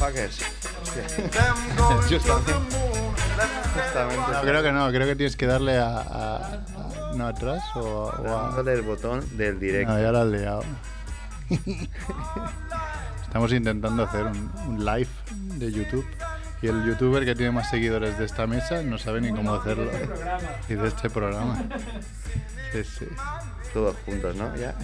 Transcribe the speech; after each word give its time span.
motherfuckers. 0.00 0.40
Justamente. 2.08 2.52
Justamente. 3.74 4.32
No, 4.32 4.40
creo 4.42 4.62
que 4.62 4.72
no, 4.72 4.88
creo 4.90 5.06
que 5.06 5.16
tienes 5.16 5.36
que 5.36 5.46
darle 5.46 5.78
a. 5.78 5.96
a- 5.98 6.36
a- 6.36 6.60
no, 7.14 7.26
atrás 7.26 7.62
o, 7.74 7.80
o 7.80 8.38
a. 8.38 8.42
Dándole 8.48 8.72
el 8.74 8.82
botón 8.82 9.24
del 9.36 9.58
directo. 9.60 9.92
No, 9.92 10.00
ya 10.00 10.12
lo 10.12 10.20
has 10.20 10.26
liado. 10.28 10.64
Estamos 13.24 13.52
intentando 13.52 14.04
hacer 14.04 14.24
un, 14.26 14.50
un 14.68 14.84
live 14.84 15.08
de 15.56 15.72
YouTube 15.72 16.06
y 16.62 16.68
el 16.68 16.84
youtuber 16.84 17.24
que 17.24 17.34
tiene 17.34 17.50
más 17.52 17.70
seguidores 17.70 18.18
de 18.18 18.24
esta 18.24 18.46
mesa 18.46 18.82
no 18.82 18.98
sabe 18.98 19.20
ni 19.20 19.30
cómo 19.32 19.54
hacerlo. 19.54 19.90
Y 20.68 20.74
de 20.74 20.88
este 20.88 21.10
programa. 21.10 21.62
Sí, 22.72 22.84
sí. 22.84 23.06
Todos 23.72 23.96
juntos, 24.04 24.36
¿no? 24.36 24.54
Ya. 24.56 24.74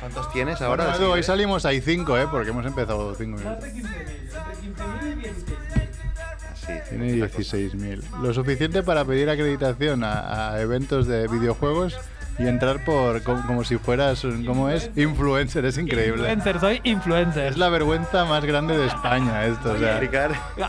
¿Cuántos 0.00 0.32
tienes 0.32 0.60
ahora? 0.60 0.96
Hoy 0.96 1.22
salimos 1.22 1.64
hay 1.64 1.80
cinco, 1.80 2.18
¿eh? 2.18 2.26
Porque 2.30 2.50
hemos 2.50 2.66
empezado 2.66 3.14
cinco 3.14 3.38
minutos. 3.38 3.64
Entre 3.64 3.82
15.000, 3.82 3.92
entre 4.64 4.84
15.000 4.84 5.12
y 5.12 5.26
16.000. 5.26 5.88
Sí. 6.54 6.72
Tiene 6.88 7.12
16.000. 7.14 8.20
Lo 8.22 8.32
suficiente 8.34 8.82
para 8.82 9.04
pedir 9.04 9.28
acreditación 9.28 10.04
a, 10.04 10.52
a 10.52 10.60
eventos 10.60 11.06
de 11.06 11.26
videojuegos 11.28 11.98
y 12.38 12.46
entrar 12.46 12.84
por 12.84 13.22
como, 13.22 13.46
como 13.46 13.64
si 13.64 13.76
fueras, 13.78 14.24
un- 14.24 14.44
¿cómo 14.44 14.68
es? 14.70 14.90
Influencer, 14.96 15.64
es 15.64 15.76
increíble. 15.78 16.22
Influencer, 16.32 16.60
soy 16.60 16.80
influencer. 16.84 17.46
Es 17.52 17.58
la 17.58 17.68
vergüenza 17.68 18.24
más 18.24 18.44
grande 18.44 18.76
de 18.78 18.86
España 18.86 19.44
esto, 19.44 19.72
o 19.72 19.78
sea. 19.78 20.00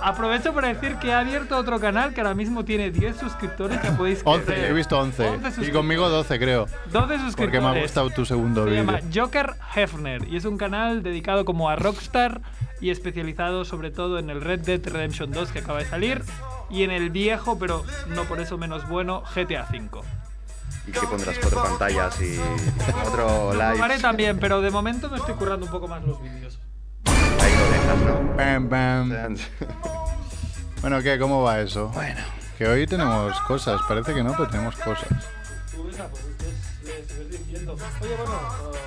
Aprovecho 0.03 0.53
para 0.53 0.67
decir 0.69 0.95
que 0.97 1.09
he 1.09 1.13
abierto 1.13 1.57
otro 1.57 1.79
canal 1.79 2.13
que 2.13 2.21
ahora 2.21 2.33
mismo 2.33 2.65
tiene 2.65 2.91
10 2.91 3.17
suscriptores 3.17 3.79
que 3.79 3.91
podéis 3.91 4.21
11, 4.25 4.45
creer. 4.45 4.71
he 4.71 4.73
visto 4.73 4.97
11. 4.99 5.27
11 5.27 5.65
y 5.65 5.71
conmigo 5.71 6.09
12, 6.09 6.39
creo. 6.39 6.65
12 6.91 7.19
suscriptores. 7.19 7.35
Porque 7.35 7.59
me 7.61 7.67
ha 7.67 7.81
gustado 7.81 8.09
tu 8.09 8.25
segundo 8.25 8.63
Se 8.65 8.69
vídeo. 8.71 8.83
llama 8.83 8.99
Joker 9.13 9.51
Hefner 9.75 10.27
y 10.27 10.35
es 10.37 10.45
un 10.45 10.57
canal 10.57 11.01
dedicado 11.03 11.45
como 11.45 11.69
a 11.69 11.75
Rockstar 11.75 12.41
y 12.81 12.89
especializado 12.89 13.63
sobre 13.65 13.91
todo 13.91 14.19
en 14.19 14.29
el 14.29 14.41
Red 14.41 14.61
Dead 14.61 14.81
Redemption 14.85 15.31
2 15.31 15.51
que 15.51 15.59
acaba 15.59 15.79
de 15.79 15.85
salir 15.85 16.21
y 16.69 16.83
en 16.83 16.91
el 16.91 17.09
viejo, 17.09 17.57
pero 17.57 17.83
no 18.09 18.23
por 18.23 18.39
eso 18.41 18.57
menos 18.57 18.87
bueno, 18.89 19.23
GTA 19.35 19.67
V. 19.71 20.01
Y 20.87 20.91
que 20.91 21.07
pondrás 21.07 21.37
cuatro 21.39 21.63
pantallas 21.63 22.19
y 22.21 22.39
otro 23.05 23.53
Lo 23.53 23.61
haré 23.61 23.93
live. 23.95 23.99
también, 24.01 24.37
pero 24.39 24.61
de 24.61 24.69
momento 24.69 25.09
me 25.09 25.17
estoy 25.17 25.35
currando 25.35 25.65
un 25.65 25.71
poco 25.71 25.87
más 25.87 26.03
los 26.03 26.21
vídeos. 26.21 26.59
Ahí 27.05 27.53
lo 27.57 27.69
dejas, 27.71 27.97
¿no? 28.05 28.35
Bam, 28.35 28.69
bam. 28.69 29.37
Bueno, 30.81 31.01
¿qué? 31.01 31.17
¿Cómo 31.17 31.41
va 31.43 31.61
eso? 31.61 31.87
Bueno. 31.93 32.19
Que 32.57 32.67
hoy 32.67 32.85
tenemos 32.85 33.39
cosas, 33.47 33.79
parece 33.87 34.13
que 34.13 34.21
no, 34.21 34.31
pero 34.33 34.49
tenemos 34.49 34.75
cosas. 34.75 35.07
Tú 35.73 35.85
ves, 35.85 35.95
pues 35.97 37.17
les 37.17 37.29
diciendo. 37.31 37.77
Oye, 38.01 38.15
bueno, 38.17 38.33
eh, 38.73 38.77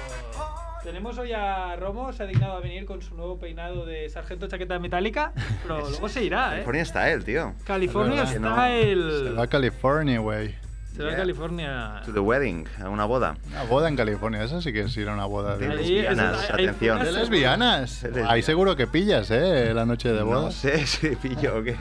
tenemos 0.84 1.16
hoy 1.16 1.33
a 1.33 1.75
Romo, 1.77 2.12
se 2.12 2.25
ha 2.25 2.27
dignado 2.27 2.53
a 2.53 2.60
venir 2.60 2.84
con 2.84 3.00
su 3.00 3.14
nuevo 3.14 3.38
peinado 3.38 3.86
de 3.86 4.10
sargento 4.10 4.47
chaqueta 4.47 4.78
metálica, 4.78 5.33
pero 5.62 5.81
luego 5.88 6.08
se 6.10 6.22
irá, 6.22 6.48
¿eh? 6.48 6.50
California 6.50 6.83
está 6.83 7.10
él, 7.10 7.25
tío. 7.25 7.55
California 7.64 8.25
Es 8.25 8.33
verdad. 8.34 8.53
Style. 8.55 9.10
Se 9.25 9.31
va 9.31 9.42
a 9.44 9.47
California, 9.47 10.19
güey. 10.20 10.55
Se 10.97 11.02
va 11.02 11.08
a 11.08 11.12
Yeah. 11.12 11.19
California. 11.20 12.02
To 12.06 12.12
the 12.12 12.20
wedding, 12.20 12.66
a 12.83 12.89
una 12.89 13.05
boda. 13.05 13.36
Una 13.50 13.64
boda 13.64 13.89
en 13.89 13.97
California, 13.97 14.42
eso 14.42 14.62
sí 14.62 14.72
que 14.72 14.80
es 14.80 14.97
ir 14.97 15.08
a 15.11 15.12
una 15.12 15.27
boda 15.27 15.56
de, 15.58 15.69
De 15.69 15.75
lesbianas, 15.77 16.50
atención. 16.50 17.03
de 17.03 17.12
lesbianas. 17.12 18.03
De 18.03 18.25
Ahí 18.27 18.42
seguro 18.42 18.77
que 18.77 18.86
pillas, 18.86 19.30
¿eh? 19.30 19.72
La 19.75 19.84
noche 19.84 20.11
de 20.12 20.22
boda. 20.22 20.41
No 20.47 20.50
sé 20.50 20.86
si 20.86 21.11
pillo 21.16 21.58
o 21.58 21.62
qué. 21.62 21.77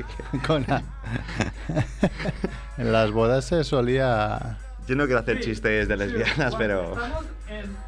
Con 0.45 0.65
la- 0.67 0.83
en 2.77 2.91
las 2.91 3.11
bodas 3.11 3.45
se 3.45 3.63
solía. 3.63 4.57
Yo 4.87 4.95
no 4.95 5.05
quiero 5.05 5.19
hacer 5.21 5.37
Sí, 5.37 5.45
chistes 5.51 5.87
de 5.87 5.93
sí, 5.95 5.99
lesbianas, 5.99 6.55
bueno, 6.55 6.57
pero. 6.57 6.83
Estamos 6.93 7.25
en. 7.49 7.85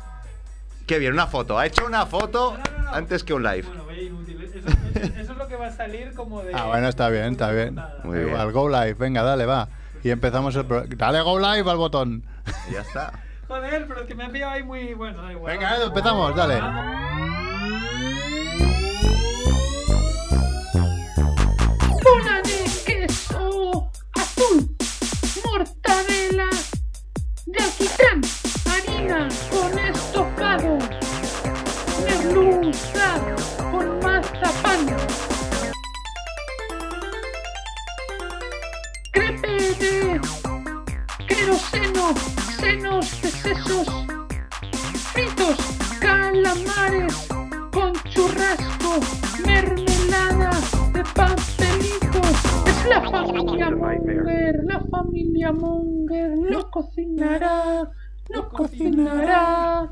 Qué 0.88 1.00
bien, 1.00 1.12
una 1.12 1.28
foto. 1.28 1.60
Ha 1.60 1.66
hecho 1.66 1.86
una 1.86 2.06
foto 2.06 2.58
No, 2.58 2.78
no, 2.78 2.84
no. 2.86 2.94
antes 2.94 3.24
que 3.26 3.34
un 3.34 3.44
live. 3.44 3.64
Bueno, 3.68 3.86
vaya 3.86 4.02
inútil. 4.02 4.42
Eso, 4.42 4.58
eso- 4.60 5.14
eso 5.20 5.32
es 5.34 5.38
lo 5.38 5.48
que 5.50 5.56
va 5.58 5.68
a 5.68 5.72
salir 5.74 6.14
como 6.14 6.42
de. 6.42 6.54
Ah, 6.56 6.66
bueno, 6.68 6.88
está 6.88 7.10
bien, 7.10 7.34
está 7.34 7.52
bien. 7.52 7.78
Muy 8.04 8.20
bien. 8.20 8.38
Al 8.38 8.52
go 8.54 8.70
live, 8.70 8.94
venga, 8.94 9.22
dale, 9.24 9.46
va. 9.46 9.68
Y 10.04 10.10
empezamos 10.10 10.56
el 10.56 10.66
pro- 10.66 10.84
Dale 10.88 11.22
go 11.22 11.40
live 11.40 11.70
al 11.70 11.78
botón. 11.78 12.24
Y 12.70 12.74
ya 12.74 12.82
está. 12.82 13.14
Joder, 13.48 13.86
pero 13.88 14.02
es 14.02 14.08
que 14.08 14.16
me 14.16 14.26
han 14.26 14.32
pillado 14.32 14.52
ahí 14.54 14.64
muy. 14.64 14.94
Bueno, 14.94 15.22
da 15.22 15.32
igual. 15.32 15.54
Venga, 15.58 15.76
Edu, 15.78 15.88
empezamos, 15.88 16.36
dale. 16.36 16.60
bola 22.04 22.42
de 22.44 22.64
queso 22.86 23.90
azul, 24.16 24.70
mortadela 25.46 26.50
de 27.46 27.64
alquitrán, 27.64 28.22
harina 28.72 29.28
con 29.52 29.80
estofado, 29.80 30.78
merluza 32.06 33.10
con 33.72 34.00
mazapán, 34.00 34.88
de 39.80 40.20
queroseno, 41.28 42.14
senos 42.60 43.22
de 43.22 43.30
sesos, 43.30 43.88
fritos, 45.14 45.58
calamares 46.00 47.28
con 47.72 47.94
churrasco, 48.10 49.00
mermelada 49.46 50.52
de 50.94 51.04
pastelito. 51.16 52.22
Es 52.66 52.86
la 52.88 53.02
familia 53.10 53.70
Munger, 53.72 54.64
la 54.66 54.80
familia 54.92 55.52
Munger 55.52 56.38
no 56.38 56.72
cocinará, 56.72 57.90
no 58.30 58.50
cocinará. 58.50 59.92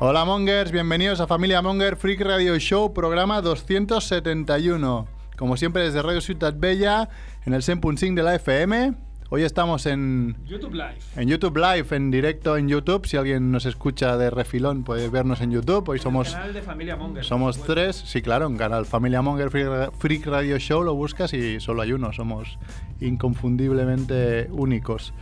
Hola 0.00 0.24
Mongers, 0.24 0.70
bienvenidos 0.70 1.18
a 1.18 1.26
Familia 1.26 1.60
Monger 1.60 1.96
Freak 1.96 2.20
Radio 2.20 2.56
Show, 2.60 2.94
programa 2.94 3.42
271. 3.42 5.08
Como 5.36 5.56
siempre 5.56 5.82
desde 5.82 6.02
Radio 6.02 6.20
Ciutat 6.20 6.54
Bella, 6.56 7.08
en 7.44 7.52
el 7.52 7.62
100.5 7.62 8.14
de 8.14 8.22
la 8.22 8.36
FM. 8.36 8.94
Hoy 9.28 9.42
estamos 9.42 9.86
en, 9.86 10.36
YouTube 10.46 10.74
Live. 10.74 10.98
en 11.16 11.28
YouTube 11.28 11.56
Live, 11.56 11.96
en 11.96 12.12
directo 12.12 12.56
en 12.56 12.68
YouTube. 12.68 13.08
Si 13.08 13.16
alguien 13.16 13.50
nos 13.50 13.66
escucha 13.66 14.16
de 14.16 14.30
refilón 14.30 14.84
puede 14.84 15.08
vernos 15.08 15.40
en 15.40 15.50
YouTube. 15.50 15.88
Hoy 15.88 15.98
somos, 15.98 16.32
Canal 16.32 16.54
de 16.54 16.62
Familia 16.62 16.94
Monger. 16.94 17.24
somos 17.24 17.60
tres. 17.64 17.96
Sí, 17.96 18.22
claro, 18.22 18.46
en 18.46 18.56
canal 18.56 18.86
Familia 18.86 19.20
Monger 19.20 19.50
Freak 19.50 19.92
Freak 19.98 20.26
Radio 20.26 20.58
Show 20.60 20.84
lo 20.84 20.94
buscas 20.94 21.34
y 21.34 21.58
solo 21.58 21.82
hay 21.82 21.92
uno. 21.92 22.12
Somos 22.12 22.56
inconfundiblemente 23.00 24.46
únicos. 24.52 25.12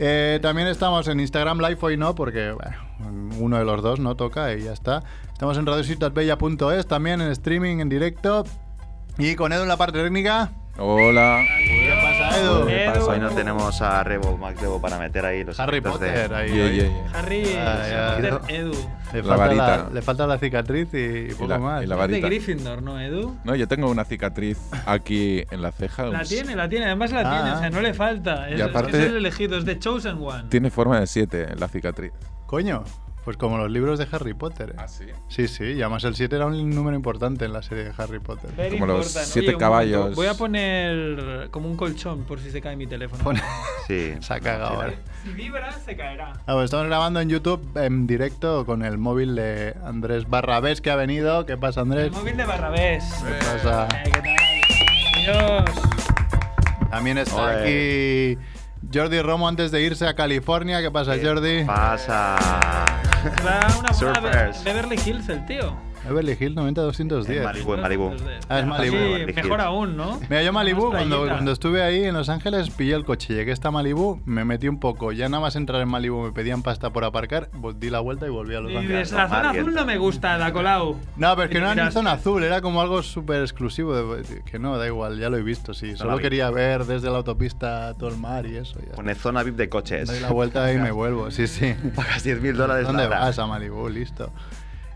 Eh, 0.00 0.38
también 0.40 0.68
estamos 0.68 1.08
en 1.08 1.18
Instagram 1.18 1.58
Live 1.58 1.78
hoy 1.80 1.96
no, 1.96 2.14
porque 2.14 2.52
bueno, 2.52 2.76
uno 3.40 3.58
de 3.58 3.64
los 3.64 3.82
dos 3.82 3.98
no 3.98 4.14
toca 4.14 4.54
y 4.54 4.62
ya 4.62 4.72
está. 4.72 5.02
Estamos 5.32 5.58
en 5.58 5.66
radiociutatbella.es, 5.66 6.86
también 6.86 7.20
en 7.20 7.32
streaming, 7.32 7.80
en 7.80 7.88
directo. 7.88 8.44
Y 9.18 9.34
con 9.34 9.52
Edu 9.52 9.62
en 9.62 9.68
la 9.68 9.76
parte 9.76 10.00
técnica. 10.00 10.52
Hola. 10.78 11.42
Hoy 13.06 13.20
no 13.20 13.30
tenemos 13.30 13.80
a 13.80 14.02
Rebo 14.04 14.36
Macdebo 14.36 14.80
para 14.80 14.98
meter 14.98 15.24
ahí 15.24 15.44
los 15.44 15.58
Harry 15.60 15.80
de- 15.80 15.90
Potter, 15.90 16.34
ahí. 16.34 16.52
Yeah, 16.52 16.64
ahí. 16.66 16.76
yeah, 16.76 16.88
yeah. 16.88 17.18
Harry, 17.18 17.44
Ah, 17.58 18.14
Peter 18.16 18.40
Edu. 18.48 18.72
Le, 19.12 19.22
La 19.22 19.36
falta 19.38 19.54
la, 19.54 19.66
varita. 19.66 19.90
le 19.94 20.02
falta 20.02 20.26
la 20.26 20.38
cicatriz 20.38 20.88
y 20.92 21.32
poco 21.32 21.48
la- 21.48 21.58
más. 21.58 21.82
y 21.82 21.86
la 21.86 21.94
Es 21.94 22.00
de 22.00 22.06
varita. 22.08 22.26
Gryffindor, 22.26 22.82
¿no, 22.82 23.00
Edu? 23.00 23.36
No, 23.44 23.54
yo 23.54 23.66
tengo 23.66 23.88
una 23.90 24.04
cicatriz 24.04 24.58
aquí 24.84 25.44
en 25.50 25.62
la 25.62 25.72
ceja. 25.72 26.04
La 26.06 26.24
tiene, 26.24 26.54
la 26.54 26.68
tiene, 26.68 26.86
además 26.86 27.12
la 27.12 27.20
Ah. 27.20 27.34
tiene, 27.42 27.56
o 27.56 27.58
sea, 27.60 27.70
no 27.70 27.80
le 27.80 27.94
falta. 27.94 28.50
Es, 28.50 28.58
Y 28.58 28.62
aparte- 28.62 28.90
es 28.98 29.06
el 29.06 29.16
elegido, 29.16 29.56
es 29.56 29.64
The 29.64 29.78
Chosen 29.78 30.18
One. 30.22 30.44
Tiene 30.50 30.70
forma 30.70 31.00
de 31.00 31.06
7 31.06 31.48
la 31.56 31.68
cicatriz. 31.68 32.12
Coño, 32.46 32.84
pues 33.28 33.36
como 33.36 33.58
los 33.58 33.70
libros 33.70 33.98
de 33.98 34.08
Harry 34.10 34.32
Potter. 34.32 34.70
¿eh? 34.70 34.74
¿Ah, 34.78 34.88
sí? 34.88 35.04
Sí, 35.28 35.48
sí, 35.48 35.64
y 35.64 35.82
además 35.82 36.02
el 36.04 36.14
7 36.14 36.34
era 36.34 36.46
un 36.46 36.70
número 36.70 36.96
importante 36.96 37.44
en 37.44 37.52
la 37.52 37.60
serie 37.60 37.84
de 37.84 37.92
Harry 37.98 38.20
Potter. 38.20 38.50
Very 38.56 38.78
Como 38.78 38.86
los 38.86 39.06
important. 39.08 39.30
siete 39.30 39.48
Oye, 39.48 39.54
un 39.56 39.60
caballos. 39.60 39.98
momento, 39.98 40.16
Voy 40.16 40.26
a 40.28 40.34
poner 40.34 41.50
como 41.50 41.68
un 41.68 41.76
colchón 41.76 42.22
por 42.24 42.40
si 42.40 42.50
se 42.50 42.62
cae 42.62 42.74
mi 42.74 42.86
teléfono. 42.86 43.22
Pone- 43.22 43.42
Sí. 43.86 44.14
Se 44.20 44.32
ha 44.32 44.40
cagado 44.40 44.76
ahora. 44.76 44.94
Si 45.24 45.28
vibra, 45.34 45.70
se 45.72 45.94
caerá. 45.94 46.32
Ah, 46.46 46.54
pues 46.54 46.64
estamos 46.64 46.86
grabando 46.86 47.20
en 47.20 47.28
YouTube 47.28 47.60
en 47.76 48.06
directo 48.06 48.64
con 48.64 48.82
el 48.82 48.96
móvil 48.96 49.34
de 49.34 49.74
Andrés 49.84 50.26
Barrabés 50.26 50.80
que 50.80 50.90
ha 50.90 50.96
venido. 50.96 51.44
¿Qué 51.44 51.58
pasa, 51.58 51.82
Andrés? 51.82 52.06
El 52.06 52.12
móvil 52.12 52.34
de 52.38 52.46
Barrabés. 52.46 53.04
¿Qué 53.26 53.34
pasa? 53.44 53.88
Eh, 54.06 54.10
¿Qué 54.10 54.20
tal? 54.22 55.64
Dios. 55.66 56.88
También 56.90 57.18
está 57.18 57.60
aquí 57.60 58.38
Jordi 58.92 59.20
Romo 59.20 59.48
antes 59.48 59.70
de 59.70 59.82
irse 59.82 60.06
a 60.06 60.14
California. 60.14 60.80
¿Qué 60.80 60.90
pasa, 60.90 61.14
¿Qué 61.14 61.26
Jordi? 61.26 61.64
Pasa. 61.64 62.36
Va 63.44 63.60
a 63.60 63.78
una. 63.78 64.52
Beverly 64.64 64.98
Hills 65.04 65.28
el 65.28 65.44
tío. 65.46 65.87
Beverly 66.08 66.36
Hills 66.38 66.54
90210. 66.56 67.36
En 67.38 67.44
Malibu, 67.44 67.74
en 67.74 67.80
Malibu. 67.80 68.12
Ah, 68.48 68.58
es 68.60 68.66
Malibu. 68.66 68.96
Sí, 68.96 69.32
mejor 69.34 69.60
aún, 69.60 69.96
¿no? 69.96 70.18
Mira, 70.28 70.42
yo 70.42 70.52
Malibu, 70.52 70.90
cuando, 70.90 71.26
cuando 71.26 71.52
estuve 71.52 71.82
ahí 71.82 72.04
en 72.04 72.14
Los 72.14 72.28
Ángeles, 72.28 72.70
pillé 72.70 72.94
el 72.94 73.04
coche, 73.04 73.34
llegué 73.34 73.52
hasta 73.52 73.70
Malibu, 73.70 74.20
me 74.24 74.44
metí 74.44 74.68
un 74.68 74.80
poco. 74.80 75.12
Ya 75.12 75.28
nada 75.28 75.40
más 75.40 75.56
entrar 75.56 75.80
en 75.82 75.88
Malibu 75.88 76.22
me 76.22 76.32
pedían 76.32 76.62
pasta 76.62 76.90
por 76.90 77.04
aparcar, 77.04 77.48
di 77.78 77.90
la 77.90 78.00
vuelta 78.00 78.26
y 78.26 78.30
volví 78.30 78.54
a 78.54 78.60
Los 78.60 78.72
Y 78.72 78.76
Ángeles. 78.76 78.98
dices, 79.10 79.12
la 79.16 79.28
zona 79.28 79.50
azul 79.50 79.72
y 79.72 79.74
no 79.74 79.84
me 79.86 79.98
gusta, 79.98 80.38
da 80.38 80.52
Colau. 80.52 80.96
No, 81.16 81.34
pero 81.36 81.44
es 81.44 81.50
Y 81.50 81.54
que 81.54 81.60
no 81.60 81.70
era 81.72 81.84
ni 81.86 81.92
zona 81.92 82.12
azul, 82.12 82.42
era 82.42 82.60
como 82.60 82.80
algo 82.80 83.02
súper 83.02 83.42
exclusivo. 83.42 83.94
de- 84.16 84.42
que 84.44 84.58
no, 84.58 84.76
da 84.78 84.86
igual, 84.86 85.18
ya 85.18 85.28
lo 85.30 85.36
he 85.36 85.42
visto, 85.42 85.74
sí. 85.74 85.96
Solo 85.96 86.16
vi. 86.16 86.22
quería 86.22 86.50
ver 86.50 86.84
desde 86.84 87.10
la 87.10 87.18
autopista 87.18 87.94
todo 87.98 88.08
el 88.08 88.16
mar 88.16 88.46
y 88.46 88.56
eso. 88.56 88.78
Ya 88.86 88.92
Pone 88.92 89.14
zona 89.14 89.42
VIP 89.42 89.56
de 89.56 89.68
coches. 89.68 90.08
Doy 90.08 90.20
la 90.20 90.30
vuelta 90.30 90.72
y 90.72 90.78
me 90.78 90.90
vuelvo, 90.90 91.30
sí, 91.30 91.46
sí. 91.46 91.74
Pagas 91.96 92.24
10.000 92.26 92.54
dólares 92.54 92.86
¿Dónde 92.86 93.08
la 93.08 93.18
vas 93.20 93.38
a 93.38 93.46
Malibu? 93.46 93.88
Listo. 93.88 94.32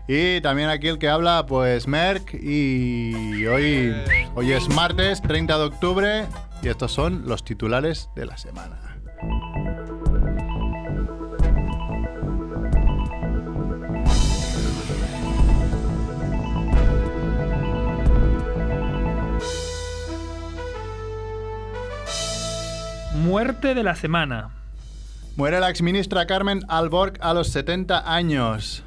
Y 0.07 0.41
también 0.41 0.69
aquí 0.69 0.89
el 0.89 0.99
que 0.99 1.07
habla, 1.07 1.45
pues 1.45 1.87
Merck. 1.87 2.33
Y 2.33 3.45
hoy, 3.45 3.93
hoy 4.35 4.51
es 4.51 4.67
martes, 4.69 5.21
30 5.21 5.57
de 5.57 5.63
octubre. 5.63 6.25
Y 6.61 6.67
estos 6.67 6.91
son 6.91 7.25
los 7.25 7.43
titulares 7.43 8.09
de 8.15 8.25
la 8.25 8.37
semana. 8.37 8.79
Muerte 23.15 23.73
de 23.73 23.83
la 23.83 23.95
semana. 23.95 24.49
Muere 25.37 25.59
la 25.59 25.69
exministra 25.69 26.27
Carmen 26.27 26.61
Alborg 26.67 27.13
a 27.21 27.33
los 27.33 27.47
70 27.47 28.13
años. 28.13 28.83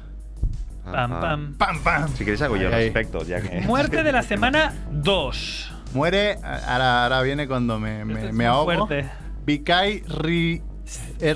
Pam, 0.91 1.09
pam. 1.19 1.53
¡Pam, 1.57 1.83
pam! 1.83 2.07
Si 2.09 2.19
queréis 2.23 2.41
hago 2.41 2.57
yo 2.57 2.67
al 2.67 2.73
respecto, 2.73 3.23
ya 3.23 3.41
que... 3.41 3.61
Muerte 3.61 4.03
de 4.03 4.11
la 4.11 4.23
semana 4.23 4.73
2. 4.91 5.73
Muere, 5.93 6.37
ahora, 6.43 7.03
ahora 7.03 7.21
viene 7.21 7.47
cuando 7.47 7.79
me, 7.79 8.05
me, 8.05 8.13
Este 8.13 8.27
es 8.27 8.33
me 8.33 8.45
ahogo. 8.45 8.87
fuerte. 8.87 9.09
Vikai 9.45 10.03
Ri, 10.07 10.61
eh, 11.19 11.33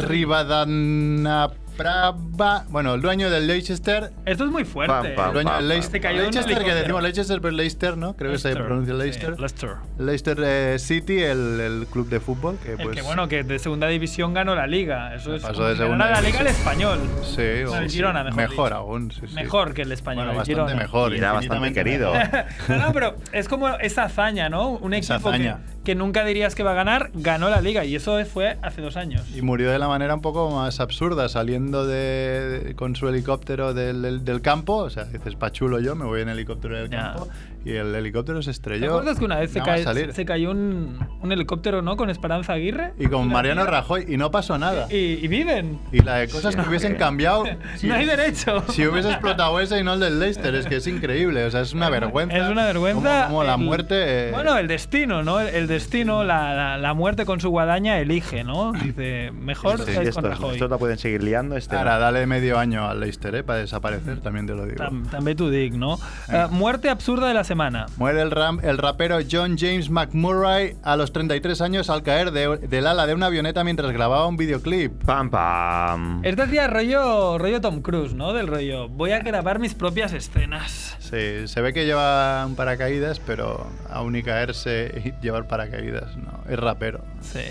Rivadanaprabha, 1.81 2.65
bueno, 2.69 2.93
el 2.93 3.01
dueño 3.01 3.29
del 3.29 3.47
Leicester. 3.47 4.11
Esto 4.25 4.45
es 4.45 4.51
muy 4.51 4.65
fuerte. 4.65 4.93
Pam, 4.93 5.15
pam, 5.15 5.27
El 5.27 5.33
dueño 5.33 5.49
del 5.51 5.59
pam, 5.59 5.67
Leicester, 5.67 5.91
Se 5.91 6.01
cayó 6.01 6.21
de 6.21 6.27
un 6.27 6.33
Leicester 6.33 6.63
que 6.63 6.73
decimos 6.75 7.03
Leicester, 7.03 7.41
pero 7.41 7.51
Leicester, 7.55 7.97
¿no? 7.97 8.13
Creo 8.15 8.31
que 8.31 8.37
se 8.37 8.47
Leicester. 8.49 8.65
pronuncia 8.65 8.93
Sí, 8.93 8.99
Leicester. 8.99 9.39
Leicester. 9.39 9.69
Leicester 9.99 10.37
eh, 10.43 10.79
City, 10.79 11.19
el, 11.23 11.59
el 11.59 11.87
club 11.91 12.07
de 12.09 12.19
fútbol, 12.19 12.57
que 12.63 12.71
El 12.73 12.77
pues... 12.77 12.95
que 12.95 13.01
bueno, 13.01 13.27
que 13.27 13.43
de 13.43 13.59
segunda 13.59 13.87
división 13.87 14.33
ganó 14.33 14.55
la 14.55 14.67
liga. 14.67 15.15
Eso 15.15 15.35
es 15.35 15.41
Pasó 15.41 15.65
de 15.67 15.75
segunda 15.75 16.09
la 16.09 16.21
liga 16.21 16.39
el 16.41 16.47
español. 16.47 16.99
Sí, 17.23 17.41
No, 17.65 17.71
o- 17.71 17.75
el 17.77 17.89
Girona, 17.89 18.23
mejor 18.23 18.49
dicho. 18.69 18.75
aún, 18.75 19.11
sí, 19.11 19.21
sí. 19.27 19.33
Mejor 19.35 19.73
que 19.73 19.81
el 19.83 19.91
español. 19.91 20.25
Bueno, 20.25 20.31
el 20.31 20.37
bastante 20.37 20.61
Girona. 20.61 20.75
mejor. 20.83 21.13
Y 21.13 21.17
era 21.17 21.33
bastante 21.33 21.73
querido. 21.73 22.13
mejor. 22.13 22.45
no, 22.69 22.77
no, 22.77 22.93
pero 22.93 23.15
es 23.31 23.47
como 23.47 23.67
esa 23.69 24.03
hazaña, 24.03 24.49
¿no? 24.49 24.69
Un 24.69 24.93
equipo 24.93 25.13
que, 25.21 25.27
hazaña. 25.29 25.57
que 25.80 25.80
nunca 25.95 26.23
dirías 26.23 26.53
que 26.53 26.61
va 26.63 26.71
a 26.71 26.75
ganar, 26.75 27.09
ganó 27.13 27.49
la 27.49 27.59
liga. 27.59 27.83
Y 27.85 27.95
eso 27.95 28.23
fue 28.25 28.57
hace 28.61 28.81
dos 28.81 28.97
años. 28.97 29.23
Y 29.35 29.41
murió 29.41 29.71
de 29.71 29.79
la 29.79 29.87
manera 29.87 30.13
un 30.13 30.21
poco 30.21 30.49
más 30.51 30.79
absurda, 30.79 31.27
saliendo 31.27 31.87
de, 31.87 32.59
de- 32.65 32.75
con 32.75 32.95
su 32.95 33.07
helicóptero 33.09 33.73
del, 33.73 34.01
del- 34.01 34.23
del 34.23 34.41
campo. 34.41 34.75
O 34.77 34.89
sea, 34.89 35.05
dices, 35.05 35.35
pa' 35.35 35.51
chulo 35.51 35.79
yo, 35.79 35.95
me 35.95 36.05
voy 36.05 36.21
en 36.21 36.29
helicóptero 36.29 36.75
del 36.77 36.89
campo. 36.89 37.27
Y 37.63 37.73
el 37.73 37.93
helicóptero 37.93 38.41
se 38.41 38.47
¿Te 38.47 38.51
estrelló. 38.51 38.89
acuerdas 38.91 39.19
que 39.19 39.25
una 39.25 39.37
vez 39.37 39.51
se, 39.51 39.61
cae- 39.61 39.83
salir. 39.83 40.13
se 40.13 40.25
cayó 40.25 40.49
un, 40.51 40.97
un 41.21 41.31
helicóptero, 41.31 41.81
¿no? 41.81 41.95
Con 41.95 42.09
Esperanza 42.09 42.53
Aguirre. 42.53 42.93
Y 42.97 43.05
con 43.07 43.27
Mariano 43.27 43.61
tía- 43.63 43.69
Rajoy, 43.71 44.05
y 44.07 44.17
no 44.17 44.31
pasó 44.31 44.57
nada. 44.57 44.87
Y, 44.89 44.95
y 45.23 45.27
viven. 45.27 45.79
Y 45.91 46.01
la 46.01 46.15
de 46.15 46.27
cosas 46.27 46.55
que 46.55 46.63
Sí, 46.63 46.67
hubiesen 46.69 46.93
ok. 46.93 46.97
cambiado. 46.99 47.43
si- 47.77 47.87
no 47.87 47.95
hay 47.95 48.05
derecho. 48.05 48.63
Si 48.69 48.85
hubiese 48.87 49.09
explotado 49.09 49.59
ese 49.59 49.79
y 49.79 49.83
no 49.83 49.93
el 49.93 49.99
del 49.99 50.19
Leicester, 50.19 50.55
es 50.55 50.65
que 50.65 50.77
es 50.77 50.87
increíble. 50.87 51.45
O 51.45 51.51
sea, 51.51 51.61
es 51.61 51.73
una 51.73 51.89
vergüenza. 51.89 52.35
Es 52.37 52.49
una 52.49 52.65
vergüenza. 52.65 53.25
Como, 53.25 53.27
como 53.27 53.43
la 53.43 53.53
el- 53.55 53.59
muerte. 53.61 53.95
eh, 54.29 54.31
Bueno, 54.31 54.57
el 54.57 54.67
destino, 54.67 55.21
¿no? 55.23 55.39
El, 55.39 55.49
el 55.53 55.67
destino, 55.67 56.23
la, 56.23 56.55
la- 56.55 56.77
la 56.77 56.93
muerte 56.95 57.25
con 57.25 57.39
su 57.41 57.49
guadaña 57.51 57.99
elige, 57.99 58.43
¿no? 58.43 58.71
Dice, 58.73 59.31
mejor 59.33 59.77
Sí, 59.77 59.91
estáis 59.91 59.97
con 60.15 60.25
estos, 60.25 60.39
Rajoy. 60.39 60.53
estos 60.55 60.69
la 60.69 60.77
pueden 60.79 60.97
seguir 60.97 61.21
liando. 61.21 61.55
Este 61.57 61.75
Ahora, 61.75 61.95
no. 61.95 61.99
dale 62.01 62.25
medio 62.25 62.57
año 62.57 62.87
al 62.89 62.99
Leicester, 62.99 63.35
¿eh? 63.35 63.43
Para 63.43 63.59
desaparecer, 63.59 64.19
también 64.21 64.47
te 64.47 64.53
lo 64.55 64.65
digo. 64.65 64.77
Tam- 64.83 65.07
També 65.11 65.35
t'ho 65.35 65.49
dic, 65.51 65.73
no? 65.73 65.99
Eh, 66.31 66.47
muerte 66.49 66.89
absurda 66.89 67.27
de 67.27 67.33
la 67.35 67.43
semana. 67.51 67.86
Muere 67.98 68.21
el, 68.21 68.31
ram- 68.31 68.63
el 68.63 68.77
rapero 68.77 69.18
John 69.30 69.57
James 69.57 69.89
McMurray 69.89 70.77
a 70.83 70.95
los 70.95 71.12
33 71.12 71.59
años 71.59 71.89
al 71.89 72.01
caer 72.01 72.31
de- 72.31 72.57
del 72.57 72.88
ala 72.88 73.06
de 73.07 73.13
una 73.13 73.25
avioneta 73.25 73.63
mientras 73.65 73.92
grababa 73.92 74.25
un 74.27 74.38
videoclip. 74.38 75.03
Pam, 75.03 75.30
pam. 75.30 76.21
Este 76.24 76.42
hacía 76.44 76.68
rollo, 76.68 77.38
rollo 77.38 77.59
Tom 77.59 77.81
Cruise, 77.81 78.13
¿no? 78.13 78.31
Del 78.31 78.48
rollo, 78.48 78.88
voy 78.88 79.12
a 79.12 79.19
grabar 79.19 79.59
mis 79.59 79.74
propias 79.74 80.13
escenas. 80.13 80.95
Sí, 81.00 81.45
se 81.48 81.62
ve 81.62 81.74
que 81.74 81.86
lleva 81.86 82.45
un 82.45 82.56
paracaídas, 82.56 83.19
pero 83.19 83.68
aún 83.89 84.15
y 84.15 84.24
caerse 84.24 85.01
y 85.03 85.21
llevar 85.21 85.48
paracaídas, 85.48 86.15
no. 86.15 86.39
Es 86.50 86.57
rapero. 86.57 87.03
Sí. 87.21 87.42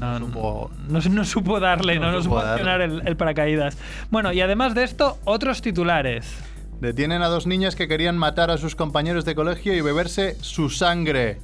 No, 0.00 0.18
no 0.18 0.26
supo- 0.26 0.70
no, 0.88 1.00
no 1.00 1.24
supo 1.24 1.60
darle, 1.60 1.98
no, 1.98 2.06
no 2.06 2.12
no 2.12 2.22
supo 2.22 2.40
supo 2.40 2.68
el, 2.68 3.02
el 3.06 3.16
paracaídas. 3.16 3.76
Bueno, 4.10 4.32
y 4.32 4.40
además 4.40 4.74
de 4.74 4.84
esto, 4.84 5.18
otros 5.24 5.60
titulares. 5.62 6.36
Detienen 6.80 7.22
a 7.22 7.28
dos 7.28 7.46
niñas 7.46 7.74
que 7.74 7.88
querían 7.88 8.18
matar 8.18 8.50
a 8.50 8.58
sus 8.58 8.74
compañeros 8.76 9.24
de 9.24 9.34
colegio 9.34 9.74
y 9.74 9.80
beberse 9.80 10.36
su 10.42 10.68
sangre. 10.70 11.38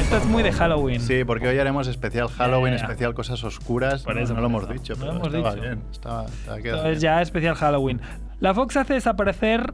Esto 0.00 0.16
es 0.16 0.24
muy 0.26 0.42
de. 0.42 0.52
Halloween. 0.52 1.00
Sí, 1.00 1.24
porque 1.24 1.48
hoy 1.48 1.58
haremos 1.58 1.86
especial 1.86 2.28
Halloween, 2.28 2.74
ya. 2.76 2.80
especial 2.82 3.14
cosas 3.14 3.42
oscuras. 3.44 4.02
Por 4.02 4.14
no, 4.16 4.22
eso, 4.22 4.34
no 4.34 4.40
lo 4.40 4.50
por 4.50 4.62
hemos 4.64 4.72
dicho, 4.80 4.94
No 4.94 5.00
pero 5.00 5.12
lo 5.12 5.18
hemos 5.18 5.34
estaba 5.34 5.54
dicho. 5.54 5.62
bien. 5.66 5.82
Estaba, 5.90 6.24
estaba 6.26 6.56
Esto 6.56 6.62
quedado 6.62 6.82
es 6.88 6.88
bien. 6.90 7.00
ya 7.00 7.22
especial 7.22 7.54
Halloween. 7.54 8.00
La 8.40 8.54
Fox 8.54 8.76
hace 8.76 8.94
desaparecer 8.94 9.72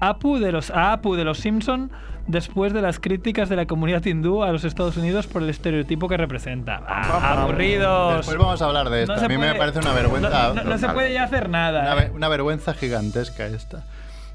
Apu 0.00 0.38
de 0.38 0.52
los, 0.52 0.70
a 0.70 0.92
Apu 0.92 1.14
de 1.14 1.24
los 1.24 1.38
Simpson 1.38 1.90
después 2.26 2.72
de 2.72 2.82
las 2.82 2.98
críticas 3.00 3.48
de 3.48 3.56
la 3.56 3.66
comunidad 3.66 4.04
hindú 4.04 4.42
a 4.44 4.52
los 4.52 4.64
Estados 4.64 4.96
Unidos 4.96 5.26
por 5.26 5.42
el 5.42 5.50
estereotipo 5.50 6.08
que 6.08 6.16
representa. 6.16 6.80
Ah, 6.86 7.42
aburridos. 7.42 8.16
Después 8.18 8.38
vamos 8.38 8.62
a 8.62 8.64
hablar 8.66 8.90
de 8.90 9.02
esto. 9.02 9.14
No 9.16 9.20
a 9.24 9.28
mí 9.28 9.38
me 9.38 9.46
puede- 9.48 9.58
parece 9.58 9.78
una 9.80 9.92
vergüenza. 9.92 10.48
No, 10.48 10.54
no- 10.54 10.64
no 10.64 10.78
se 10.78 10.88
puede 10.88 11.12
ya 11.12 11.24
hacer 11.24 11.48
nada. 11.48 11.92
Una, 11.94 12.02
¿eh? 12.04 12.10
una 12.14 12.28
vergüenza 12.28 12.74
gigantesca 12.74 13.46
esta. 13.46 13.84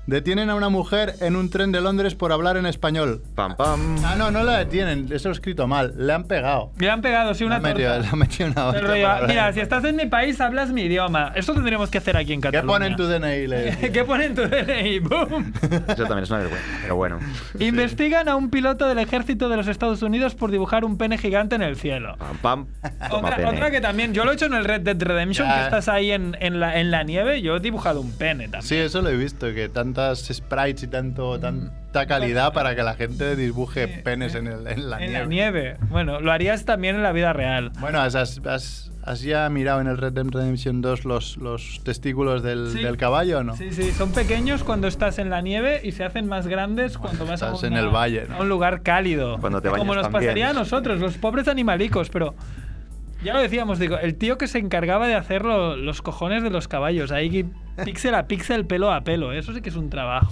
Detienen 0.08 0.50
a 0.50 0.56
una 0.56 0.70
mujer 0.70 1.16
en 1.20 1.36
un 1.36 1.50
tren 1.50 1.74
de 1.74 1.82
Londres 1.82 2.16
por 2.16 2.32
hablar 2.32 2.56
en 2.56 2.66
español. 2.66 3.22
Pam, 3.36 3.58
pam. 3.58 3.98
Ah, 4.06 4.16
no, 4.18 4.32
no 4.32 4.42
la 4.42 4.58
detienen. 4.60 5.08
Eso 5.12 5.28
lo 5.28 5.34
he 5.34 5.38
escrito 5.38 5.68
mal. 5.68 5.94
Le 5.98 6.14
han 6.14 6.24
pegado. 6.24 6.72
Le 6.80 6.90
han 6.90 7.02
pegado, 7.02 7.34
sí, 7.34 7.44
una 7.44 7.58
han 7.58 7.62
metido, 7.62 7.90
torta. 7.92 8.02
le 8.04 8.08
han 8.08 8.20
metido 8.20 8.50
una 8.50 8.62
ah, 8.62 8.70
hablar 8.70 9.28
mira, 9.28 9.52
si 9.52 9.60
estás 9.60 9.84
en 9.84 9.98
mi 9.98 10.06
país, 10.06 10.40
hablas 10.40 10.72
mi 10.72 10.84
idioma. 10.84 11.34
Esto 11.36 11.54
tendríamos 11.54 11.90
que 11.90 11.98
hacer 11.98 12.16
aquí 12.16 12.32
en 12.32 12.40
¿Qué 12.40 12.52
Cataluña. 12.52 12.74
pone 12.74 12.88
en 12.88 12.96
tu 12.96 13.04
DNI? 13.06 13.48
Le. 13.48 13.92
¿Qué 13.92 14.06
pone 14.06 14.26
en 14.28 14.36
tu 14.36 14.44
DNI? 14.44 15.00
¡Boom! 15.02 15.54
Eso 15.62 16.04
también 16.06 16.20
es 16.24 16.30
una 16.30 16.40
vergüenza. 16.40 16.66
Pero 16.84 16.96
bueno. 16.96 17.20
Investigan 17.60 18.30
a 18.30 18.38
un 18.38 18.50
piloto 18.50 18.88
del 18.88 19.00
ejército 19.00 19.50
de 19.50 19.58
los 19.58 19.68
Estados 19.68 20.02
Unidos 20.04 20.36
por 20.36 20.52
dibujar 20.52 20.86
un 20.86 20.98
pene 20.98 21.18
gigante 21.18 21.56
en 21.56 21.64
el 21.64 21.76
cielo. 21.76 22.16
Pam, 22.18 22.38
pam. 22.38 22.68
Toma 23.10 23.28
Otra, 23.28 23.36
pene. 23.36 23.50
otra 23.50 23.72
que 23.72 23.82
también, 23.82 24.14
yo 24.14 24.24
lo 24.24 24.32
he 24.32 24.36
hecho 24.36 24.46
en 24.46 24.54
el 24.54 24.64
Red 24.64 24.82
Dead 24.84 25.02
Redemption, 25.02 25.50
Ya. 25.50 25.56
que 25.58 25.64
estás 25.66 25.90
ahí 25.90 26.12
en, 26.12 26.38
en 26.40 26.62
la, 26.62 26.80
en 26.80 26.92
la 26.92 27.04
nieve, 27.04 27.42
yo 27.42 27.58
he 27.58 27.60
dibujado 27.60 28.00
un 28.00 28.14
pene 28.14 28.44
también. 28.46 28.62
Sí, 28.64 28.76
eso 28.78 29.02
lo 29.02 29.10
he 29.10 29.18
visto, 29.18 29.54
que 29.54 29.68
tantas 29.98 30.20
sprites 30.32 30.84
y 30.84 30.88
tanto, 30.88 31.40
tanta 31.40 32.06
calidad 32.06 32.54
para 32.54 32.76
que 32.76 32.84
la 32.84 32.94
gente 32.94 33.36
dibuje 33.36 33.88
penes 33.88 34.36
en, 34.36 34.46
el- 34.46 34.68
en 34.68 34.90
la 34.92 34.98
en 35.04 35.10
nieve. 35.12 35.20
la 35.20 35.26
nieve. 35.26 35.78
Bueno, 35.90 36.22
lo 36.22 36.32
harías 36.32 36.66
también 36.66 36.96
en 36.98 37.02
la 37.04 37.12
vida 37.12 37.34
real. 37.34 37.72
Bueno, 37.80 38.00
has, 38.00 38.14
has- 38.14 38.40
has- 38.46 38.92
has 39.04 39.22
ya 39.22 39.50
mirado 39.50 39.82
en 39.82 39.88
el 39.88 39.98
Red 39.98 40.14
Dead 40.14 40.26
Redemption 40.30 40.82
2 40.82 41.06
los, 41.06 41.38
los 41.38 41.82
testículos 41.84 42.44
del, 42.44 42.70
Sí. 42.74 42.84
del 42.84 42.96
caballo 42.98 43.40
o 43.40 43.44
no? 43.44 43.56
Sí, 43.56 43.72
sí, 43.72 43.92
son 43.92 44.12
pequeños 44.12 44.64
cuando 44.64 44.88
estás 44.88 45.18
en 45.18 45.32
la 45.32 45.42
nieve 45.42 45.82
y 45.84 45.92
se 45.94 46.04
hacen 46.04 46.28
más 46.28 46.46
grandes 46.46 47.00
cuando 47.00 47.26
vas 47.26 47.42
a, 47.42 47.48
estás 47.48 47.64
una- 47.64 47.80
en 47.80 47.86
el 47.86 47.90
valle, 47.90 48.26
¿no? 48.30 48.36
a 48.36 48.42
un 48.42 48.50
lugar 48.50 48.84
cálido. 48.84 49.40
Cuando 49.40 49.62
te 49.64 49.70
bañas 49.70 49.80
Como 49.80 49.96
nos 49.96 50.04
también. 50.04 50.24
pasaría 50.26 50.50
a 50.52 50.54
nosotros, 50.54 51.00
los 51.00 51.18
pobres 51.18 51.48
animalicos, 51.48 52.10
pero 52.12 52.36
ya 53.24 53.34
lo 53.34 53.42
decíamos, 53.42 53.80
digo, 53.80 53.98
el 53.98 54.16
tío 54.16 54.38
que 54.38 54.48
se 54.48 54.60
encargaba 54.60 55.08
de 55.08 55.16
hacer 55.16 55.44
lo- 55.44 55.76
los 55.76 56.02
cojones 56.02 56.44
de 56.44 56.50
los 56.50 56.68
caballos, 56.68 57.12
ahí 57.12 57.46
píxel 57.84 58.16
a 58.16 58.28
píxel, 58.28 58.66
pelo 58.66 58.92
a 58.92 59.02
pelo, 59.02 59.34
eso 59.34 59.54
sí 59.54 59.62
que 59.62 59.70
es 59.70 59.76
un 59.76 59.90
trabajo. 59.90 60.32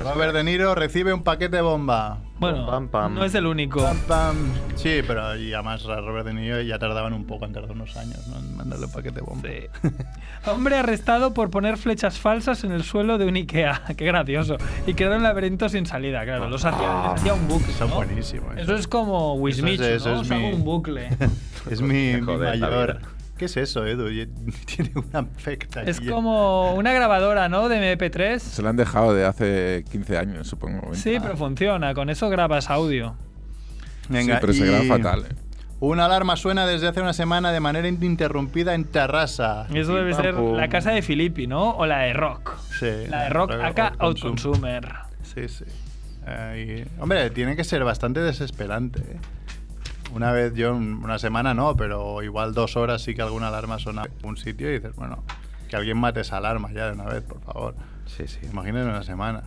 Robert 0.00 0.34
De 0.34 0.42
Niro 0.42 0.74
recibe 0.74 1.12
un 1.12 1.22
paquete 1.22 1.60
bomba. 1.60 2.18
Bueno, 2.38 2.66
Pam, 2.66 2.88
pam. 2.88 3.14
no 3.14 3.24
es 3.24 3.34
el 3.36 3.46
único. 3.46 3.80
Pam, 3.80 3.96
pam. 4.08 4.36
Sí, 4.74 5.00
pero 5.06 5.36
y 5.36 5.52
además 5.54 5.86
a 5.86 6.00
Robert 6.00 6.26
De 6.26 6.34
Niro 6.34 6.60
ya 6.60 6.76
tardaban 6.78 7.12
un 7.12 7.24
poco, 7.24 7.44
han 7.44 7.52
tardado 7.52 7.72
unos 7.74 7.96
años 7.96 8.26
¿no? 8.26 8.38
en 8.38 8.56
mandarle 8.56 8.86
un 8.86 8.92
paquete 8.92 9.20
bomba. 9.20 9.48
Sí. 9.48 9.88
Hombre 10.50 10.76
arrestado 10.76 11.34
por 11.34 11.50
poner 11.50 11.76
flechas 11.76 12.18
falsas 12.18 12.64
en 12.64 12.72
el 12.72 12.82
suelo 12.82 13.16
de 13.18 13.26
un 13.26 13.36
Ikea. 13.36 13.82
Qué 13.96 14.04
gracioso. 14.04 14.56
Y 14.88 14.94
crear 14.94 15.12
un 15.16 15.22
laberinto 15.22 15.68
sin 15.68 15.86
salida, 15.86 16.24
claro. 16.24 16.48
Los 16.48 16.64
hacía, 16.64 17.12
hacía 17.12 17.34
un 17.34 17.46
bucle. 17.46 17.72
Son 17.74 17.90
¿no? 17.90 17.96
buenísimos. 17.96 18.56
Eso 18.56 18.74
es 18.74 18.88
como 18.88 19.34
Eso 19.34 19.48
es- 19.48 19.62
Wismichu, 19.62 19.84
eso 19.84 20.08
¿no? 20.08 20.14
es 20.16 20.20
Os 20.22 20.30
hago 20.32 20.40
mi- 20.48 20.52
un 20.54 20.64
bucle. 20.64 21.08
Es 21.70 21.80
mi, 21.80 22.16
mayor. 22.20 22.98
¿Qué 23.42 23.46
es 23.46 23.56
eso, 23.56 23.84
Edu? 23.84 24.06
Tiene 24.66 24.92
una 24.94 25.18
afecta. 25.18 25.82
es 25.82 26.00
como 26.00 26.74
una 26.74 26.92
grabadora, 26.92 27.48
¿no? 27.48 27.68
De 27.68 27.96
MP3. 27.98 28.38
Se 28.38 28.62
lo 28.62 28.68
han 28.68 28.76
dejado 28.76 29.14
de 29.14 29.24
hace 29.24 29.84
15 29.90 30.16
años, 30.16 30.46
supongo. 30.46 30.94
Sí, 30.94 31.16
pero 31.20 31.36
funciona. 31.36 31.92
Con 31.92 32.08
eso 32.08 32.30
grabas 32.30 32.70
audio. 32.70 33.16
Venga, 34.08 34.36
sí, 34.36 34.38
pero 34.40 34.52
se 34.52 34.60
y 34.60 34.68
graba 34.68 34.84
fatal. 34.84 35.24
¿eh? 35.28 35.34
Una 35.80 36.04
alarma 36.04 36.36
suena 36.36 36.68
desde 36.68 36.86
hace 36.86 37.00
una 37.00 37.14
semana 37.14 37.50
de 37.50 37.58
manera 37.58 37.88
ininterrumpida 37.88 38.76
en 38.76 38.84
Terrassa. 38.84 39.66
Y 39.70 39.80
eso 39.80 39.96
debe 39.96 40.14
ser 40.14 40.36
pum. 40.36 40.56
la 40.56 40.68
casa 40.68 40.92
de 40.92 41.02
Filippi, 41.02 41.48
¿no? 41.48 41.70
O 41.70 41.84
la 41.84 42.02
de 42.02 42.12
Rock. 42.12 42.56
Sí, 42.78 43.08
La 43.08 43.24
de 43.24 43.30
Rock 43.30 43.54
Rock 43.54 43.64
acá 43.64 43.92
Outconsume. 43.98 44.76
Outconsumer. 44.76 44.88
Sí, 45.24 45.48
sí. 45.48 45.64
Eh, 46.28 46.86
y, 46.86 47.02
hombre, 47.02 47.28
tiene 47.30 47.56
que 47.56 47.64
ser 47.64 47.82
bastante 47.82 48.20
desesperante. 48.20 49.00
¿eh? 49.00 49.16
Una 50.14 50.32
vez 50.32 50.52
yo, 50.54 50.74
una 50.74 51.18
semana 51.18 51.54
no, 51.54 51.74
pero 51.76 52.22
igual 52.22 52.52
dos 52.54 52.76
horas 52.76 53.02
sí 53.02 53.14
que 53.14 53.22
alguna 53.22 53.48
alarma 53.48 53.78
suena 53.78 54.02
en 54.04 54.28
un 54.28 54.36
sitio 54.36 54.68
y 54.70 54.74
dices, 54.74 54.94
bueno, 54.94 55.22
que 55.68 55.76
alguien 55.76 55.96
mate 55.98 56.20
esa 56.20 56.36
alarma 56.36 56.70
ya 56.72 56.86
de 56.86 56.92
una 56.92 57.04
vez, 57.04 57.22
por 57.22 57.40
favor. 57.40 57.74
Sí, 58.06 58.24
sí. 58.26 58.38
Imagínate 58.50 58.86
una 58.88 59.02
semana. 59.02 59.42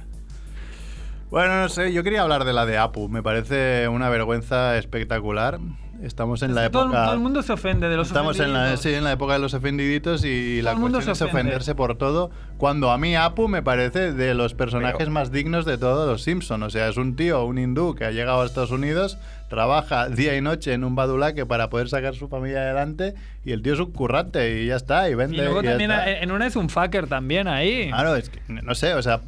Bueno, 1.29 1.61
no 1.61 1.69
sé, 1.69 1.91
yo 1.91 2.03
quería 2.03 2.21
hablar 2.21 2.45
de 2.45 2.53
la 2.53 2.65
de 2.65 2.77
Apu. 2.77 3.09
Me 3.09 3.21
parece 3.23 3.87
una 3.87 4.09
vergüenza 4.09 4.77
espectacular. 4.77 5.59
Estamos 6.01 6.41
en 6.43 6.53
la 6.53 6.69
Todo, 6.69 6.83
época. 6.85 7.05
todo 7.05 7.13
el 7.13 7.19
mundo 7.21 7.41
se 7.41 7.53
ofende 7.53 7.87
de 7.87 7.95
los 7.95 8.07
Estamos 8.07 8.37
en 8.39 8.51
la, 8.53 8.59
ofendiditos. 8.59 8.81
sí, 8.83 8.93
en 8.93 9.03
la 9.05 9.11
época 9.13 9.33
de 9.33 9.39
los 9.39 9.53
ofendiditos 9.53 10.25
y 10.25 10.61
la 10.61 10.71
el 10.71 10.77
mundo 10.77 10.97
cuestión 10.97 11.13
es 11.13 11.17
se 11.17 11.23
ofende. 11.23 11.39
ofenderse 11.51 11.73
por 11.73 11.97
todo. 11.97 12.31
Cuando 12.57 12.91
a 12.91 12.97
mí 12.97 13.15
Apu 13.15 13.47
me 13.47 13.63
parece 13.63 14.11
de 14.11 14.33
los 14.33 14.53
personajes 14.53 14.97
Pero- 14.97 15.11
más 15.11 15.31
dignos 15.31 15.65
de 15.65 15.77
todos 15.77 16.07
los 16.07 16.21
Simpson. 16.21 16.61
O 16.63 16.69
sea, 16.69 16.89
es 16.89 16.97
un 16.97 17.15
tío, 17.15 17.43
un 17.45 17.57
hindú 17.57 17.95
que 17.95 18.03
ha 18.05 18.11
llegado 18.11 18.41
a 18.41 18.45
Estados 18.45 18.71
Unidos, 18.71 19.17
trabaja 19.49 20.09
día 20.09 20.35
y 20.35 20.41
noche 20.41 20.73
en 20.73 20.83
un 20.83 20.95
badulaque 20.95 21.45
para 21.45 21.69
poder 21.69 21.89
sacar 21.89 22.15
su 22.15 22.27
familia 22.27 22.59
adelante 22.59 23.13
y 23.43 23.51
el 23.51 23.61
tío 23.61 23.73
es 23.73 23.79
un 23.79 23.91
currante 23.91 24.61
y 24.61 24.67
ya 24.67 24.75
está, 24.75 25.09
y 25.09 25.15
vende. 25.15 25.37
Y 25.37 25.41
luego 25.41 25.61
y 25.61 25.65
también 25.65 25.91
en 25.91 26.31
una 26.31 26.47
es 26.47 26.55
un 26.55 26.69
fucker 26.69 27.07
también 27.07 27.47
ahí. 27.47 27.89
Claro, 27.89 28.15
es 28.15 28.29
que, 28.29 28.39
no 28.47 28.73
sé, 28.75 28.93
o 28.93 29.01
sea, 29.01 29.21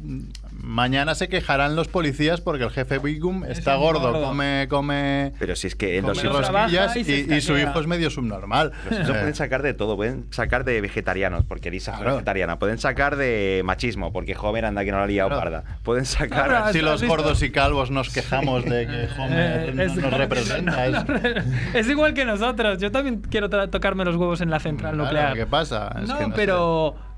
mañana 0.58 1.14
se 1.14 1.28
quejarán 1.28 1.76
los 1.76 1.88
policías 1.88 2.40
porque 2.40 2.64
el 2.64 2.70
jefe 2.70 2.98
Bigum 2.98 3.44
está 3.44 3.76
gordo, 3.76 4.00
gordo. 4.12 4.22
come, 4.28 4.66
come, 4.68 5.32
Pero 5.38 5.56
si 5.56 5.68
es 5.68 5.74
que 5.76 5.96
en 5.96 6.02
come 6.02 6.14
los 6.14 6.22
Pero 6.22 6.40
rosquillas 6.42 6.96
y 6.96 7.00
y, 7.00 7.34
y 7.34 7.40
su 7.40 7.56
hijo 7.56 7.78
es 7.80 7.86
medio 7.86 8.10
subnormal. 8.10 8.72
los 8.90 9.00
Eh, 9.00 9.04
pueden 9.12 9.34
sacar 9.34 9.62
de 9.62 9.72
todo, 9.74 9.96
pueden 9.96 10.26
sacar 10.32 10.64
de 10.64 10.80
vegetarianos, 10.80 11.44
porque 11.44 11.70
Lisa 11.70 11.92
es 11.92 11.98
Claro. 11.98 12.14
vegetariana, 12.16 12.58
pueden 12.58 12.78
sacar 12.78 13.16
de 13.16 13.62
machismo, 13.64 14.12
porque 14.12 14.36
Homer 14.40 14.64
anda 14.64 14.84
que 14.84 14.90
no 14.90 14.98
la 14.98 15.04
ha 15.04 15.06
liado 15.06 15.28
Claro. 15.28 15.42
parda, 15.42 15.64
pueden 15.84 16.04
sacar... 16.04 16.48
Claro, 16.48 16.72
si 16.72 16.78
¿has 16.78 16.84
los 16.84 17.04
gordos 17.04 17.42
y 17.42 17.50
calvos 17.50 17.90
nos 17.90 18.10
quejamos 18.10 18.64
de 18.64 18.86
que 18.86 19.08
Homer 19.20 19.68
Eh, 19.68 19.72
no 19.74 19.82
es- 19.82 19.94
nos 19.96 20.12
representa. 20.12 20.86
es- 20.86 21.44
es 21.74 21.88
igual 21.88 22.14
que 22.14 22.24
nosotros. 22.24 22.78
Yo 22.78 22.90
también 22.90 23.20
quiero 23.20 23.48
tocarme 23.70 24.04
los 24.04 24.16
huevos 24.16 24.40
en 24.40 24.50
la 24.50 24.58
central 24.60 24.94
Claro, 24.94 25.04
nuclear. 25.04 25.34
¿Qué 25.34 25.46
pasa? 25.46 25.94
Es 26.02 26.08
no, 26.08 26.18
que 26.18 26.24
sé. 26.24 26.30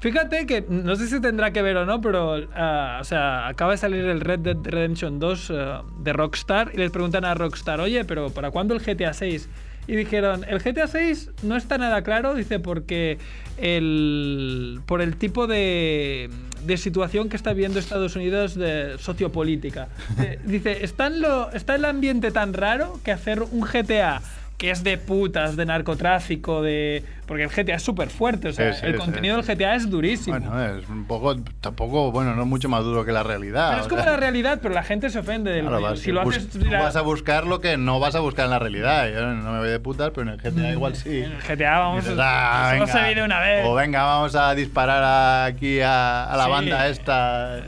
Fíjate 0.00 0.46
que 0.46 0.64
no 0.68 0.96
sé 0.96 1.06
si 1.06 1.20
tendrá 1.20 1.52
que 1.52 1.62
ver 1.62 1.76
o 1.76 1.86
no, 1.86 2.00
pero 2.00 2.46
ah, 2.54 2.98
o 3.00 3.04
sea, 3.04 3.46
acaba 3.46 3.72
de 3.72 3.78
salir 3.78 4.04
el 4.04 4.20
Red 4.20 4.40
Dead 4.40 4.56
Redemption 4.62 5.18
2 5.18 5.50
eh, 5.50 5.78
de 5.98 6.12
Rockstar 6.12 6.70
y 6.74 6.78
les 6.78 6.90
preguntan 6.90 7.24
a 7.24 7.34
Rockstar, 7.34 7.80
oye, 7.80 8.04
pero 8.04 8.30
¿para 8.30 8.50
cuándo 8.50 8.74
el 8.74 8.80
GTA 8.80 9.12
6? 9.12 9.48
Y 9.86 9.96
dijeron, 9.96 10.44
el 10.46 10.60
GTA 10.60 10.86
6 10.86 11.30
no 11.42 11.56
está 11.56 11.78
nada 11.78 12.02
claro, 12.02 12.34
dice, 12.34 12.60
porque 12.60 13.18
el, 13.56 14.80
por 14.86 15.00
el 15.00 15.16
tipo 15.16 15.46
de, 15.46 16.30
de 16.64 16.76
situación 16.76 17.28
que 17.28 17.36
está 17.36 17.52
viviendo 17.52 17.78
Estados 17.78 18.16
Unidos 18.16 18.54
de 18.54 18.96
sociopolítica. 18.98 19.88
Eh, 20.20 20.38
dice, 20.44 20.84
está, 20.84 21.06
en 21.06 21.22
lo, 21.22 21.50
está 21.52 21.76
el 21.76 21.84
ambiente 21.84 22.30
tan 22.30 22.52
raro 22.52 23.00
que 23.02 23.10
hacer 23.10 23.42
un 23.42 23.62
GTA 23.62 24.20
que 24.60 24.70
es 24.70 24.84
de 24.84 24.98
putas, 24.98 25.56
de 25.56 25.64
narcotráfico, 25.64 26.60
de... 26.60 27.02
Porque 27.26 27.44
el 27.44 27.48
GTA 27.48 27.76
es 27.76 27.82
súper 27.82 28.10
fuerte, 28.10 28.48
o 28.48 28.52
sea, 28.52 28.74
Sí, 28.74 28.80
sí, 28.80 28.86
el 28.86 28.92
sí. 28.92 28.98
contenido 28.98 29.40
del 29.40 29.46
GTA 29.46 29.74
es 29.74 29.88
durísimo. 29.88 30.38
Bueno, 30.38 30.62
es 30.78 30.86
un 30.86 31.06
poco, 31.06 31.34
tampoco, 31.62 32.12
bueno, 32.12 32.34
no 32.34 32.42
es 32.42 32.48
mucho 32.48 32.68
más 32.68 32.84
duro 32.84 33.02
que 33.06 33.10
la 33.12 33.22
realidad. 33.22 33.70
pero 33.70 33.82
es 33.82 33.88
como 33.88 34.02
sea. 34.02 34.10
la 34.12 34.16
realidad, 34.18 34.58
pero 34.60 34.74
la 34.74 34.82
gente 34.82 35.08
se 35.08 35.18
ofende 35.20 35.50
del 35.50 35.62
Claro, 35.66 35.80
vas, 35.80 35.98
Si 36.00 36.12
lo 36.12 36.20
haces... 36.20 36.54
mira, 36.56 36.82
vas 36.82 36.94
a 36.96 37.00
buscar 37.00 37.46
lo 37.46 37.62
que 37.62 37.78
no 37.78 38.00
vas 38.00 38.14
a 38.16 38.20
buscar 38.20 38.44
en 38.44 38.50
la 38.50 38.58
realidad. 38.58 39.08
Yo 39.10 39.22
no 39.32 39.50
me 39.52 39.58
voy 39.60 39.68
de 39.70 39.80
putas, 39.80 40.10
pero 40.14 40.28
en 40.30 40.34
el 40.34 40.40
GTA 40.42 40.72
igual 40.72 40.94
sí. 40.94 41.22
En 41.22 41.32
el 41.32 41.40
GTA 41.40 41.78
vamos 41.78 42.04
Dices, 42.04 42.18
a... 42.18 42.22
"Ah, 42.68 42.72
Solo 42.74 42.86
venga". 42.86 43.14
se 43.14 43.22
una 43.22 43.40
vez. 43.40 43.64
O 43.66 43.74
venga, 43.74 44.02
vamos 44.02 44.34
a 44.34 44.54
disparar 44.54 45.48
aquí 45.50 45.80
a, 45.80 46.24
a 46.24 46.36
la 46.36 46.48
banda 46.48 46.86
esta 46.88 47.60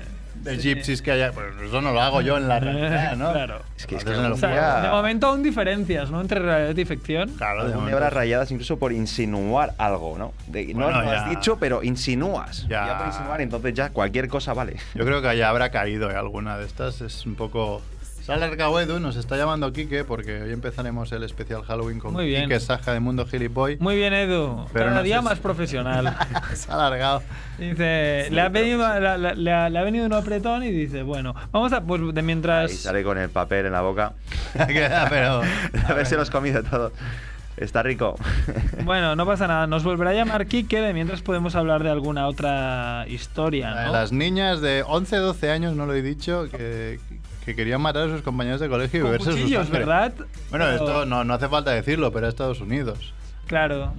de 0.43 0.57
gypsies 0.59 1.03
que 1.03 1.13
hay. 1.13 1.31
Pues 1.33 1.47
eso 1.67 1.81
no 1.81 1.93
lo 1.93 2.01
hago 2.01 2.21
yo 2.21 2.37
en 2.37 2.49
la 2.49 2.59
realidad, 2.61 3.17
¿no? 3.17 3.33
Claro. 3.33 3.63
Es 3.77 3.87
que, 3.87 3.97
es 3.97 4.05
que 4.05 4.11
O 4.11 4.37
sea, 4.37 4.81
de 4.83 4.89
momento 4.89 5.27
aún 5.29 5.43
diferencias, 5.43 6.11
¿no? 6.11 6.21
Entre 6.21 6.39
realidad 6.41 6.77
y 6.77 6.85
ficción. 6.85 7.29
Claro, 7.31 7.61
de 7.61 7.67
Algún 7.67 7.81
momento. 7.81 7.97
habrá 7.97 8.11
rayadas 8.11 8.51
incluso 8.51 8.79
por 8.79 8.93
insinuar 8.93 9.75
algo, 9.79 10.17
¿no? 10.19 10.33
De- 10.47 10.67
no 10.75 10.85
Bueno, 10.85 11.03
lo 11.03 11.11
has 11.11 11.29
dicho, 11.31 11.59
pero 11.59 11.83
insinúas. 11.83 12.67
Ya. 12.69 12.87
Ya. 12.87 12.99
por 12.99 13.07
insinuar, 13.09 13.41
entonces 13.41 13.75
ya 13.75 13.91
cualquier 13.91 14.29
cosa 14.29 14.53
vale. 14.55 14.77
Yo 14.95 15.05
creo 15.05 15.23
que 15.23 15.37
ya 15.37 15.49
habrá 15.49 15.71
caído 15.71 16.11
¿eh? 16.11 16.17
alguna 16.17 16.59
de 16.59 16.67
estas. 16.67 17.01
Es 17.01 17.25
un 17.27 17.35
poco. 17.35 17.83
Se 18.25 18.31
ha 18.31 18.37
alargado 18.37 18.79
Edu, 18.79 19.01
nos 19.01 19.17
está 19.17 19.37
llamando 19.37 19.73
Quique 19.73 20.05
porque 20.05 20.43
hoy 20.43 20.53
empezaremos 20.53 21.11
el 21.11 21.25
especial 21.25 21.63
Halloween 21.65 21.99
con 21.99 22.13
Muy 22.13 22.27
bien. 22.27 22.43
Quique 22.45 22.61
Saja 22.61 22.93
de 22.93 23.01
Mundo 23.01 23.27
Gilipoy. 23.27 23.79
Muy 23.81 23.97
bien, 23.97 24.13
Edu. 24.13 24.65
Pero 24.73 24.87
Cada 24.87 24.97
no 24.99 25.03
día 25.03 25.17
sé 25.19 25.23
más 25.25 25.35
si- 25.39 25.41
profesional. 25.43 26.17
Se 26.55 26.71
ha 26.71 26.75
alargado. 26.75 27.23
Dice, 27.59 28.29
le 28.31 28.41
ha, 28.41 28.49
venido, 28.49 28.79
la- 28.79 29.19
la- 29.19 29.35
le 29.35 29.53
ha- 29.53 29.69
le 29.69 29.79
ha 29.79 29.83
venido 29.83 30.07
un 30.07 30.13
apretón 30.13 30.63
y 30.63 30.71
dice, 30.71 31.03
bueno, 31.03 31.35
vamos 31.51 31.73
a, 31.73 31.81
pues 31.83 32.01
de 32.15 32.21
Ahí 32.21 32.25
mientras... 32.27 32.73
sale 32.73 33.03
con 33.03 33.19
el 33.19 33.29
papel 33.29 33.67
en 33.67 33.73
la 33.73 33.81
boca. 33.81 34.13
Pero. 34.55 35.43
A 35.89 35.93
ver 35.95 36.07
si 36.07 36.15
los 36.15 36.31
comido 36.31 36.63
todo. 36.63 36.93
Está 37.57 37.83
rico. 37.83 38.17
Bueno, 38.85 39.15
no 39.17 39.27
pasa 39.27 39.47
nada, 39.47 39.67
nos 39.67 39.85
volverá 39.85 40.11
a 40.11 40.15
llamar 40.15 40.47
Kike, 40.47 40.81
de 40.81 40.95
mientras 40.95 41.21
podemos 41.21 41.55
hablar 41.55 41.83
de 41.83 41.91
alguna 41.91 42.27
otra 42.27 43.05
historia, 43.09 43.75
¿no? 43.75 43.93
Las 43.93 44.11
niñas 44.11 44.63
de 44.63 44.83
11, 44.87 45.17
12 45.17 45.51
años, 45.51 45.77
no 45.77 45.85
lo 45.85 45.93
he 45.95 46.01
dicho, 46.01 46.47
que, 46.51 46.99
que 47.45 47.55
querían 47.57 47.81
matar 47.81 48.09
a 48.09 48.13
sus 48.13 48.23
compañeros 48.23 48.61
de 48.61 48.69
colegio 48.69 49.01
y 49.01 49.03
Con 49.03 49.11
beberse 49.11 49.33
su 49.33 49.37
cuchillos, 49.39 49.65
sangre. 49.65 49.79
¿verdad? 49.81 50.13
Bueno, 50.51 50.65
Pero- 50.67 50.71
esto 50.71 51.07
no, 51.07 51.25
no 51.25 51.35
hace 51.35 51.49
falta 51.49 51.71
decirlo, 51.73 52.13
pero 52.13 52.27
es 52.27 52.33
Estados 52.35 52.61
Unidos. 52.61 53.13
Claro, 53.47 53.93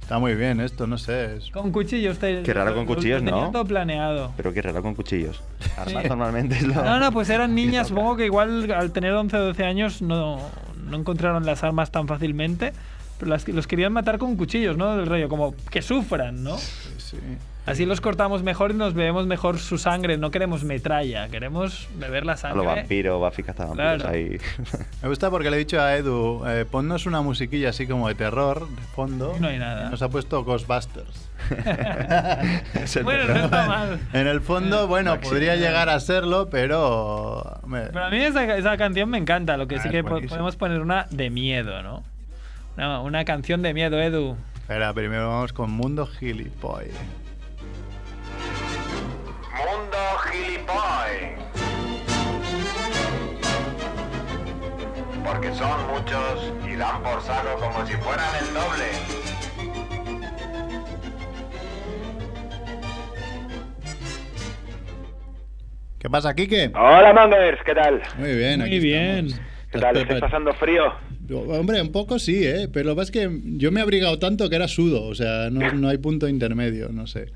Está 0.00 0.18
muy 0.18 0.34
bien 0.34 0.60
esto, 0.60 0.86
no 0.86 0.98
sé. 0.98 1.36
es- 1.36 1.50
con 1.52 1.70
cuchillos. 1.70 2.18
te- 2.18 2.42
Qué 2.42 2.52
raro 2.52 2.74
con 2.74 2.84
lo- 2.84 2.90
lo 2.90 2.96
cuchillos, 2.96 3.20
tenía 3.24 3.40
¿no? 3.40 3.50
todo 3.52 3.64
planeado. 3.64 4.32
Pero 4.36 4.52
qué 4.52 4.60
raro 4.60 4.82
con 4.82 4.94
cuchillos. 4.94 5.40
Armas 5.78 6.02
Sí. 6.02 6.08
normalmente 6.08 6.56
es 6.56 6.62
lo... 6.64 6.74
No, 6.74 6.98
no, 6.98 7.12
pues 7.12 7.30
eran 7.30 7.54
niñas, 7.54 7.88
supongo 7.88 8.16
que 8.16 8.26
igual 8.26 8.70
al 8.72 8.90
tener 8.92 9.12
11 9.12 9.36
o 9.36 9.44
12 9.46 9.64
años 9.64 10.02
no, 10.02 10.40
no 10.84 10.96
encontraron 10.96 11.46
las 11.46 11.62
armas 11.62 11.92
tan 11.92 12.08
fácilmente, 12.08 12.72
pero 13.18 13.30
las, 13.30 13.46
los 13.48 13.66
querían 13.68 13.92
matar 13.92 14.18
con 14.18 14.36
cuchillos, 14.36 14.76
¿no? 14.76 14.96
Del 14.96 15.06
rollo, 15.06 15.28
como 15.28 15.54
que 15.70 15.80
sufran, 15.80 16.42
¿no? 16.42 16.58
sí. 16.58 17.16
Así 17.64 17.86
los 17.86 18.00
cortamos 18.00 18.42
mejor 18.42 18.72
y 18.72 18.74
nos 18.74 18.92
bebemos 18.92 19.26
mejor 19.28 19.58
su 19.60 19.78
sangre. 19.78 20.18
No 20.18 20.32
queremos 20.32 20.64
metralla, 20.64 21.28
queremos 21.28 21.88
beber 21.96 22.26
la 22.26 22.32
A 22.32 22.36
sangre. 22.36 22.58
lo 22.58 22.64
vampiro, 22.64 23.20
Buffy 23.20 23.44
cazavampiros 23.44 24.02
Claro. 24.02 24.08
ahí. 24.14 24.36
Me 25.02 25.08
gusta 25.08 25.30
porque 25.30 25.48
le 25.48 25.56
he 25.56 25.58
dicho 25.60 25.80
a 25.80 25.94
Edu, 25.94 26.42
eh, 26.46 26.64
ponnos 26.68 27.06
una 27.06 27.20
musiquilla 27.22 27.68
así 27.68 27.86
como 27.86 28.08
de 28.08 28.16
terror, 28.16 28.68
de 28.68 28.82
fondo. 28.94 29.36
No 29.38 29.46
hay 29.46 29.58
nada. 29.58 29.90
Nos 29.90 30.02
ha 30.02 30.08
puesto 30.08 30.42
Ghostbusters. 30.44 31.28
Bueno, 33.04 33.20
terror. 33.26 33.36
no 33.36 33.44
está 33.44 33.66
mal. 33.66 34.00
En 34.12 34.26
el 34.26 34.40
fondo, 34.40 34.86
bueno, 34.88 35.12
Máximo. 35.12 35.30
podría 35.30 35.56
llegar 35.56 35.88
a 35.88 36.00
serlo, 36.00 36.48
pero... 36.50 37.60
me- 37.66 37.82
Pero 37.86 38.04
a 38.04 38.10
mí 38.10 38.18
esa, 38.18 38.56
esa 38.56 38.76
canción 38.76 39.08
me 39.08 39.18
encanta. 39.18 39.56
Lo 39.56 39.66
que 39.68 39.76
Ah, 39.76 39.82
sí 39.82 39.88
que 39.90 40.02
buenísimo. 40.02 40.30
podemos 40.30 40.56
poner 40.56 40.80
una 40.80 41.06
de 41.10 41.30
miedo, 41.30 41.82
¿no? 41.82 42.02
Una, 42.76 43.00
una 43.00 43.24
canción 43.24 43.62
de 43.62 43.72
miedo, 43.74 44.00
Edu. 44.00 44.36
Espera, 44.56 44.92
primero 44.94 45.28
vamos 45.28 45.52
con 45.52 45.70
Mundo 45.70 46.06
Gilipoy. 46.06 46.86
Mundo 49.56 49.98
Gilipoy. 50.24 51.36
Porque 55.24 55.52
son 55.54 55.86
muchos 55.88 56.52
y 56.68 56.76
dan 56.76 57.02
por 57.02 57.20
saco 57.22 57.56
como 57.60 57.86
si 57.86 57.92
fueran 57.94 58.34
el 58.40 58.54
doble. 58.54 59.92
¿Qué 65.98 66.10
pasa, 66.10 66.34
Quique? 66.34 66.70
Hola 66.74 67.12
Mangers, 67.12 67.60
¿qué 67.64 67.74
tal? 67.74 68.02
Muy 68.18 68.34
bien, 68.34 68.58
Muy 68.60 68.68
aquí 68.68 68.78
bien. 68.80 69.26
estamos. 69.26 69.46
¿Qué 69.70 69.78
tal? 69.78 69.96
¿Estáis 69.96 70.20
pasando 70.20 70.52
frío? 70.54 70.82
Hombre, 71.48 71.80
un 71.80 71.92
poco 71.92 72.18
sí, 72.18 72.44
¿eh? 72.46 72.68
Pero 72.70 72.88
lo 72.88 72.92
que 72.94 72.96
pasa 72.96 73.12
es 73.12 73.18
que 73.28 73.40
yo 73.56 73.70
me 73.72 73.80
he 73.80 73.82
abrigado 73.82 74.18
tanto 74.18 74.50
que 74.50 74.56
era 74.56 74.68
sudo, 74.68 75.04
o 75.04 75.14
sea, 75.14 75.48
no, 75.50 75.72
no 75.72 75.88
hay 75.88 75.96
punto 75.98 76.28
intermedio, 76.28 76.88
no 76.90 77.06
sé. 77.06 77.32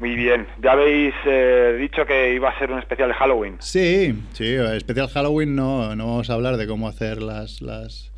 Muy 0.00 0.16
bien. 0.16 0.46
Ya 0.62 0.72
habéis 0.72 1.14
eh, 1.26 1.76
dicho 1.78 2.06
que 2.06 2.34
iba 2.34 2.48
a 2.48 2.58
ser 2.58 2.72
un 2.72 2.78
especial 2.78 3.08
de 3.08 3.14
Halloween. 3.14 3.56
Sí, 3.60 4.14
sí, 4.32 4.54
especial 4.54 5.08
Halloween 5.08 5.54
no, 5.54 5.94
no 5.94 6.06
vamos 6.06 6.30
a 6.30 6.32
hablar 6.32 6.56
de 6.56 6.66
cómo 6.66 6.88
hacer 6.88 7.22
las, 7.22 7.60
las, 7.60 8.10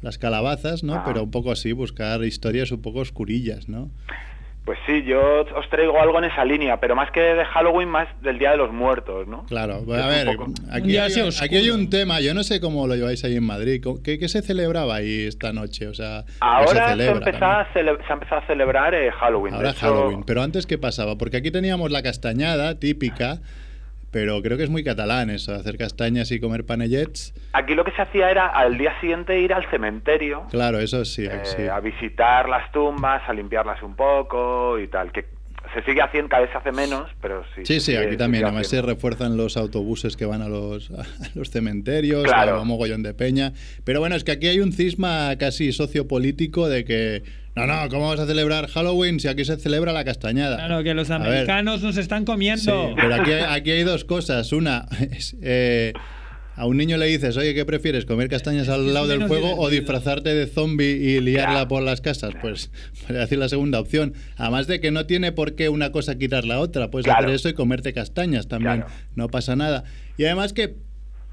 las 0.00 0.16
calabazas, 0.16 0.82
¿no? 0.82 0.94
Ah. 0.94 1.02
Pero 1.04 1.22
un 1.22 1.30
poco 1.30 1.52
así, 1.52 1.72
buscar 1.72 2.24
historias 2.24 2.72
un 2.72 2.80
poco 2.80 3.00
oscurillas, 3.00 3.68
¿no? 3.68 3.90
Pues 4.66 4.78
sí, 4.84 5.04
yo 5.04 5.42
os 5.42 5.70
traigo 5.70 5.98
algo 6.00 6.18
en 6.18 6.24
esa 6.24 6.44
línea, 6.44 6.80
pero 6.80 6.96
más 6.96 7.12
que 7.12 7.20
de 7.20 7.44
Halloween, 7.44 7.88
más 7.88 8.08
del 8.20 8.36
Día 8.40 8.50
de 8.50 8.56
los 8.56 8.72
Muertos, 8.72 9.28
¿no? 9.28 9.44
Claro, 9.46 9.84
Es 9.86 10.02
a 10.02 10.08
ver, 10.08 10.28
aquí 10.72 10.96
hay, 10.98 11.12
aquí 11.40 11.70
un 11.70 11.88
tema, 11.88 12.20
yo 12.20 12.34
no 12.34 12.42
sé 12.42 12.60
cómo 12.60 12.88
lo 12.88 12.96
lleváis 12.96 13.22
ahí 13.24 13.36
en 13.36 13.44
Madrid, 13.44 13.80
¿cómo- 13.80 14.02
¿qué, 14.02 14.18
qué 14.18 14.26
se 14.28 14.42
celebraba 14.42 14.96
ahí 14.96 15.22
esta 15.28 15.52
noche? 15.52 15.86
O 15.86 15.94
sea, 15.94 16.24
¿qué 16.26 16.32
se 16.32 16.38
Ahora 16.40 16.84
se, 16.88 16.90
celebra 16.94 17.18
empezaba 17.18 17.60
a 17.60 17.72
cele- 17.72 17.98
se 18.04 18.10
ha 18.10 18.14
empezado 18.14 18.40
a 18.42 18.46
celebrar 18.48 18.92
eh, 18.94 19.12
Halloween. 19.12 19.54
Ahora 19.54 19.70
hecho- 19.70 19.80
Halloween, 19.86 20.24
pero 20.24 20.42
antes 20.42 20.66
¿qué 20.66 20.78
pasaba? 20.78 21.16
Porque 21.16 21.36
aquí 21.36 21.52
teníamos 21.52 21.92
la 21.92 22.02
castañada 22.02 22.80
típica, 22.80 23.38
pero 24.16 24.40
creo 24.40 24.56
que 24.56 24.62
es 24.64 24.70
muy 24.70 24.82
catalán 24.82 25.28
eso, 25.28 25.54
hacer 25.54 25.76
castañas 25.76 26.30
y 26.32 26.40
comer 26.40 26.64
panellets. 26.64 27.34
Aquí 27.52 27.74
lo 27.74 27.84
que 27.84 27.90
se 27.92 28.00
hacía 28.00 28.30
era 28.30 28.46
al 28.46 28.78
día 28.78 28.98
siguiente 28.98 29.38
ir 29.38 29.52
al 29.52 29.68
cementerio 29.70 30.46
Claro, 30.50 30.78
eso 30.80 31.04
sí, 31.04 31.26
eh, 31.26 31.40
sí. 31.44 31.64
a 31.70 31.78
visitar 31.80 32.48
las 32.48 32.72
tumbas, 32.72 33.20
a 33.28 33.34
limpiarlas 33.34 33.82
un 33.82 33.94
poco 33.94 34.78
y 34.78 34.88
tal. 34.88 35.12
Que 35.12 35.26
se 35.74 35.82
sigue 35.82 36.00
haciendo, 36.00 36.30
cada 36.30 36.42
vez 36.44 36.50
se 36.50 36.56
hace 36.56 36.72
menos, 36.72 37.10
pero 37.20 37.42
sí. 37.54 37.60
Sí, 37.66 37.74
sí, 37.74 37.92
sigue- 37.92 37.98
aquí 38.06 38.16
también. 38.16 38.44
Además 38.46 38.68
se 38.68 38.80
refuerzan 38.80 39.36
los 39.36 39.58
autobuses 39.58 40.16
que 40.16 40.24
van 40.24 40.40
a 40.40 40.48
los, 40.48 40.90
a 40.92 41.04
los 41.34 41.50
cementerios, 41.50 42.24
Claro. 42.24 42.58
a 42.58 42.64
mogollón 42.64 43.02
de 43.02 43.12
peña. 43.12 43.52
Pero 43.84 44.00
bueno, 44.00 44.16
es 44.16 44.24
que 44.24 44.32
aquí 44.32 44.46
hay 44.48 44.60
un 44.60 44.72
cisma 44.72 45.36
casi 45.38 45.72
sociopolítico 45.72 46.70
de 46.70 46.86
que, 46.86 47.22
no, 47.56 47.66
no, 47.66 47.88
¿cómo 47.88 48.08
vas 48.08 48.20
a 48.20 48.26
celebrar 48.26 48.68
Halloween 48.68 49.18
si 49.18 49.28
aquí 49.28 49.44
se 49.44 49.56
celebra 49.56 49.92
la 49.92 50.04
castañada? 50.04 50.56
Claro, 50.56 50.84
que 50.84 50.94
los 50.94 51.10
A 51.10 51.18
ver, 51.18 51.28
americanos 51.28 51.82
nos 51.82 51.96
están 51.96 52.24
comiendo. 52.24 52.88
Sí, 52.88 52.94
pero 52.96 53.14
aquí, 53.14 53.32
aquí 53.32 53.70
hay 53.70 53.82
dos 53.82 54.04
cosas. 54.04 54.52
Una, 54.52 54.86
es, 55.12 55.34
eh, 55.42 55.92
a 56.54 56.66
un 56.66 56.76
niño 56.76 56.96
le 56.96 57.06
dices, 57.06 57.36
oye, 57.36 57.54
¿qué 57.54 57.64
prefieres? 57.64 58.06
¿Comer 58.06 58.28
castañas 58.28 58.68
al 58.68 58.92
lado 58.94 59.06
del 59.08 59.26
fuego 59.26 59.56
o 59.56 59.68
disfrazarte 59.70 60.34
de 60.34 60.46
zombie 60.46 60.86
y 60.96 61.20
liarla 61.20 61.68
por 61.68 61.82
las 61.82 62.00
casas? 62.00 62.32
Pues 62.40 62.70
voy 63.08 63.16
a 63.16 63.20
decir 63.20 63.38
la 63.38 63.48
segunda 63.48 63.80
opción. 63.80 64.14
Además 64.36 64.66
de 64.66 64.80
que 64.80 64.90
no 64.90 65.06
tiene 65.06 65.32
por 65.32 65.54
qué 65.54 65.68
una 65.68 65.92
cosa 65.92 66.16
quitar 66.18 66.44
la 66.44 66.60
otra. 66.60 66.90
Puedes 66.90 67.04
Claro. 67.04 67.24
hacer 67.24 67.34
eso 67.34 67.48
y 67.48 67.54
comerte 67.54 67.92
castañas 67.92 68.48
también. 68.48 68.82
Claro. 68.82 68.92
No 69.14 69.28
pasa 69.28 69.54
nada. 69.56 69.84
Y 70.18 70.24
además 70.24 70.52
que 70.54 70.76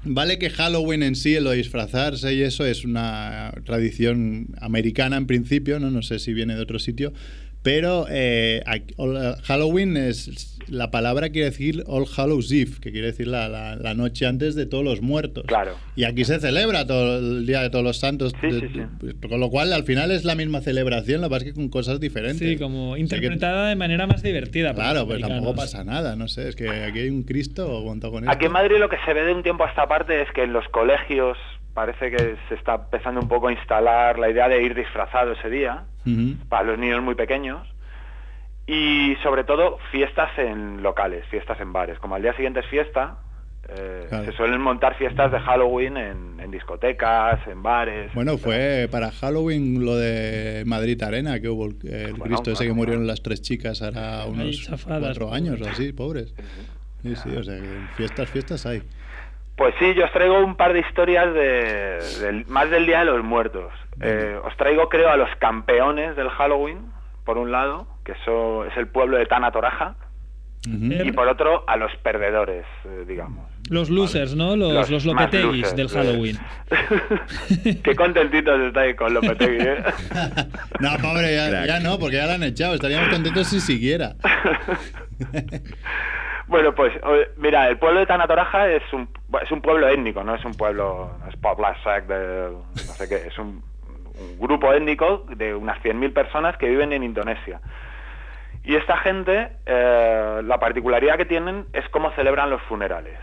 Vale 0.06 0.38
que 0.38 0.50
Halloween 0.50 1.02
en 1.02 1.16
sí, 1.16 1.40
lo 1.40 1.50
de 1.50 1.56
disfrazarse 1.56 2.34
y 2.34 2.42
eso 2.42 2.66
es 2.66 2.84
una 2.84 3.54
tradición 3.64 4.48
americana 4.60 5.16
en 5.16 5.26
principio, 5.26 5.80
no, 5.80 5.90
no 5.90 6.02
sé 6.02 6.18
si 6.18 6.34
viene 6.34 6.54
de 6.54 6.60
otro 6.60 6.78
sitio, 6.78 7.14
pero 7.64 8.06
eh, 8.08 8.62
all- 8.96 9.36
Halloween 9.42 9.96
es 9.96 10.50
la 10.68 10.90
palabra 10.90 11.30
quiere 11.30 11.50
decir 11.50 11.82
All 11.86 12.06
Hallows 12.16 12.50
Eve, 12.52 12.70
que 12.80 12.92
quiere 12.92 13.08
decir 13.08 13.26
la, 13.26 13.48
la- 13.48 13.74
la 13.76 13.94
noche 13.94 14.26
antes 14.26 14.54
de 14.54 14.64
todos 14.66 14.84
los 14.84 15.02
muertos. 15.02 15.44
Claro. 15.46 15.72
Y 15.96 16.04
aquí 16.04 16.24
se 16.24 16.38
celebra 16.40 16.86
todo 16.86 17.18
el 17.18 17.46
día 17.46 17.60
de 17.62 17.68
todos 17.70 17.84
los 17.84 17.98
santos, 17.98 18.32
Sí, 18.40 18.46
de- 18.50 18.60
sí, 18.68 18.82
de- 19.00 19.28
con 19.28 19.40
lo 19.40 19.50
cual 19.50 19.72
al 19.72 19.84
final 19.84 20.10
es 20.10 20.24
la 20.24 20.34
misma 20.34 20.60
celebración, 20.60 21.20
lo 21.20 21.28
que 21.28 21.30
pasa 21.34 21.44
es 21.46 21.52
que 21.52 21.56
con 21.56 21.68
cosas 21.70 21.98
diferentes. 22.00 22.38
Sí, 22.38 22.56
como 22.58 22.90
O 22.92 22.94
sea 22.94 22.96
que- 22.96 23.00
interpretada 23.02 23.68
de 23.70 23.76
manera 23.76 24.06
más 24.06 24.22
divertida. 24.22 24.72
Claro, 24.74 25.06
pues 25.06 25.20
tampoco 25.20 25.54
pasa 25.56 25.82
nada, 25.84 26.14
no 26.16 26.28
sé, 26.28 26.48
es 26.48 26.56
que 26.56 26.68
aquí 26.68 27.00
hay 27.00 27.10
un 27.10 27.22
Cristo 27.24 27.82
montado 27.84 28.12
con 28.12 28.24
esto. 28.24 28.32
Aquí 28.32 28.46
en 28.46 28.52
Madrid 28.52 28.76
lo 28.78 28.88
que 28.88 28.96
se 29.06 29.12
ve 29.14 29.22
de 29.24 29.32
un 29.34 29.42
tiempo 29.42 29.64
a 29.64 29.68
esta 29.70 29.86
parte 29.88 30.20
es 30.22 30.28
que 30.34 30.42
en 30.44 30.52
los 30.52 30.66
colegios 30.68 31.36
parece 31.74 32.10
que 32.10 32.36
se 32.48 32.54
está 32.54 32.74
empezando 32.76 33.20
un 33.20 33.28
poco 33.28 33.48
a 33.48 33.52
instalar 33.52 34.18
la 34.18 34.30
idea 34.30 34.48
de 34.48 34.62
ir 34.62 34.74
disfrazado 34.74 35.32
ese 35.32 35.50
día, 35.50 35.82
Para 36.48 36.64
los 36.64 36.78
niños 36.78 37.02
muy 37.02 37.14
pequeños, 37.14 37.66
y 38.66 39.14
sobre 39.22 39.44
todo 39.44 39.78
fiestas 39.90 40.30
en 40.38 40.82
locales, 40.82 41.24
fiestas 41.30 41.60
en 41.60 41.72
bares. 41.72 41.98
Como 41.98 42.14
al 42.14 42.22
día 42.22 42.34
siguiente 42.34 42.60
es 42.60 42.66
fiesta, 42.66 43.18
eh, 43.68 44.06
Claro. 44.08 44.24
se 44.26 44.32
suelen 44.32 44.60
montar 44.60 44.94
fiestas 44.96 45.32
de 45.32 45.40
Halloween 45.40 45.96
en, 45.96 46.40
en 46.40 46.50
discotecas, 46.50 47.46
en 47.46 47.62
bares. 47.62 48.12
Bueno, 48.14 48.36
fue 48.38 48.88
para 48.90 49.10
Halloween 49.10 49.84
lo 49.84 49.96
de 49.96 50.64
Madrid 50.66 51.02
Arena, 51.02 51.40
que 51.40 51.48
hubo 51.48 51.66
el, 51.66 51.76
el 51.82 52.10
Bueno, 52.12 52.24
Cristo 52.24 52.50
ese 52.52 52.66
que 52.66 52.72
murieron 52.72 53.02
bueno. 53.02 53.12
las 53.12 53.22
tres 53.22 53.40
chicas 53.42 53.80
ahora 53.82 54.24
unos 54.26 54.62
chafadas, 54.62 55.18
cuatro 55.18 55.32
años 55.32 55.60
o 55.62 55.68
así, 55.68 55.92
pobres. 55.92 56.34
Sí, 57.02 57.16
sí, 57.16 57.36
o 57.36 57.42
sea, 57.44 57.58
fiestas, 57.96 58.30
fiestas 58.30 58.64
hay. 58.66 58.82
Pues 59.56 59.74
sí, 59.78 59.94
yo 59.94 60.04
os 60.04 60.12
traigo 60.12 60.38
un 60.40 60.56
par 60.56 60.72
de 60.72 60.80
historias 60.80 61.32
de, 61.32 62.44
más 62.48 62.70
del 62.70 62.86
Día 62.86 63.00
de 63.00 63.04
los 63.04 63.22
Muertos. 63.22 63.72
Eh, 64.00 64.36
os 64.44 64.56
traigo, 64.56 64.88
creo, 64.88 65.10
a 65.10 65.16
los 65.16 65.28
campeones 65.38 66.16
del 66.16 66.28
Halloween, 66.28 66.92
por 67.24 67.38
un 67.38 67.52
lado, 67.52 67.86
que 68.04 68.12
eso 68.12 68.64
es 68.64 68.76
el 68.76 68.88
pueblo 68.88 69.16
de 69.16 69.26
Tana 69.26 69.52
Toraja, 69.52 69.96
y 70.66 71.12
por 71.12 71.28
otro, 71.28 71.64
a 71.66 71.76
los 71.76 71.94
perdedores, 71.96 72.64
eh, 72.86 73.04
digamos. 73.06 73.46
Los 73.68 73.90
losers, 73.90 74.34
¿no? 74.34 74.56
Los, 74.56 74.90
los, 74.90 75.04
más 75.06 75.30
lopeteguis 75.30 75.62
losers, 75.62 75.76
del. 75.76 75.88
Halloween. 75.88 76.38
Qué 77.82 77.94
contentitos 77.94 78.60
estáis 78.60 78.96
con 78.96 79.12
Lopetegui, 79.12 79.58
¿eh? 79.58 79.84
No, 80.80 80.96
pobre, 80.98 81.34
ya, 81.34 81.66
ya 81.66 81.80
no, 81.80 81.98
porque 81.98 82.16
ya 82.16 82.26
la 82.26 82.34
han 82.34 82.42
echado. 82.42 82.74
Estaríamos 82.74 83.08
contentos 83.10 83.46
si 83.46 83.60
siguiera. 83.60 84.16
Bueno, 86.46 86.74
pues 86.74 86.92
mira, 87.36 87.68
el 87.68 87.78
pueblo 87.78 88.00
de 88.00 88.06
Tanatoraja 88.06 88.68
es 88.68 88.82
un, 88.92 89.08
es 89.42 89.50
un 89.50 89.62
pueblo 89.62 89.88
étnico, 89.88 90.22
no 90.22 90.34
es 90.34 90.44
un 90.44 90.54
pueblo, 90.54 91.10
no 91.20 91.28
es 91.28 91.36
Poblasac 91.36 92.06
de 92.06 92.50
no 92.50 92.92
sé 92.94 93.08
qué, 93.08 93.28
es 93.28 93.38
un, 93.38 93.62
un 94.18 94.38
grupo 94.38 94.72
étnico 94.72 95.24
de 95.28 95.54
unas 95.54 95.82
100.000 95.82 96.12
personas 96.12 96.56
que 96.56 96.68
viven 96.68 96.92
en 96.92 97.02
Indonesia. 97.02 97.60
Y 98.62 98.76
esta 98.76 98.96
gente, 98.98 99.52
eh, 99.66 100.40
la 100.44 100.58
particularidad 100.58 101.16
que 101.16 101.26
tienen 101.26 101.66
es 101.72 101.88
cómo 101.90 102.10
celebran 102.12 102.50
los 102.50 102.62
funerales. 102.62 103.18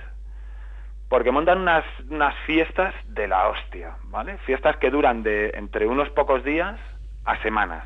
Porque 1.09 1.31
montan 1.31 1.59
unas, 1.59 1.83
unas 2.09 2.35
fiestas 2.45 2.93
de 3.07 3.27
la 3.27 3.49
hostia, 3.49 3.95
¿vale? 4.05 4.37
Fiestas 4.39 4.77
que 4.77 4.89
duran 4.89 5.23
de 5.23 5.51
entre 5.55 5.87
unos 5.87 6.09
pocos 6.09 6.43
días 6.43 6.79
a 7.25 7.41
semanas. 7.41 7.83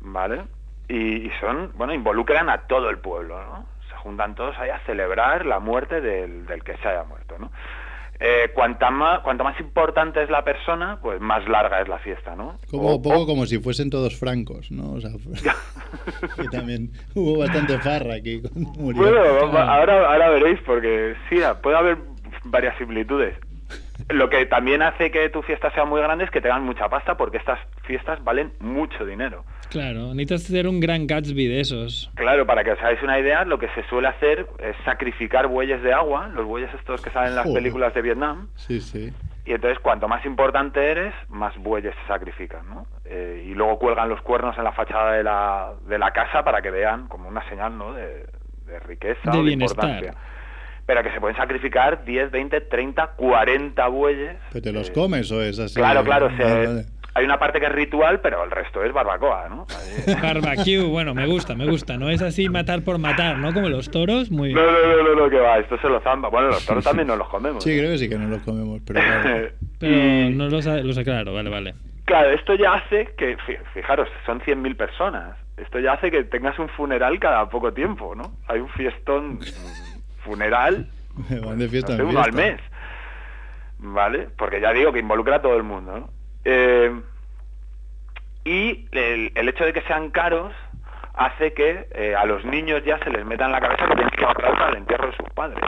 ¿vale? 0.00 0.44
Y, 0.88 1.26
y 1.26 1.30
son, 1.40 1.72
bueno, 1.76 1.92
involucran 1.92 2.48
a 2.50 2.62
todo 2.66 2.90
el 2.90 2.98
pueblo, 2.98 3.42
¿no? 3.44 3.66
Juntan 4.02 4.34
todos 4.34 4.56
ahí 4.58 4.70
a 4.70 4.80
celebrar 4.86 5.44
la 5.46 5.58
muerte 5.60 6.00
del, 6.00 6.46
del 6.46 6.62
que 6.64 6.76
se 6.78 6.88
haya 6.88 7.04
muerto, 7.04 7.36
¿no? 7.38 7.50
Eh, 8.20 8.50
cuanta 8.52 8.90
más, 8.90 9.20
cuanto 9.20 9.44
más 9.44 9.58
importante 9.60 10.20
es 10.22 10.28
la 10.28 10.42
persona, 10.42 10.98
pues 11.00 11.20
más 11.20 11.46
larga 11.48 11.80
es 11.80 11.86
la 11.88 11.98
fiesta, 12.00 12.34
¿no? 12.34 12.56
Como, 12.68 12.94
O- 12.94 13.02
poco 13.02 13.20
o- 13.22 13.26
como 13.26 13.46
si 13.46 13.58
fuesen 13.60 13.90
todos 13.90 14.18
francos, 14.18 14.72
¿no? 14.72 14.94
O 14.94 15.00
sea, 15.00 15.10
que 16.36 16.48
también 16.48 16.90
hubo 17.14 17.38
bastante 17.38 17.78
farra 17.78 18.14
aquí 18.14 18.40
cuando 18.42 18.70
murió. 18.70 19.02
Bueno, 19.02 19.58
ahora, 19.58 20.10
ahora 20.12 20.28
veréis, 20.30 20.58
porque 20.66 21.14
sí, 21.28 21.36
puede 21.62 21.76
haber 21.76 21.98
varias 22.44 22.76
similitudes. 22.78 23.36
Lo 24.08 24.28
que 24.30 24.46
también 24.46 24.82
hace 24.82 25.10
que 25.10 25.28
tu 25.28 25.42
fiesta 25.42 25.70
sea 25.72 25.84
muy 25.84 26.00
grande 26.00 26.24
es 26.24 26.30
que 26.30 26.40
tengan 26.40 26.64
mucha 26.64 26.88
pasta, 26.88 27.16
porque 27.16 27.36
estas 27.36 27.58
fiestas 27.82 28.22
valen 28.24 28.52
mucho 28.60 29.04
dinero. 29.04 29.44
Claro, 29.70 30.14
necesitas 30.14 30.42
ser 30.44 30.66
un 30.66 30.80
gran 30.80 31.06
Gatsby 31.06 31.46
de 31.46 31.60
esos. 31.60 32.10
Claro, 32.14 32.46
para 32.46 32.64
que 32.64 32.72
os 32.72 32.78
hagáis 32.78 33.02
una 33.02 33.18
idea, 33.18 33.44
lo 33.44 33.58
que 33.58 33.68
se 33.74 33.82
suele 33.88 34.08
hacer 34.08 34.46
es 34.58 34.74
sacrificar 34.84 35.46
bueyes 35.46 35.82
de 35.82 35.92
agua, 35.92 36.28
los 36.28 36.46
bueyes 36.46 36.70
estos 36.74 37.02
que 37.02 37.10
salen 37.10 37.30
en 37.30 37.36
las 37.36 37.44
Joder. 37.44 37.62
películas 37.62 37.92
de 37.94 38.02
Vietnam, 38.02 38.48
Sí, 38.54 38.80
sí. 38.80 39.12
y 39.44 39.52
entonces 39.52 39.78
cuanto 39.80 40.08
más 40.08 40.24
importante 40.24 40.90
eres, 40.90 41.12
más 41.28 41.56
bueyes 41.58 41.94
se 42.02 42.06
sacrifican, 42.08 42.68
¿no? 42.68 42.86
Eh, 43.04 43.44
y 43.46 43.54
luego 43.54 43.78
cuelgan 43.78 44.08
los 44.08 44.20
cuernos 44.22 44.56
en 44.56 44.64
la 44.64 44.72
fachada 44.72 45.12
de 45.12 45.22
la, 45.22 45.72
de 45.86 45.98
la 45.98 46.10
casa 46.12 46.42
para 46.42 46.62
que 46.62 46.70
vean 46.70 47.08
como 47.08 47.28
una 47.28 47.46
señal, 47.48 47.76
¿no? 47.76 47.92
De, 47.92 48.26
de 48.66 48.78
riqueza 48.80 49.30
De 49.30 49.38
o 49.38 49.42
de 49.42 49.46
bienestar. 49.48 49.84
importancia. 49.84 50.20
Pero 50.86 51.02
que 51.02 51.10
se 51.12 51.20
pueden 51.20 51.36
sacrificar 51.36 52.02
10, 52.06 52.30
20, 52.30 52.62
30, 52.62 53.08
40 53.16 53.88
bueyes. 53.88 54.36
¿Pero 54.50 54.62
te 54.62 54.72
los 54.72 54.88
eh, 54.88 54.92
comes 54.94 55.30
o 55.30 55.42
es 55.42 55.58
así? 55.58 55.74
Claro, 55.74 56.02
claro. 56.02 56.30
se- 56.34 56.42
vale. 56.42 56.84
Hay 57.18 57.24
una 57.24 57.38
parte 57.38 57.58
que 57.60 57.66
es 57.66 57.72
ritual, 57.72 58.20
pero 58.20 58.44
el 58.44 58.50
resto 58.50 58.82
es 58.84 58.92
barbacoa, 58.92 59.48
¿no? 59.48 59.66
Barbecue, 60.22 60.82
bueno, 60.84 61.14
me 61.14 61.26
gusta, 61.26 61.54
me 61.54 61.66
gusta. 61.66 61.96
No 61.96 62.08
es 62.10 62.22
así 62.22 62.48
matar 62.48 62.82
por 62.82 62.98
matar, 62.98 63.38
¿no? 63.38 63.52
Como 63.52 63.68
los 63.68 63.90
toros, 63.90 64.30
muy... 64.30 64.52
No, 64.54 64.62
no, 64.62 64.70
no, 64.72 65.02
no, 65.02 65.14
no, 65.24 65.28
que 65.30 65.38
va, 65.40 65.58
esto 65.58 65.76
se 65.78 65.88
lo 65.88 66.00
zamba. 66.00 66.28
Bueno, 66.28 66.48
los 66.48 66.64
toros 66.64 66.84
también 66.84 67.08
nos 67.08 67.18
los 67.18 67.28
comemos. 67.28 67.64
Sí, 67.64 67.72
¿eh? 67.72 67.78
creo 67.78 67.90
que 67.90 67.98
sí 67.98 68.08
que 68.08 68.16
no 68.18 68.28
los 68.28 68.42
comemos, 68.42 68.80
pero 68.86 69.00
claro. 69.00 69.48
Pero 69.80 69.92
Y, 69.94 70.34
no 70.34 70.48
lo 70.48 70.62
sé, 70.62 70.82
lo 70.82 70.92
sé 70.92 71.04
claro, 71.04 71.34
vale, 71.34 71.50
vale. 71.50 71.74
Claro, 72.04 72.30
esto 72.30 72.54
ya 72.54 72.74
hace 72.74 73.14
que, 73.18 73.36
fi- 73.46 73.58
fijaros, 73.74 74.08
son 74.24 74.40
100.000 74.40 74.76
personas. 74.76 75.36
Esto 75.56 75.78
ya 75.80 75.92
hace 75.94 76.10
que 76.10 76.24
tengas 76.24 76.58
un 76.58 76.68
funeral 76.70 77.18
cada 77.18 77.48
poco 77.48 77.72
tiempo, 77.72 78.14
¿no? 78.14 78.32
Hay 78.48 78.60
un 78.60 78.68
fiestón 78.70 79.40
funeral, 80.24 80.86
Van 81.44 81.58
de 81.58 81.68
fiesta 81.68 81.92
no 81.92 81.96
sé, 81.96 82.02
en 82.04 82.08
uno 82.08 82.20
al 82.22 82.32
mes. 82.32 82.60
¿Vale? 83.80 84.28
Porque 84.36 84.60
ya 84.60 84.72
digo 84.72 84.92
que 84.92 84.98
involucra 85.00 85.36
a 85.36 85.42
todo 85.42 85.56
el 85.56 85.62
mundo, 85.62 85.98
¿no? 85.98 86.17
Eh, 86.44 87.00
y 88.44 88.88
el, 88.92 89.32
el 89.34 89.48
hecho 89.48 89.64
de 89.64 89.72
que 89.72 89.82
sean 89.82 90.10
caros 90.10 90.52
hace 91.14 91.52
que 91.52 91.88
eh, 91.92 92.14
a 92.16 92.24
los 92.24 92.44
niños 92.44 92.82
ya 92.84 92.98
se 93.00 93.10
les 93.10 93.24
meta 93.26 93.44
en 93.46 93.52
la 93.52 93.60
cabeza 93.60 93.86
que 93.86 93.94
tienen 93.94 94.10
que 94.10 94.24
ahorrar 94.24 94.52
para 94.56 94.70
el 94.70 94.76
entierro 94.78 95.10
de 95.10 95.16
sus 95.16 95.28
padres. 95.34 95.60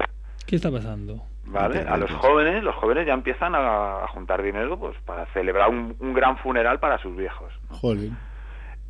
¿Qué 0.47 0.57
está 0.57 0.71
pasando? 0.71 1.23
¿Vale? 1.45 1.81
A 1.81 1.97
los 1.97 2.11
jóvenes, 2.13 2.63
los 2.63 2.75
jóvenes 2.77 3.07
ya 3.07 3.13
empiezan 3.15 3.55
a, 3.57 4.05
a 4.05 4.09
juntar 4.09 4.41
dinero 4.43 4.79
pues 4.79 4.97
para 5.05 5.27
celebrar 5.27 5.69
un, 5.69 5.97
un 5.99 6.15
gran 6.15 6.39
funeral 6.39 6.79
para 6.79 6.99
sus 6.99 7.17
viejos. 7.17 7.53
Jolín. 7.71 8.17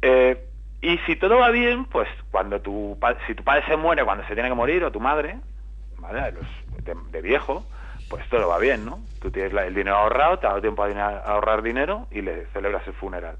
Eh, 0.03 0.47
y 0.83 0.99
si 0.99 1.17
todo 1.17 1.39
va 1.39 1.51
bien, 1.51 1.87
pues 1.87 2.09
cuando 2.31 2.61
tu 2.61 2.99
pa- 3.01 3.17
si 3.27 3.35
tu 3.35 3.43
padre 3.43 3.65
se 3.67 3.77
muere 3.77 4.05
cuando 4.05 4.25
se 4.27 4.35
tiene 4.35 4.49
que 4.51 4.55
morir 4.55 4.85
o 4.85 4.91
tu 4.93 5.01
madre, 5.01 5.39
¿vale? 5.99 6.21
A 6.21 6.31
los- 6.31 6.85
de, 6.85 6.95
de 7.11 7.21
viejo, 7.23 7.65
pues 8.11 8.29
todo 8.29 8.49
va 8.49 8.59
bien, 8.59 8.85
¿no? 8.85 8.99
Tú 9.23 9.31
tienes 9.31 9.53
la- 9.53 9.65
el 9.67 9.75
dinero 9.75 9.97
ahorrado, 9.97 10.39
te 10.41 10.47
ha 10.47 10.51
dado 10.51 10.61
tiempo 10.61 10.83
a, 10.83 11.19
ahorrar 11.21 11.63
dinero 11.63 12.09
y 12.11 12.21
le 12.23 12.47
celebras 12.47 12.87
el 12.89 12.93
funeral. 12.95 13.37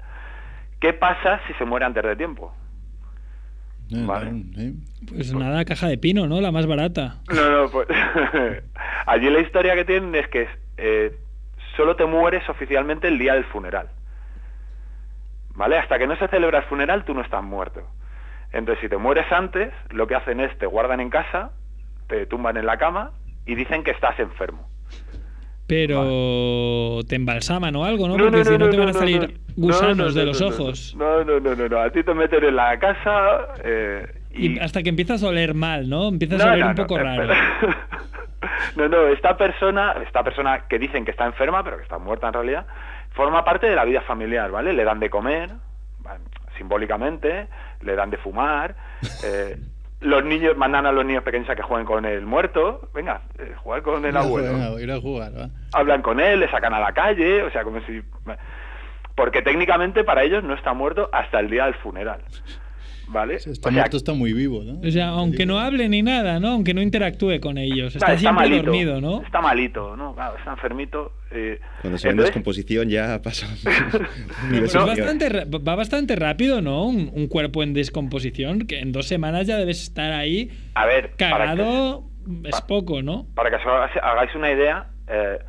¿Qué 0.79 0.93
pasa 0.93 1.41
si 1.45 1.53
se 1.55 1.65
muere 1.65 1.85
antes 1.85 2.01
de 2.01 2.15
tiempo? 2.15 2.53
Eh, 3.91 4.03
Vale. 4.05 4.31
Pues 5.09 5.33
nada, 5.33 5.65
caja 5.65 5.87
de 5.87 5.97
pino, 5.97 6.25
¿no? 6.25 6.39
La 6.39 6.53
más 6.53 6.65
barata. 6.67 7.17
No, 7.27 7.51
no, 7.63 7.69
pues 7.69 7.85
allí 9.05 9.29
la 9.29 9.41
historia 9.41 9.75
que 9.75 9.83
tienen 9.83 10.15
es 10.15 10.27
que 10.29 10.47
eh, 10.77 11.17
solo 11.75 11.97
te 11.97 12.05
mueres 12.05 12.47
oficialmente 12.47 13.09
el 13.09 13.19
día 13.19 13.33
del 13.33 13.43
funeral. 13.45 13.89
¿Vale? 15.53 15.77
Hasta 15.79 15.99
que 15.99 16.07
no 16.07 16.15
se 16.15 16.29
celebra 16.29 16.59
el 16.59 16.65
funeral 16.65 17.03
tú 17.03 17.13
no 17.13 17.21
estás 17.21 17.43
muerto. 17.43 17.81
Entonces 18.53 18.81
si 18.81 18.87
te 18.87 18.95
mueres 18.95 19.29
antes, 19.33 19.73
lo 19.89 20.07
que 20.07 20.15
hacen 20.15 20.39
es 20.39 20.57
te 20.57 20.65
guardan 20.65 21.01
en 21.01 21.09
casa, 21.09 21.51
te 22.07 22.25
tumban 22.25 22.55
en 22.55 22.65
la 22.65 22.77
cama 22.77 23.11
y 23.51 23.55
dicen 23.55 23.83
que 23.83 23.91
estás 23.91 24.17
enfermo. 24.17 24.65
Pero 25.67 26.99
te 27.07 27.15
embalsaman 27.15 27.75
o 27.75 27.83
algo, 27.83 28.07
¿no? 28.07 28.17
No, 28.17 28.23
Porque 28.25 28.37
no, 28.37 28.45
si 28.45 28.51
no, 28.51 28.57
no, 28.59 28.69
te 28.69 28.77
van 28.77 28.89
a 28.89 28.93
salir 28.93 29.21
no, 29.21 29.27
no. 29.27 29.67
gusanos 29.67 29.97
No, 29.97 30.05
no, 30.05 30.11
de 30.11 30.25
los 30.25 30.41
ojos. 30.41 30.95
No, 30.97 31.23
no, 31.25 31.39
no, 31.39 31.53
no, 31.53 31.67
no. 31.67 31.79
A 31.79 31.89
ti 31.89 32.01
te 32.03 32.13
meten 32.13 32.45
en 32.45 32.55
la 32.55 32.79
casa 32.79 33.47
eh, 33.63 34.05
y... 34.31 34.53
Y 34.53 34.59
hasta 34.59 34.83
que 34.83 34.89
empiezas 34.89 35.21
a 35.23 35.27
oler 35.27 35.53
mal, 35.53 35.89
¿no? 35.89 36.07
Empiezas 36.07 36.41
a 36.41 36.53
oler 36.53 36.65
un 36.65 36.75
poco 36.75 36.97
raro. 36.97 37.33
No, 38.75 38.87
no, 38.87 39.07
esta 39.07 39.37
persona, 39.37 39.95
esta 40.05 40.23
persona 40.23 40.65
que 40.67 40.79
dicen 40.79 41.05
que 41.05 41.11
está 41.11 41.25
enferma, 41.25 41.63
pero 41.63 41.77
que 41.77 41.83
está 41.83 41.99
muerta 41.99 42.27
en 42.27 42.33
realidad, 42.33 42.65
forma 43.11 43.43
parte 43.43 43.67
de 43.67 43.75
la 43.75 43.85
vida 43.85 44.01
familiar, 44.01 44.49
¿vale? 44.49 44.73
Le 44.73 44.83
dan 44.83 44.99
de 44.99 45.09
comer, 45.09 45.51
simbólicamente, 46.57 47.47
le 47.81 47.95
dan 47.95 48.09
de 48.09 48.17
fumar, 48.17 48.75
eh, 49.25 49.57
los 50.01 50.25
niños 50.25 50.57
mandan 50.57 50.85
a 50.85 50.91
los 50.91 51.05
niños 51.05 51.23
pequeños 51.23 51.49
a 51.49 51.55
que 51.55 51.61
jueguen 51.61 51.85
con 51.85 52.05
el 52.05 52.25
muerto, 52.25 52.89
venga, 52.93 53.21
eh, 53.37 53.53
jugar 53.57 53.83
con 53.83 54.03
el 54.03 54.17
abuelo 54.17 54.79
ir 54.79 54.91
a 54.91 54.99
jugar, 54.99 55.31
va. 55.37 55.49
hablan 55.73 56.01
con 56.01 56.19
él, 56.19 56.39
le 56.39 56.49
sacan 56.49 56.73
a 56.73 56.79
la 56.79 56.91
calle, 56.91 57.43
o 57.43 57.51
sea, 57.51 57.63
como 57.63 57.79
si... 57.81 58.01
Porque 59.15 59.41
técnicamente 59.41 60.03
para 60.03 60.23
ellos 60.23 60.43
no 60.43 60.55
está 60.55 60.73
muerto 60.73 61.09
hasta 61.11 61.39
el 61.39 61.49
día 61.49 61.65
del 61.65 61.75
funeral, 61.75 62.21
¿vale? 63.11 63.35
Está 63.35 63.49
O 63.51 63.55
sea, 63.55 63.71
muerto, 63.71 63.97
está 63.97 64.13
muy 64.13 64.33
vivo, 64.33 64.63
¿no? 64.63 64.79
O 64.87 64.91
sea, 64.91 65.09
aunque 65.09 65.45
no 65.45 65.59
hable 65.59 65.87
ni 65.89 66.01
nada, 66.01 66.39
¿no? 66.39 66.49
Aunque 66.49 66.73
no 66.73 66.81
interactúe 66.81 67.39
con 67.41 67.57
ellos. 67.57 67.95
Está, 67.95 68.07
está 68.13 68.17
siempre 68.19 68.47
malito, 68.49 68.63
dormido, 68.65 69.01
¿no? 69.01 69.21
Está 69.21 69.41
malito, 69.41 69.95
¿no? 69.97 70.13
Claro, 70.15 70.37
está 70.37 70.51
enfermito. 70.51 71.11
eh, 71.31 71.59
Cuando 71.81 71.97
se 71.97 72.07
ve 72.07 72.11
en 72.13 72.17
descomposición 72.17 72.89
ya 72.89 73.21
pasa 73.21 73.47
superior. 73.55 74.09
bastante 74.85 75.29
ra- 75.29 75.45
va 75.45 75.75
bastante 75.75 76.15
rápido, 76.15 76.61
¿no? 76.61 76.85
Un, 76.85 77.11
un 77.13 77.27
cuerpo 77.27 77.63
en 77.63 77.73
descomposición, 77.73 78.67
que 78.67 78.79
en 78.79 78.91
dos 78.91 79.07
semanas 79.07 79.47
ya 79.47 79.57
debes 79.57 79.81
estar 79.83 80.11
ahí 80.13 80.49
A 80.73 80.85
ver, 80.85 81.11
que, 81.11 81.15
cagado, 81.29 82.03
es 82.43 82.61
poco, 82.61 83.01
¿no? 83.01 83.27
para 83.35 83.49
que 83.49 83.55
os 83.57 83.61
hagáis- 83.63 84.35
una 84.35 84.51
idea, 84.51 84.87
eh, 85.07 85.39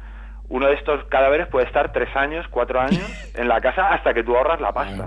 uno 0.49 0.67
de 0.69 0.75
estos 0.75 1.05
cadáveres 1.07 1.47
puede 1.49 1.67
estar 1.67 1.93
tres 1.93 2.09
años, 2.15 2.45
cuatro 2.51 2.81
años 2.81 3.03
en 3.35 3.49
la 3.49 3.61
casa 3.61 3.89
hasta 3.89 4.13
que 4.15 4.23
tú 4.23 4.37
ahorras 4.37 4.61
la 4.61 4.73
pasta. 4.73 5.07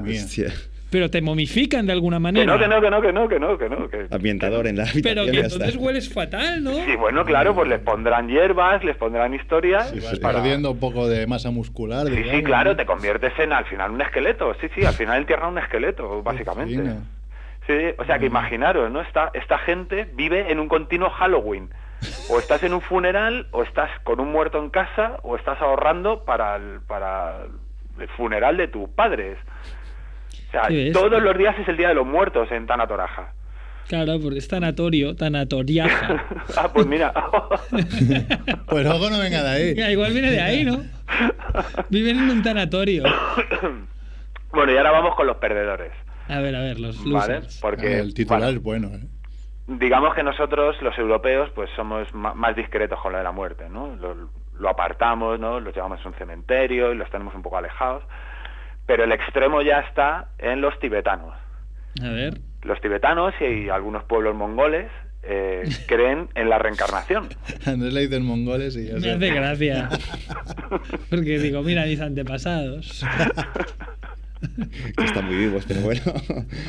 Pero 0.95 1.09
te 1.11 1.21
momifican 1.21 1.85
de 1.85 1.91
alguna 1.91 2.15
Que 2.15 2.21
manera. 2.21 2.45
no, 2.53 2.57
que 2.57 2.67
no, 2.69 2.79
que 2.81 2.89
no, 2.89 3.01
que 3.01 3.11
no, 3.11 3.27
que 3.27 3.37
no, 3.39 3.57
que 3.57 3.69
no. 3.69 3.89
Que... 3.89 4.07
Ambientador 4.15 4.65
en 4.65 4.77
la 4.77 4.83
habitación. 4.83 5.03
Pero 5.03 5.25
que 5.29 5.39
entonces 5.41 5.75
hueles 5.75 6.13
fatal, 6.13 6.63
¿no? 6.63 6.71
Sí, 6.71 6.95
bueno, 6.97 7.25
claro, 7.25 7.53
pues 7.53 7.67
les 7.67 7.81
pondrán 7.81 8.29
hierbas, 8.29 8.81
les 8.85 8.95
pondrán 8.95 9.33
historias. 9.33 9.93
Vas 9.93 10.19
para- 10.19 10.35
perdiendo 10.35 10.71
un 10.71 10.79
poco 10.79 11.09
de 11.09 11.27
masa 11.27 11.51
muscular. 11.51 12.07
Sí, 12.07 12.13
sí, 12.15 12.21
digamos, 12.23 12.43
claro, 12.43 12.69
¿no? 12.71 12.77
te 12.77 12.85
conviertes 12.85 13.33
en 13.39 13.51
al 13.51 13.65
final 13.65 13.91
un 13.91 14.01
esqueleto. 14.01 14.53
Sí, 14.61 14.67
sí, 14.73 14.85
al 14.85 14.93
final 14.93 15.17
entierran 15.19 15.51
un 15.51 15.57
esqueleto, 15.59 16.23
básicamente. 16.23 16.93
Sí, 17.67 17.73
o 17.97 18.05
sea 18.05 18.17
que 18.17 18.27
imaginaros, 18.27 18.89
¿no? 18.89 19.01
Esta, 19.01 19.31
esta 19.33 19.57
gente 19.57 20.07
vive 20.13 20.49
en 20.49 20.61
un 20.61 20.69
continuo 20.69 21.09
Halloween. 21.09 21.71
O 22.29 22.39
estás 22.39 22.63
en 22.63 22.73
un 22.73 22.79
funeral, 22.79 23.47
o 23.51 23.63
estás 23.63 23.89
con 24.05 24.21
un 24.21 24.31
muerto 24.31 24.59
en 24.59 24.69
casa, 24.69 25.17
o 25.23 25.35
estás 25.35 25.59
ahorrando 25.59 26.23
para 26.23 26.55
el, 26.55 26.79
para 26.87 27.39
el 27.99 28.07
funeral 28.15 28.55
de 28.55 28.69
tus 28.69 28.87
padres. 28.89 29.37
O 30.63 30.67
sea, 30.67 30.91
todos 30.93 31.21
los 31.21 31.37
días 31.37 31.55
es 31.59 31.67
el 31.67 31.77
día 31.77 31.89
de 31.89 31.95
los 31.95 32.05
muertos 32.05 32.51
en 32.51 32.65
Tanatoraja. 32.67 33.33
Claro, 33.87 34.19
porque 34.19 34.39
es 34.39 34.47
tanatorio, 34.47 35.15
tanatoriaja. 35.15 36.25
ah, 36.57 36.69
pues 36.73 36.87
mira. 36.87 37.13
Pues 38.67 38.87
ojo 38.87 39.09
no 39.11 39.19
venga 39.19 39.43
de 39.43 39.49
ahí. 39.49 39.75
Mira, 39.75 39.91
Igual 39.91 40.11
viene 40.11 40.31
de 40.31 40.41
ahí, 40.41 40.65
¿no? 40.65 40.79
Viven 41.89 42.17
en 42.17 42.29
un 42.31 42.41
tanatorio. 42.43 43.03
bueno, 44.51 44.71
y 44.71 44.77
ahora 44.77 44.91
vamos 44.91 45.15
con 45.15 45.27
los 45.27 45.37
perdedores. 45.37 45.91
A 46.27 46.39
ver, 46.39 46.55
a 46.55 46.61
ver, 46.61 46.79
los 46.79 46.97
¿Vale? 47.05 47.35
losers. 47.35 47.59
Porque 47.61 47.99
el 47.99 48.13
titular 48.15 48.57
bueno, 48.59 48.87
es 48.87 48.93
bueno, 48.93 49.05
¿eh? 49.05 49.07
digamos 49.67 50.15
que 50.15 50.23
nosotros, 50.23 50.75
los 50.81 50.97
europeos, 50.97 51.49
pues 51.53 51.69
somos 51.75 52.11
ma- 52.13 52.33
más 52.33 52.55
discretos 52.55 52.99
con 53.01 53.11
lo 53.11 53.17
de 53.19 53.23
la 53.23 53.31
muerte, 53.31 53.69
¿no? 53.69 53.95
Lo, 53.97 54.15
lo 54.59 54.69
apartamos, 54.69 55.39
¿no? 55.39 55.59
Los 55.59 55.75
llevamos 55.75 56.03
a 56.03 56.07
un 56.07 56.15
cementerio 56.15 56.91
y 56.91 56.95
los 56.97 57.09
tenemos 57.11 57.35
un 57.35 57.43
poco 57.43 57.57
alejados. 57.57 58.03
Pero 58.85 59.03
el 59.03 59.11
extremo 59.11 59.61
ya 59.61 59.79
está 59.79 60.29
en 60.37 60.61
los 60.61 60.77
tibetanos. 60.79 61.33
A 62.03 62.09
ver. 62.09 62.39
Los 62.63 62.79
tibetanos 62.81 63.33
y 63.41 63.69
algunos 63.69 64.03
pueblos 64.03 64.35
mongoles 64.35 64.91
eh, 65.23 65.63
creen 65.87 66.29
en 66.35 66.49
la 66.49 66.59
reencarnación. 66.59 67.29
Andrés 67.65 67.93
le 67.93 68.01
dicen 68.01 68.25
mongoles 68.25 68.75
y 68.75 68.87
ya 68.87 68.93
Me 68.95 68.99
sé. 69.01 69.11
hace 69.11 69.29
gracia. 69.33 69.89
Porque 71.09 71.39
digo, 71.39 71.63
mira 71.63 71.85
mis 71.85 71.99
antepasados. 72.01 73.03
Que 74.97 75.03
están 75.03 75.25
muy 75.25 75.35
vivos, 75.37 75.65
pero 75.67 75.81
bueno. 75.81 76.01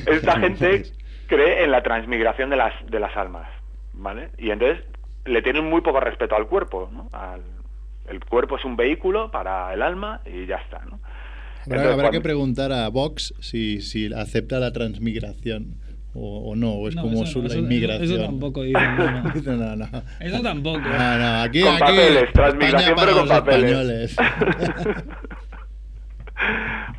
Esta 0.06 0.38
gente 0.40 0.84
cree 1.26 1.64
en 1.64 1.70
la 1.70 1.82
transmigración 1.82 2.48
de 2.50 2.56
las, 2.56 2.72
de 2.90 3.00
las 3.00 3.14
almas, 3.16 3.48
¿vale? 3.92 4.30
Y 4.38 4.50
entonces 4.50 4.84
le 5.24 5.42
tienen 5.42 5.64
muy 5.68 5.80
poco 5.82 6.00
respeto 6.00 6.36
al 6.36 6.46
cuerpo, 6.46 6.88
¿no? 6.92 7.08
Al- 7.12 7.42
el 8.08 8.24
cuerpo 8.24 8.56
es 8.56 8.64
un 8.64 8.76
vehículo 8.76 9.32
para 9.32 9.74
el 9.74 9.82
alma 9.82 10.20
y 10.24 10.46
ya 10.46 10.56
está, 10.56 10.80
¿no? 10.88 11.00
Habrá, 11.66 11.82
Entonces, 11.82 11.92
habrá 11.92 12.10
que 12.10 12.20
preguntar 12.20 12.72
a 12.72 12.88
Vox 12.88 13.34
si, 13.40 13.80
si 13.80 14.12
acepta 14.12 14.58
la 14.60 14.72
transmigración 14.72 15.74
o, 16.14 16.50
o 16.50 16.56
no, 16.56 16.72
o 16.72 16.88
es 16.88 16.94
No, 16.96 17.02
como 17.02 17.26
su, 17.26 17.42
no, 17.42 17.48
la 17.48 17.56
inmigración. 17.56 18.20
Eso 18.20 18.24
tampoco 18.24 18.62
dicen, 18.62 18.96
no, 18.96 19.10
no. 19.10 19.30
Dice, 19.32 19.50
no, 19.50 19.76
no. 19.76 19.86
Eso 20.20 20.42
tampoco. 20.42 20.78
No, 20.78 21.18
no, 21.18 21.42
aquí, 21.42 21.60
Con 21.60 21.74
aquí 21.74 21.80
papeles, 21.80 22.32
transmigración, 22.32 22.94
pero 22.96 23.12
con 23.12 23.28
los 23.28 23.28
papeles. 23.28 24.10
españoles. 24.12 24.16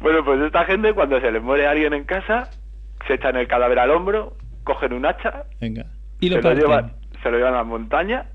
bueno, 0.02 0.24
pues 0.24 0.42
esta 0.42 0.66
gente 0.66 0.94
cuando 0.94 1.20
se 1.20 1.32
les 1.32 1.42
muere 1.42 1.66
alguien 1.68 1.94
en 1.94 2.04
casa, 2.04 2.50
se 3.08 3.16
echan 3.16 3.36
el 3.38 3.48
cadáver 3.48 3.80
al 3.80 3.92
hombro, 3.92 4.36
cogen 4.64 4.94
un 4.94 5.06
hacha, 5.06 5.46
Venga. 5.60 5.86
Y 6.20 6.30
lo 6.30 6.42
se, 6.42 6.42
lo 6.42 6.54
llevan, 6.54 6.94
se 7.24 7.32
lo 7.32 7.38
llevan 7.38 7.54
a 7.54 7.58
la 7.58 7.64
montaña, 7.64 8.26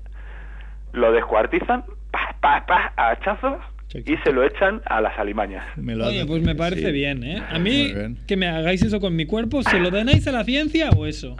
lo 0.93 1.11
descuartizan, 1.11 1.83
pa, 2.11 2.35
pa, 2.41 2.65
pa, 2.65 2.93
a 2.97 3.11
hachazos. 3.11 3.59
Y 3.93 4.17
se 4.23 4.31
lo 4.31 4.43
echan 4.43 4.81
a 4.85 5.01
las 5.01 5.17
alimañas. 5.19 5.65
Me 5.77 5.95
lo 5.95 6.07
Oye, 6.07 6.25
pues 6.25 6.41
me 6.43 6.55
parece 6.55 6.87
Sí. 6.87 6.91
bien, 6.91 7.23
¿eh? 7.23 7.41
A 7.49 7.59
mí, 7.59 7.93
que 8.27 8.35
me 8.37 8.47
hagáis 8.47 8.81
eso 8.83 8.99
con 8.99 9.15
mi 9.15 9.25
cuerpo, 9.25 9.61
¿se 9.63 9.79
lo 9.79 9.91
donáis 9.91 10.27
a 10.27 10.31
la 10.31 10.43
ciencia 10.43 10.89
o 10.91 11.05
eso? 11.05 11.35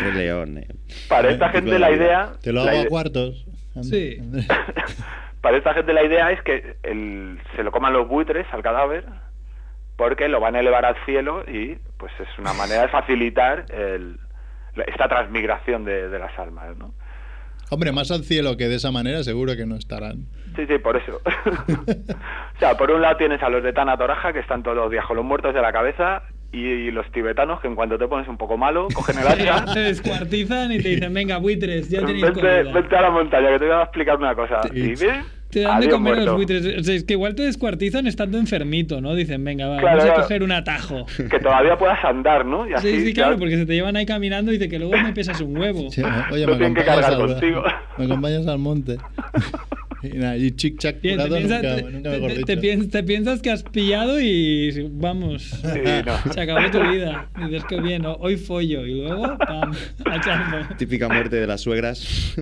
Rey 0.00 0.12
León. 0.12 0.58
eh. 0.58 0.68
Para 1.08 1.30
esta 1.30 1.46
Eh, 1.48 1.52
gente 1.52 1.78
la 1.78 1.90
idea... 1.90 2.32
Te 2.42 2.52
lo 2.52 2.62
hago 2.62 2.80
a 2.82 2.86
cuartos. 2.86 3.44
Sí. 3.82 4.18
Para 5.40 5.58
esta 5.58 5.74
gente 5.74 5.92
la 5.92 6.04
idea 6.04 6.30
es 6.30 6.40
que 6.42 6.76
el- 6.84 7.38
se 7.56 7.62
lo 7.64 7.70
coman 7.72 7.92
los 7.92 8.08
buitres 8.08 8.46
al 8.52 8.62
cadáver 8.62 9.04
porque 9.96 10.28
lo 10.28 10.40
van 10.40 10.56
a 10.56 10.60
elevar 10.60 10.84
al 10.86 10.96
cielo 11.04 11.44
y 11.46 11.76
pues 11.98 12.12
es 12.20 12.28
una 12.38 12.52
manera 12.54 12.82
de 12.82 12.88
facilitar 12.88 13.66
el- 13.70 14.18
esta 14.86 15.08
transmigración 15.08 15.84
de, 15.84 16.08
de 16.08 16.18
las 16.18 16.36
almas, 16.38 16.76
¿no? 16.78 16.94
Hombre, 17.70 17.92
más 17.92 18.10
al 18.10 18.24
cielo 18.24 18.56
que 18.56 18.68
de 18.68 18.76
esa 18.76 18.90
manera 18.90 19.22
seguro 19.22 19.56
que 19.56 19.66
no 19.66 19.76
estarán. 19.76 20.26
Sí, 20.56 20.66
sí, 20.66 20.78
por 20.78 20.96
eso. 20.96 21.20
o 22.56 22.58
sea, 22.58 22.76
por 22.76 22.90
un 22.90 23.02
lado 23.02 23.16
tienes 23.16 23.42
a 23.42 23.48
los 23.48 23.62
de 23.62 23.72
Tanatoraja 23.72 24.32
que 24.32 24.40
están 24.40 24.62
todos 24.62 24.76
los 24.76 24.90
días 24.90 25.04
con 25.06 25.16
los 25.16 25.24
muertos 25.24 25.54
de 25.54 25.60
la 25.60 25.72
cabeza 25.72 26.22
y, 26.52 26.90
los 26.92 27.10
tibetanos 27.10 27.60
que 27.60 27.66
en 27.66 27.74
cuanto 27.74 27.98
te 27.98 28.06
pones 28.06 28.28
un 28.28 28.36
poco 28.36 28.56
malo 28.56 28.86
cogen 28.94 29.18
el 29.18 29.26
hacha. 29.48 29.64
Te 29.72 29.80
descuartizan 29.80 30.70
y 30.72 30.78
te 30.78 30.90
dicen, 30.90 31.12
venga, 31.12 31.38
buitres, 31.38 31.90
ya 31.90 32.00
tenéis 32.06 32.22
Vente, 32.22 32.62
vente 32.72 32.96
a 32.96 33.02
la 33.02 33.10
montaña 33.10 33.50
que 33.50 33.58
te 33.58 33.64
voy 33.66 33.74
a 33.74 33.82
explicar 33.82 34.16
una 34.16 34.34
cosa. 34.34 34.60
Sí. 34.72 34.92
Y 34.92 34.96
Te 35.54 35.60
dan 35.60 35.80
de 35.80 35.86
adiós, 35.86 35.94
comer 35.94 36.12
a 36.12 36.16
los 36.16 36.24
muerto. 36.34 36.36
buitres. 36.36 36.80
O 36.80 36.84
sea, 36.84 36.94
es 36.94 37.04
que 37.04 37.12
igual 37.14 37.34
te 37.34 37.42
descuartizan 37.44 38.06
estando 38.06 38.38
enfermito, 38.38 39.00
¿no? 39.00 39.14
Dicen, 39.14 39.42
venga, 39.44 39.68
va, 39.68 39.78
Claro, 39.78 39.98
vamos 39.98 40.04
a 40.04 40.14
claro. 40.14 40.22
coger 40.22 40.42
un 40.42 40.52
atajo. 40.52 41.06
Que 41.30 41.38
todavía 41.38 41.76
puedas 41.78 42.04
andar, 42.04 42.44
¿no? 42.44 42.68
Y 42.68 42.74
así 42.74 42.90
Sí, 42.90 43.00
sí, 43.00 43.06
ya- 43.12 43.22
claro, 43.24 43.38
porque 43.38 43.56
se 43.56 43.64
te 43.66 43.72
llevan 43.74 43.96
ahí 43.96 44.04
caminando 44.06 44.50
y 44.52 44.58
dice 44.58 44.68
que 44.68 44.78
luego 44.78 44.96
me 44.98 45.12
pesas 45.12 45.40
un 45.40 45.56
huevo. 45.56 45.90
Sí, 45.90 46.02
Oye, 46.32 46.46
No 46.46 46.56
me 46.56 46.66
acompañas, 46.66 47.04
al, 47.06 47.16
contigo. 47.18 47.62
me 47.98 48.04
acompañas 48.04 48.46
al 48.46 48.58
monte. 48.58 48.98
Y, 50.02 50.18
nada, 50.18 50.36
y 50.36 50.50
chic 50.50 50.78
chac 50.78 51.00
te, 51.00 51.12
curado 51.12 51.34
piensas, 51.34 51.62
nunca, 51.62 51.76
te- 51.76 51.82
nunca 51.90 52.10
mejor 52.10 52.28
te- 52.28 52.34
dicho. 52.34 52.46
te 52.46 52.58
piens- 52.58 52.90
te 52.90 53.02
piensas 53.04 53.40
que 53.40 53.50
has 53.50 53.62
pillado 53.62 54.20
y 54.20 54.86
vamos. 54.92 55.44
Sí, 55.44 55.80
no. 56.04 56.32
Se 56.34 56.40
acabó 56.42 56.70
tu 56.70 56.78
vida. 56.90 57.26
Y 57.40 57.44
dices 57.46 57.64
que 57.64 57.80
bien, 57.80 58.02
hoy 58.04 58.36
follo 58.36 58.84
y 58.84 59.00
luego, 59.00 59.38
pam, 59.38 59.72
hachazo. 60.04 60.74
Típica 60.76 61.08
muerte 61.08 61.36
de 61.36 61.46
las 61.46 61.62
suegras. 61.62 62.36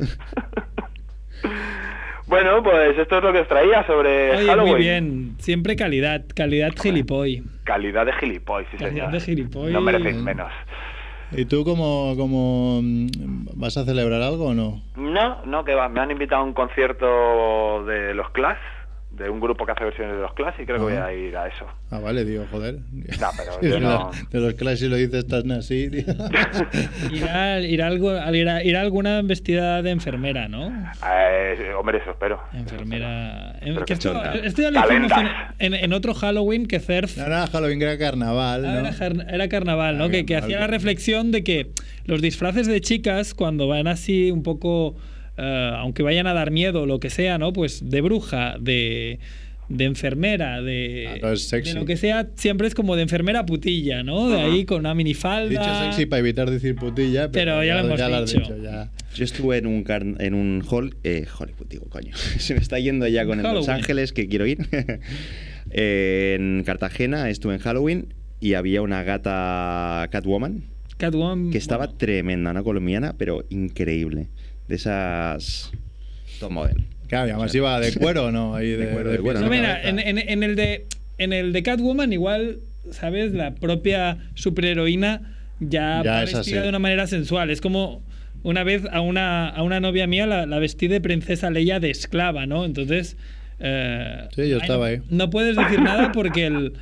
Bueno, 2.33 2.63
pues 2.63 2.97
esto 2.99 3.19
es 3.19 3.25
lo 3.25 3.31
que 3.31 3.41
os 3.41 3.47
traía 3.49 3.87
sobre 3.87 4.31
Oye, 4.31 4.47
Halloween. 4.47 4.73
muy 4.73 4.81
bien. 4.81 5.35
Siempre 5.39 5.77
calidad, 5.77 6.25
calidad 6.35 6.71
gilipoy. 6.81 7.43
Calidad 7.65 8.07
de 8.07 8.13
gilipollas, 8.15 8.71
sí, 8.71 8.79
Calidad 8.79 8.95
señor. 9.09 9.13
de 9.13 9.21
gilipollas. 9.21 9.73
No 9.75 9.83
merecéis 9.83 10.17
menos. 10.17 10.51
¿Y 11.33 11.45
tú 11.45 11.63
cómo, 11.63 12.15
cómo 12.17 12.81
mm, 12.83 13.49
vas 13.57 13.77
a 13.77 13.85
celebrar 13.85 14.23
algo 14.23 14.47
o 14.47 14.55
no? 14.55 14.81
No, 14.97 15.45
no, 15.45 15.63
que 15.67 15.75
va. 15.75 15.91
Me 15.91 16.01
han 16.01 16.11
invitado 16.11 16.41
a 16.41 16.45
un 16.47 16.55
concierto 16.55 17.85
de 17.85 18.15
los 18.15 18.31
Clash, 18.31 18.57
de 19.13 19.29
un 19.29 19.41
grupo 19.41 19.67
que 19.67 19.73
hace 19.73 19.85
versiones 19.85 20.17
de 20.17 20.23
los 20.23 20.33
Clash, 20.35 20.55
y 20.61 20.65
creo 20.65 20.79
que 20.79 20.83
voy 20.85 20.93
Ah. 20.95 21.05
a 21.07 21.13
ir 21.13 21.37
a 21.37 21.47
eso. 21.47 21.67
Ah, 21.91 21.99
vale, 21.99 22.25
digo, 22.25 22.47
joder. 22.51 22.77
No, 22.93 23.29
pero 23.37 23.53
Sí, 23.53 23.59
yo 23.69 23.75
de, 23.75 23.81
no- 23.81 24.11
los, 24.11 24.31
de 24.31 24.41
los 24.41 24.55
clases 24.55 24.81
si 24.81 24.89
lo 24.89 24.97
dices 24.97 25.25
estás 25.25 25.45
así, 25.51 25.91
tío. 25.91 26.05
Irá, 27.13 27.61
irá, 27.61 27.87
algo, 27.89 28.13
irá, 28.33 28.63
irá 28.65 28.81
alguna 28.81 29.21
vestida 29.23 29.83
de 29.83 29.91
enfermera, 29.91 30.49
¿no? 30.49 30.69
Eh, 31.07 31.73
hombre, 31.79 31.99
eso 31.99 32.11
espero. 32.13 32.41
Enfermera. 32.53 33.57
Pero 33.61 33.77
que 33.81 33.85
que 33.85 33.93
esto, 33.95 34.13
chonda. 34.13 34.35
esto 34.35 34.63
ya 34.63 34.71
lo 34.71 34.81
hicimos 34.81 35.03
en, 35.03 35.09
Talentas. 35.09 35.55
en- 35.59 35.75
en 35.75 35.93
otro 35.93 36.15
Halloween 36.15 36.67
que 36.67 36.81
Cerf. 36.81 37.17
No 37.19 37.27
era 37.27 37.47
Halloween, 37.49 37.83
era 37.83 37.99
carnaval, 37.99 38.65
Ah, 38.65 38.81
¿no? 38.83 38.89
Era, 38.89 39.25
era 39.35 39.49
carnaval, 39.49 39.99
¿no? 39.99 40.05
Ah, 40.05 40.11
que, 40.11 40.25
que 40.27 40.37
hacía 40.37 40.61
la 40.61 40.67
reflexión 40.69 41.31
de 41.33 41.45
que 41.45 41.71
los 42.07 42.23
disfraces 42.23 42.67
de 42.67 42.81
chicas, 42.81 43.35
cuando 43.35 43.69
van 43.69 43.87
así 43.87 44.31
un 44.31 44.43
poco 44.43 44.97
eh, 45.37 45.71
aunque 45.77 46.03
vayan 46.03 46.27
a 46.27 46.35
dar 46.35 46.51
miedo 46.51 46.87
lo 46.87 47.01
que 47.01 47.11
sea, 47.11 47.39
¿no? 47.39 47.53
Pues 47.53 47.89
de 47.89 48.01
bruja, 48.01 48.57
de, 48.61 49.19
de 49.69 49.85
enfermera, 49.85 50.61
de, 50.61 51.09
Ah, 51.09 51.19
no, 51.23 51.33
es 51.33 51.49
sexy. 51.49 51.73
de 51.73 51.81
lo 51.81 51.87
que 51.87 51.97
sea, 51.97 52.29
siempre 52.37 52.67
es 52.69 52.75
como 52.75 52.97
de 52.97 53.03
enfermera 53.03 53.47
putilla, 53.47 54.03
¿no? 54.03 54.29
De 54.29 54.41
ahí 54.41 54.65
con 54.65 54.81
una 54.81 54.93
He 54.93 54.95
minifalda. 54.95 55.49
dicho 55.49 55.85
sexy 55.85 56.07
para 56.07 56.21
evitar 56.21 56.51
decir 56.51 56.75
putilla, 56.75 57.31
pero, 57.31 57.53
Pero 57.53 57.65
ya 57.65 57.75
lo 57.83 57.87
hemos 57.87 57.99
lo 58.01 58.17
has 58.17 58.33
dicho. 58.33 58.57
ya. 58.63 58.91
Yo 59.15 59.25
estuve 59.25 59.59
en 59.59 59.67
un, 59.67 59.85
car- 59.85 60.05
en 60.21 60.35
un 60.35 60.63
hall, 60.71 60.97
eh, 61.05 61.27
Hollywood, 61.39 61.67
digo, 61.69 61.85
coño. 61.91 62.15
Se 62.39 62.55
me 62.55 62.61
está 62.61 62.79
yendo 62.79 63.07
ya 63.09 63.25
con 63.27 63.39
el 63.41 63.55
Los. 63.55 63.69
Ángeles 63.69 64.13
que 64.13 64.29
quiero 64.29 64.47
ir. 64.47 64.59
Eh, 65.71 66.37
en 66.39 66.65
Cartagena 66.65 67.31
estuve 67.31 67.55
en 67.55 67.61
Halloween 67.61 68.15
y 68.41 68.55
había 68.55 68.83
una 68.83 69.05
gata 69.05 70.07
Catwoman 70.11 70.65
Catwoman. 70.99 71.51
que 71.51 71.57
estaba 71.59 71.87
bueno, 71.87 71.99
tremenda, 71.99 72.51
una 72.51 72.63
colombiana, 72.63 73.15
pero 73.17 73.45
increíble. 73.49 74.29
De 74.69 74.75
esas 74.77 75.71
top 76.41 76.51
model. 76.51 76.77
Claro, 77.09 77.33
además 77.35 77.55
iba 77.55 77.79
de 77.81 77.93
cuero, 77.95 78.31
¿no? 78.33 78.55
Ahí 78.55 78.69
de, 78.71 78.87
De 78.87 78.93
cuero, 78.93 79.11
de 79.11 79.19
cuero, 79.19 79.41
No, 79.41 79.47
¿no? 79.47 79.51
mira, 79.53 79.81
en, 79.87 79.99
en- 79.99 80.19
en 80.19 80.43
el 80.43 80.57
de 80.57 80.87
en 81.19 81.33
el 81.33 81.53
de 81.53 81.63
Catwoman 81.63 82.13
igual, 82.13 82.59
¿sabes? 82.91 83.33
La 83.33 83.55
propia 83.55 84.17
superheroína 84.35 85.35
ya, 85.61 86.03
Ya 86.05 86.21
vestida 86.21 86.41
así. 86.41 86.53
de 86.53 86.69
una 86.69 86.79
manera 86.79 87.07
sensual. 87.07 87.51
Es 87.51 87.61
como 87.61 88.03
una 88.43 88.65
vez 88.65 88.83
a 88.91 89.01
una, 89.03 89.49
a 89.49 89.63
una 89.63 89.79
novia 89.79 90.07
mía 90.07 90.27
la, 90.27 90.47
la 90.47 90.59
vestí 90.59 90.89
de 90.89 91.01
princesa 91.01 91.51
Leia 91.51 91.79
de 91.81 91.91
esclava, 91.91 92.47
¿no? 92.47 92.65
Entonces... 92.65 93.17
eh, 93.61 94.27
Sí, 94.35 94.49
yo 94.49 94.57
estaba 94.59 94.79
no, 94.89 94.95
ahí. 94.95 95.03
No 95.11 95.31
puedes 95.31 95.55
decir 95.55 95.81
nada 95.81 96.11
porque 96.13 96.47
el... 96.47 96.73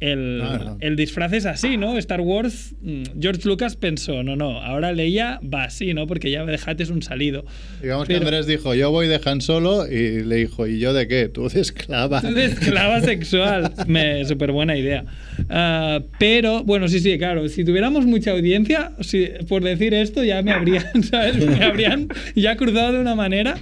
El, 0.00 0.38
no. 0.38 0.78
el 0.80 0.96
disfraz 0.96 1.32
es 1.34 1.44
así, 1.44 1.76
¿no? 1.76 1.98
Star 1.98 2.22
Wars, 2.22 2.74
mm, 2.80 3.02
George 3.20 3.46
Lucas 3.46 3.76
pensó, 3.76 4.22
no, 4.22 4.34
no, 4.34 4.58
ahora 4.62 4.92
Leia 4.92 5.40
va 5.42 5.64
así, 5.64 5.92
¿no? 5.92 6.06
Porque 6.06 6.30
ya 6.30 6.44
dejate 6.46 6.82
es 6.82 6.88
un 6.90 7.02
salido. 7.02 7.44
Digamos 7.82 8.06
que 8.08 8.14
Pero- 8.14 8.26
Andrés 8.26 8.46
dijo, 8.46 8.74
yo 8.74 8.90
voy 8.90 9.08
de 9.08 9.20
Han 9.24 9.42
Solo 9.42 9.86
y 9.86 10.22
le 10.24 10.36
dijo, 10.36 10.66
¿y 10.66 10.78
yo 10.78 10.94
de 10.94 11.06
qué? 11.06 11.28
Tú 11.28 11.48
de 11.50 11.60
esclava. 11.60 12.22
De 12.22 12.46
esclava 12.46 13.00
sexual. 13.02 13.72
Me, 13.86 14.24
súper 14.24 14.52
buena 14.52 14.76
idea. 14.76 15.04
Ah, 15.50 16.00
pero, 16.18 16.64
bueno, 16.64 16.88
sí, 16.88 17.00
sí, 17.00 17.18
claro. 17.18 17.46
Si 17.48 17.64
tuviéramos 17.64 18.06
mucha 18.06 18.30
audiencia, 18.30 18.92
si- 19.00 19.28
por 19.48 19.62
decir 19.62 19.92
esto, 19.92 20.24
ya 20.24 20.40
me 20.42 20.52
habrían, 20.52 21.02
¿sabes? 21.02 21.36
Me 21.36 21.62
habrían 21.62 22.08
ya 22.34 22.56
cruzado 22.56 22.92
de 22.94 23.00
una 23.00 23.14
manera. 23.14 23.58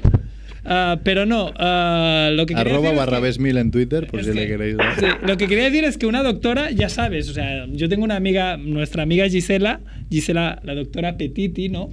Ah, 0.71 0.99
pero 1.03 1.25
no, 1.25 1.51
ah, 1.57 2.29
lo 2.33 2.45
que 2.45 2.55
Arroba 2.55 2.77
decir 2.79 2.91
es 2.93 2.97
barra 2.99 3.17
que- 3.17 3.23
Besmil 3.23 3.57
en 3.57 3.71
Twitter, 3.71 4.07
por 4.07 4.23
si 4.23 4.31
que- 4.33 4.35
le 4.35 4.47
queréis 4.47 4.77
sí, 4.99 5.07
lo 5.27 5.37
que 5.39 5.49
quería 5.49 5.65
decir 5.65 5.85
es 5.85 5.97
que 5.97 6.05
una 6.07 6.23
doctora, 6.23 6.71
ya 6.71 6.89
sabes, 6.91 7.29
o 7.31 7.33
sea, 7.33 7.65
yo 7.73 7.89
tengo 7.89 8.05
una 8.05 8.17
amiga, 8.17 8.57
nuestra 8.59 9.03
amiga 9.03 9.27
Gisela, 9.29 9.81
Gisela, 10.11 10.61
la 10.63 10.75
doctora 10.75 11.17
Petiti, 11.17 11.69
¿no? 11.71 11.89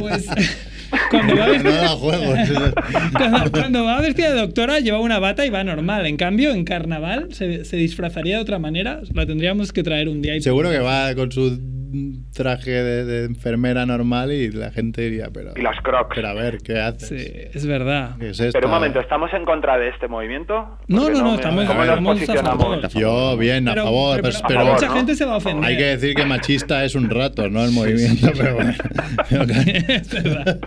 Pues 0.00 0.26
cuando 1.10 1.36
va 1.36 1.46
No 1.46 1.52
vestida, 1.52 1.80
da 1.82 1.88
juegos. 1.90 2.38
cuando, 3.16 3.50
cuando 3.52 3.84
va 3.84 4.00
vestida 4.00 4.32
de 4.34 4.40
doctora 4.40 4.80
lleva 4.80 4.98
una 5.00 5.18
bata 5.20 5.46
y 5.46 5.50
va 5.50 5.62
normal. 5.62 6.06
En 6.06 6.16
cambio, 6.16 6.52
en 6.52 6.64
carnaval 6.64 7.28
se, 7.32 7.64
se 7.64 7.76
disfrazaría 7.76 8.36
de 8.36 8.42
otra 8.42 8.58
manera. 8.58 9.00
La 9.14 9.26
tendríamos 9.26 9.72
que 9.72 9.82
traer 9.84 10.08
un 10.08 10.20
día. 10.22 10.34
y- 10.36 10.42
Seguro 10.42 10.70
que 10.70 10.78
va 10.80 11.14
con 11.14 11.30
su 11.30 11.60
traje 12.32 12.70
de, 12.70 13.04
de 13.04 13.24
enfermera 13.26 13.86
normal 13.86 14.32
y 14.32 14.50
la 14.50 14.70
gente 14.70 15.02
diría, 15.02 15.28
pero... 15.32 15.52
Y 15.56 15.62
las 15.62 15.76
crocs. 15.80 16.14
Pero 16.14 16.28
a 16.28 16.34
ver, 16.34 16.58
¿qué 16.58 16.78
haces? 16.80 17.08
Sí, 17.08 17.32
es 17.54 17.66
verdad. 17.66 18.16
¿Qué 18.18 18.30
es? 18.30 18.38
Pero 18.52 18.68
un 18.68 18.74
momento, 18.74 19.00
¿estamos 19.00 19.30
en 19.34 19.44
contra 19.44 19.76
de 19.78 19.88
este 19.88 20.08
movimiento? 20.08 20.78
No, 20.88 21.08
no, 21.10 21.18
no, 21.18 21.24
me- 21.30 21.34
estamos- 21.36 21.64
¿Cómo 21.66 21.78
nos 21.84 21.88
estamos 21.88 21.98
a 21.98 22.20
posicionamos? 22.20 22.62
favor. 22.64 22.88
Yo, 22.88 23.36
bien, 23.36 23.68
a 23.68 23.72
Pero- 23.72 23.84
favor, 23.84 24.16
pero- 24.16 24.22
pues, 24.22 24.36
pero 24.36 24.48
pero, 24.48 24.60
a 24.60 24.62
favor, 24.64 24.74
mucha 24.80 24.86
¿no? 24.88 24.94
gente 24.96 25.14
se 25.16 25.24
va 25.24 25.32
a 25.34 25.36
ofender. 25.36 25.64
hay 25.64 25.76
que 25.76 25.84
decir 25.84 26.14
que 26.14 26.24
machista 26.24 26.84
es 26.84 26.94
un 26.94 27.10
rato, 27.10 27.48
¿no? 27.50 27.64
El 27.64 27.72
movimiento, 27.72 28.30
pero 28.36 28.54
bueno. 28.54 28.72
Pero 29.28 29.46
verdad. 29.46 30.60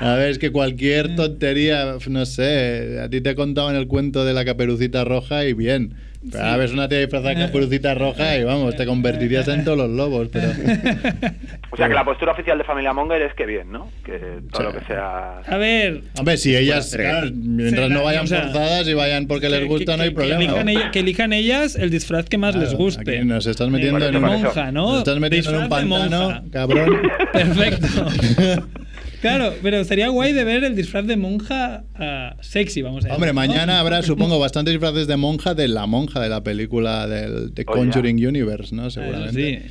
A 0.00 0.14
ver, 0.14 0.30
es 0.30 0.38
que 0.38 0.50
cualquier 0.52 1.14
tontería, 1.16 1.96
no 2.08 2.26
sé, 2.26 3.00
a 3.02 3.08
ti 3.08 3.20
te 3.20 3.34
contaban 3.34 3.76
el 3.76 3.86
cuento 3.86 4.24
de 4.24 4.32
la 4.34 4.44
caperucita 4.44 5.04
roja 5.04 5.44
y 5.44 5.52
bien. 5.52 5.94
Pero 6.32 6.44
ahora 6.44 6.56
ves 6.56 6.72
una 6.72 6.88
tía 6.88 6.98
disfrazada 7.00 7.34
de 7.34 7.46
caperucita 7.46 7.94
roja 7.94 8.36
y 8.38 8.44
vamos, 8.44 8.74
te 8.76 8.86
convertirías 8.86 9.46
en 9.48 9.64
todos 9.64 9.78
los 9.78 9.90
lobos, 9.90 10.28
pero... 10.32 10.48
O 11.70 11.76
sea 11.76 11.88
que 11.88 11.94
la 11.94 12.04
postura 12.04 12.30
oficial 12.32 12.56
de 12.56 12.62
Familia 12.62 12.92
Monger 12.92 13.20
es 13.22 13.34
que 13.34 13.46
bien, 13.46 13.72
¿no? 13.72 13.90
Que 14.04 14.12
todo 14.52 14.58
Sí. 14.58 14.62
lo 14.62 14.78
que 14.78 14.86
sea... 14.86 15.38
A 15.40 15.56
ver. 15.56 16.02
Hombre, 16.16 16.36
si 16.36 16.54
ellas, 16.56 16.86
hacer- 16.86 17.00
claro, 17.00 17.30
mientras 17.34 17.88
Sí, 17.88 17.92
no 17.94 18.04
vayan 18.04 18.24
o 18.24 18.26
sea, 18.28 18.42
forzadas 18.42 18.86
y 18.86 18.94
vayan 18.94 19.26
porque 19.26 19.48
les 19.50 19.66
gusta, 19.66 19.92
que- 19.92 19.96
no 19.96 20.02
hay 20.04 20.08
que- 20.10 20.14
problema. 20.14 20.38
Que 20.54 20.60
elijan, 20.60 20.90
que 20.92 20.98
elijan 21.00 21.32
ellas 21.32 21.74
el 21.74 21.90
disfraz 21.90 22.26
que 22.26 22.38
más 22.38 22.54
les 22.54 22.68
Claro, 22.68 22.78
guste. 22.78 23.16
aquí 23.18 23.24
nos 23.26 23.46
estás 23.46 23.68
metiendo 23.70 23.98
Sí, 23.98 24.06
en 24.06 24.14
eso. 24.16 24.24
monja, 24.26 24.70
¿no? 24.70 24.86
Nos 24.92 24.98
estás 24.98 25.18
metiendo 25.18 25.50
en 25.50 25.56
un 25.56 25.62
Disfraz 25.62 25.80
pantano, 25.84 26.44
cabrón. 26.52 27.02
Perfecto. 27.32 28.06
Claro, 29.28 29.54
pero 29.62 29.82
sería 29.84 30.08
guay 30.08 30.32
de 30.32 30.44
ver 30.44 30.64
el 30.64 30.76
disfraz 30.76 31.06
de 31.06 31.16
monja 31.16 31.84
ah, 31.94 32.36
sexy, 32.42 32.82
vamos 32.82 33.04
a 33.04 33.08
decir. 33.08 33.14
Hombre, 33.14 33.32
mañana 33.32 33.80
habrá, 33.80 34.02
supongo, 34.02 34.38
bastantes 34.38 34.72
disfraces 34.74 35.06
de 35.06 35.16
monja 35.16 35.54
de 35.54 35.68
la 35.68 35.86
monja 35.86 36.20
de 36.20 36.28
la 36.28 36.42
película 36.44 37.06
del 37.06 37.52
The 37.54 37.64
Oh. 37.66 37.72
Conjuring 37.72 38.26
Universe, 38.26 38.74
¿no? 38.74 38.90
Seguramente. 38.90 39.32
sí. 39.62 39.70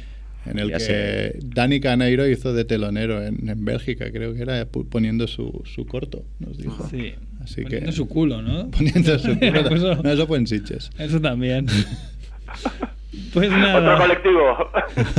En 0.49 0.59
el 0.59 0.69
Ya 0.71 0.77
que 0.77 0.83
sé. 0.83 1.39
Dani 1.41 1.79
Caneiro 1.79 2.27
hizo 2.27 2.53
de 2.53 2.65
telonero 2.65 3.23
en, 3.25 3.47
en 3.47 3.63
Bélgica, 3.63 4.11
creo 4.11 4.33
que 4.33 4.41
era, 4.41 4.65
poniendo 4.65 5.25
su, 5.27 5.61
su 5.63 5.85
corto, 5.85 6.25
nos 6.39 6.57
dijo. 6.57 6.85
Sí. 6.91 7.13
Así 7.41 7.61
Poniendo 7.61 7.85
que- 7.91 7.95
su 7.95 8.07
culo, 8.09 8.41
¿no? 8.41 8.69
Poniendo 8.71 9.17
su. 9.19 9.31
Eso- 9.41 10.01
No, 10.03 10.11
eso 10.11 10.27
fue 10.27 10.39
en 10.39 10.47
Sitges. 10.47 10.89
Eso 10.97 11.21
también. 11.21 11.67
Pues 13.33 13.49
Otro 13.51 13.97
colectivo. 13.97 14.69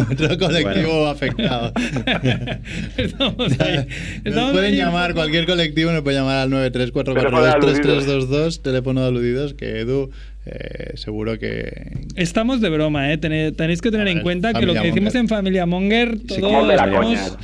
Otro 0.12 0.38
colectivo 0.38 1.06
afectado. 1.06 1.72
Estamos 2.96 3.60
ahí. 3.60 3.86
Nos 4.24 4.52
pueden 4.52 4.72
ahí. 4.72 4.76
llamar, 4.76 5.14
cualquier 5.14 5.46
colectivo 5.46 5.90
nos 5.90 6.02
puede 6.02 6.18
llamar 6.18 6.36
al 6.36 6.50
934423322, 6.50 8.62
teléfono 8.62 9.02
de 9.02 9.08
aludidos, 9.08 9.54
que 9.54 9.80
Edu 9.80 10.10
eh, 10.46 10.92
seguro 10.96 11.38
que... 11.38 11.92
Estamos 12.16 12.60
de 12.60 12.68
broma, 12.68 13.12
¿eh? 13.12 13.18
Tenéis 13.18 13.80
que 13.80 13.90
tener 13.90 14.08
en 14.08 14.20
cuenta 14.20 14.52
que 14.52 14.66
lo 14.66 14.74
que 14.74 14.88
decimos 14.88 15.14
en 15.14 15.28
Familia 15.28 15.66
Monger, 15.66 16.18
Sí, 16.28 16.40
todos 16.40 16.70
estamos 16.70 17.38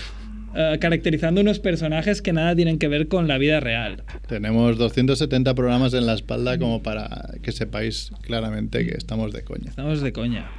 eh, 0.54 0.78
caracterizando 0.80 1.40
unos 1.40 1.60
personajes 1.60 2.22
que 2.22 2.32
nada 2.32 2.54
tienen 2.56 2.78
que 2.78 2.88
ver 2.88 3.08
con 3.08 3.28
la 3.28 3.38
vida 3.38 3.60
real. 3.60 4.02
Tenemos 4.26 4.76
270 4.76 5.54
programas 5.54 5.94
en 5.94 6.06
la 6.06 6.14
espalda 6.14 6.58
como 6.58 6.82
para 6.82 7.34
que 7.42 7.52
sepáis 7.52 8.12
claramente 8.22 8.84
que 8.84 8.96
estamos 8.96 9.32
de 9.32 9.44
coña. 9.44 9.70
Estamos 9.70 10.02
de 10.02 10.12
coña. 10.12 10.50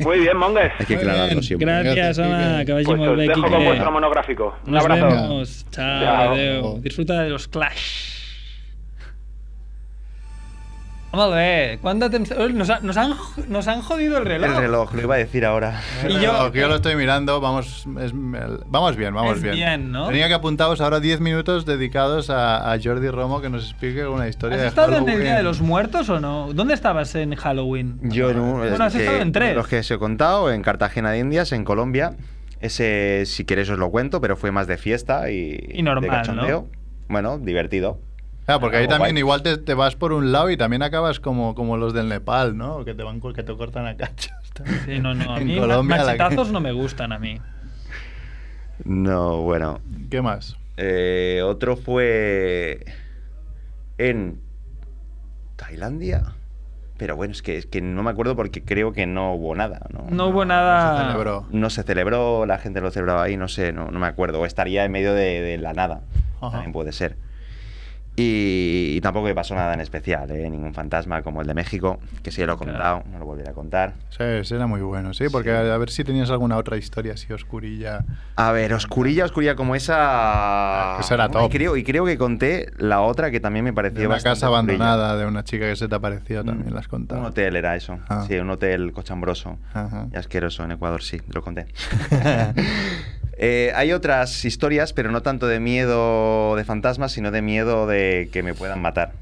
Muy 0.00 0.18
bien, 0.20 0.36
Monger. 0.36 0.72
Hay 0.78 0.86
que 0.86 0.94
Muy 0.94 1.02
aclararlo 1.02 1.28
bien. 1.30 1.42
siempre. 1.42 1.66
Gracias, 1.66 2.16
Quique. 2.18 2.64
que 2.66 2.72
vagi 2.72 2.84
Pues 2.84 2.98
molt 2.98 3.10
os 3.12 3.16
bé, 3.16 3.28
dejo 3.28 3.42
con 3.42 3.64
vuestro 3.64 3.92
monográfico. 3.92 4.56
Un 4.66 4.72
Nos 4.72 4.82
abrazo. 4.84 5.06
vemos. 5.06 5.66
Chao, 5.70 6.34
Chao. 6.36 6.78
Disfruta 6.80 7.22
de 7.22 7.30
los 7.30 7.46
Clash. 7.48 8.23
Molt 11.14 11.34
bé. 11.34 11.78
De 11.82 12.10
temps... 12.10 12.30
Eh, 12.30 12.48
Nos, 12.52 12.70
ha- 12.70 12.80
nos, 12.80 12.96
han, 12.96 13.14
nos 13.48 13.68
han 13.68 13.80
jodido 13.82 14.18
el 14.18 14.24
reloj. 14.24 14.50
El 14.50 14.56
reloj, 14.56 14.94
lo 14.94 15.02
iba 15.02 15.14
a 15.14 15.18
decir 15.18 15.44
ahora. 15.44 15.80
Y 16.08 16.14
yo- 16.20 16.52
yo 16.52 16.68
lo 16.68 16.76
estoy 16.76 16.96
mirando, 16.96 17.40
vamos, 17.40 17.86
es- 18.00 18.12
vamos 18.66 18.96
bien, 18.96 19.14
vamos 19.14 19.36
Es 19.36 19.42
bien. 19.42 19.54
bien, 19.54 19.92
¿no? 19.92 20.06
Tenía 20.08 20.28
que 20.28 20.34
apuntaros 20.34 20.80
ahora 20.80 21.00
10 21.00 21.20
minutos 21.20 21.64
dedicados 21.66 22.30
a, 22.30 22.72
a 22.72 22.78
Jordi 22.82 23.08
Romo 23.10 23.40
que 23.40 23.48
nos 23.50 23.64
explique 23.70 24.06
una 24.06 24.28
historia 24.28 24.56
¿Has 24.56 24.62
de 24.62 24.68
estado 24.68 24.96
en 24.96 25.08
el 25.08 25.20
Día 25.20 25.36
de 25.36 25.42
los 25.42 25.60
Muertos 25.60 26.08
o 26.08 26.20
no? 26.20 26.52
¿Dónde 26.52 26.74
estabas 26.74 27.14
en 27.14 27.34
Halloween? 27.34 27.98
Yo 28.02 28.30
en 28.30 28.38
un, 28.40 28.58
Bueno, 28.58 28.84
has 28.84 28.92
que- 28.94 29.00
estado 29.04 29.18
en 29.20 29.32
tres. 29.32 29.54
Los 29.54 29.68
que 29.68 29.78
os 29.78 29.90
he 29.90 29.98
contado, 29.98 30.52
en 30.52 30.62
Cartagena 30.62 31.10
de 31.10 31.18
Indias, 31.18 31.52
en 31.52 31.64
Colombia. 31.64 32.16
Ese, 32.60 33.24
si 33.26 33.44
queréis, 33.44 33.68
os 33.68 33.78
lo 33.78 33.90
cuento, 33.90 34.20
pero 34.20 34.36
fue 34.36 34.50
más 34.50 34.66
de 34.66 34.78
fiesta 34.78 35.30
y, 35.30 35.58
Y 35.74 35.82
normal, 35.82 36.02
de 36.02 36.08
cachondeo. 36.08 36.66
Bueno, 37.08 37.38
divertido. 37.38 37.98
Claro, 38.44 38.60
porque 38.60 38.76
ahí 38.76 38.82
Algo 38.84 38.94
también 38.96 39.14
guay. 39.14 39.20
igual 39.20 39.42
te, 39.42 39.56
te 39.56 39.74
vas 39.74 39.96
por 39.96 40.12
un 40.12 40.30
lado 40.32 40.50
y 40.50 40.56
también 40.56 40.82
acabas 40.82 41.18
como, 41.20 41.54
como 41.54 41.76
los 41.78 41.94
del 41.94 42.08
Nepal, 42.08 42.56
¿no? 42.56 42.84
Que 42.84 42.94
te 42.94 43.02
van 43.02 43.20
que 43.20 43.42
te 43.42 43.56
cortan 43.56 43.86
a 43.86 43.96
cachos. 43.96 44.32
Sí, 44.84 44.98
no, 45.00 45.14
no. 45.14 45.34
A 45.34 45.40
En 45.40 45.46
mí 45.46 45.56
Colombia 45.58 45.96
la- 45.98 46.04
machetazos 46.04 46.52
no 46.52 46.60
me 46.60 46.72
gustan 46.72 47.12
a 47.12 47.18
mí. 47.18 47.40
No, 48.84 49.38
bueno. 49.42 49.80
¿Qué 50.10 50.20
más? 50.20 50.56
Eh, 50.76 51.40
otro 51.44 51.76
fue 51.76 52.84
en 53.98 54.40
Tailandia. 55.56 56.34
Pero 56.96 57.16
bueno, 57.16 57.32
es 57.32 57.42
que, 57.42 57.56
es 57.56 57.66
que 57.66 57.80
no 57.80 58.02
me 58.04 58.10
acuerdo 58.10 58.36
porque 58.36 58.62
creo 58.62 58.92
que 58.92 59.06
no 59.06 59.34
hubo 59.34 59.54
nada. 59.56 59.80
No, 59.92 60.06
No 60.10 60.26
hubo 60.28 60.42
Se 60.42 60.46
nada... 60.48 61.06
celebró. 61.08 61.46
No 61.50 61.68
se 61.70 61.82
celebró, 61.82 62.46
la 62.46 62.58
gente 62.58 62.80
lo 62.80 62.90
celebraba 62.92 63.24
ahí, 63.24 63.36
no 63.36 63.48
sé, 63.48 63.72
no, 63.72 63.90
no 63.90 63.98
me 63.98 64.06
acuerdo. 64.06 64.40
O 64.40 64.46
estaría 64.46 64.84
en 64.84 64.92
medio 64.92 65.12
de, 65.12 65.40
de 65.40 65.58
la 65.58 65.72
nada. 65.72 66.02
Ajá. 66.40 66.50
También 66.52 66.72
puede 66.72 66.92
ser. 66.92 67.16
Y, 68.16 68.92
y 68.96 69.00
tampoco 69.00 69.26
me 69.26 69.34
pasó 69.34 69.56
nada 69.56 69.74
en 69.74 69.80
especial, 69.80 70.30
¿eh? 70.30 70.48
ningún 70.48 70.72
fantasma 70.72 71.22
como 71.22 71.40
el 71.40 71.48
de 71.48 71.54
México, 71.54 71.98
que 72.22 72.30
sí 72.30 72.44
lo 72.46 72.52
he 72.54 72.56
contado, 72.56 73.02
no 73.10 73.18
lo 73.18 73.24
volveré 73.26 73.50
a 73.50 73.54
contar. 73.54 73.94
Sí, 74.10 74.22
era 74.54 74.68
muy 74.68 74.80
bueno, 74.82 75.12
sí, 75.14 75.24
porque 75.32 75.50
Sí. 75.50 75.56
a 75.56 75.76
ver 75.78 75.90
si 75.90 76.04
tenías 76.04 76.30
alguna 76.30 76.56
otra 76.56 76.76
historia 76.76 77.14
así 77.14 77.32
oscurilla. 77.32 78.04
A 78.36 78.52
ver, 78.52 78.72
oscurilla, 78.72 79.24
oscurilla 79.24 79.56
como 79.56 79.74
esa. 79.74 80.98
Esa 81.00 81.14
era 81.14 81.26
Y 81.26 81.30
top. 81.30 81.50
creo, 81.50 81.76
y 81.76 81.82
creo 81.82 82.04
que 82.04 82.16
conté 82.16 82.70
la 82.78 83.00
otra 83.00 83.32
que 83.32 83.40
también 83.40 83.64
me 83.64 83.72
pareció 83.72 83.98
De 84.02 84.06
una 84.06 84.14
bastante 84.14 84.36
casa 84.40 84.50
oscurilla. 84.50 84.84
abandonada 84.84 85.16
de 85.16 85.26
una 85.26 85.42
chica 85.42 85.66
que 85.68 85.74
se 85.74 85.88
te 85.88 85.94
apareció, 85.96 86.44
también 86.44 86.70
Mm, 86.70 86.74
las 86.74 86.84
Un 86.86 86.90
contaba. 86.90 87.26
hotel 87.26 87.56
era 87.56 87.74
eso. 87.74 87.98
Ah. 88.08 88.24
Sí, 88.28 88.36
un 88.36 88.48
hotel 88.50 88.92
cochambroso 88.92 89.58
Ajá. 89.72 90.06
y 90.12 90.16
asqueroso 90.16 90.62
en 90.62 90.70
Ecuador, 90.70 91.02
sí, 91.02 91.20
lo 91.32 91.42
conté. 91.42 91.66
Eh, 93.36 93.72
hay 93.74 93.92
otras 93.92 94.44
historias, 94.44 94.92
pero 94.92 95.10
no 95.10 95.20
tanto 95.20 95.48
de 95.48 95.58
miedo 95.58 96.54
de 96.54 96.64
fantasmas, 96.64 97.10
sino 97.10 97.32
de 97.32 97.42
miedo 97.42 97.88
de 97.88 98.03
que 98.32 98.42
me 98.42 98.54
puedan 98.54 98.80
matar. 98.82 99.12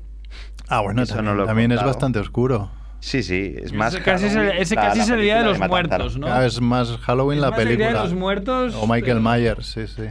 Ah, 0.69 0.81
bueno, 0.81 1.03
Eso 1.03 1.15
no 1.15 1.19
también, 1.19 1.37
lo 1.37 1.45
he 1.45 1.47
también 1.47 1.73
es 1.73 1.83
bastante 1.85 2.19
oscuro. 2.19 2.71
Sí, 3.01 3.23
sí, 3.23 3.55
es 3.61 3.73
más. 3.73 3.93
Ese 3.95 4.03
casi 4.03 4.27
es 4.27 4.35
el- 4.37 4.47
la- 4.47 4.53
casi 4.55 4.99
la 4.99 5.05
es 5.05 5.11
el 5.11 5.21
Día 5.21 5.39
de 5.39 5.43
película 5.43 5.43
los 5.51 5.59
Matanzaro. 5.59 6.05
Muertos, 6.05 6.19
¿no? 6.19 6.27
Ah, 6.33 6.47
es 6.47 6.61
más 6.61 6.97
Halloween 6.99 7.39
Es 7.39 7.43
la 7.43 7.51
más 7.51 7.59
el 7.59 7.65
Día 7.67 7.73
de 7.73 7.79
película. 7.85 8.03
los 8.05 8.15
Muertos, 8.15 8.75
O 8.77 8.87
Michael 8.87 9.21
Myers, 9.21 9.67
sí, 9.67 9.87
sí. 9.89 10.05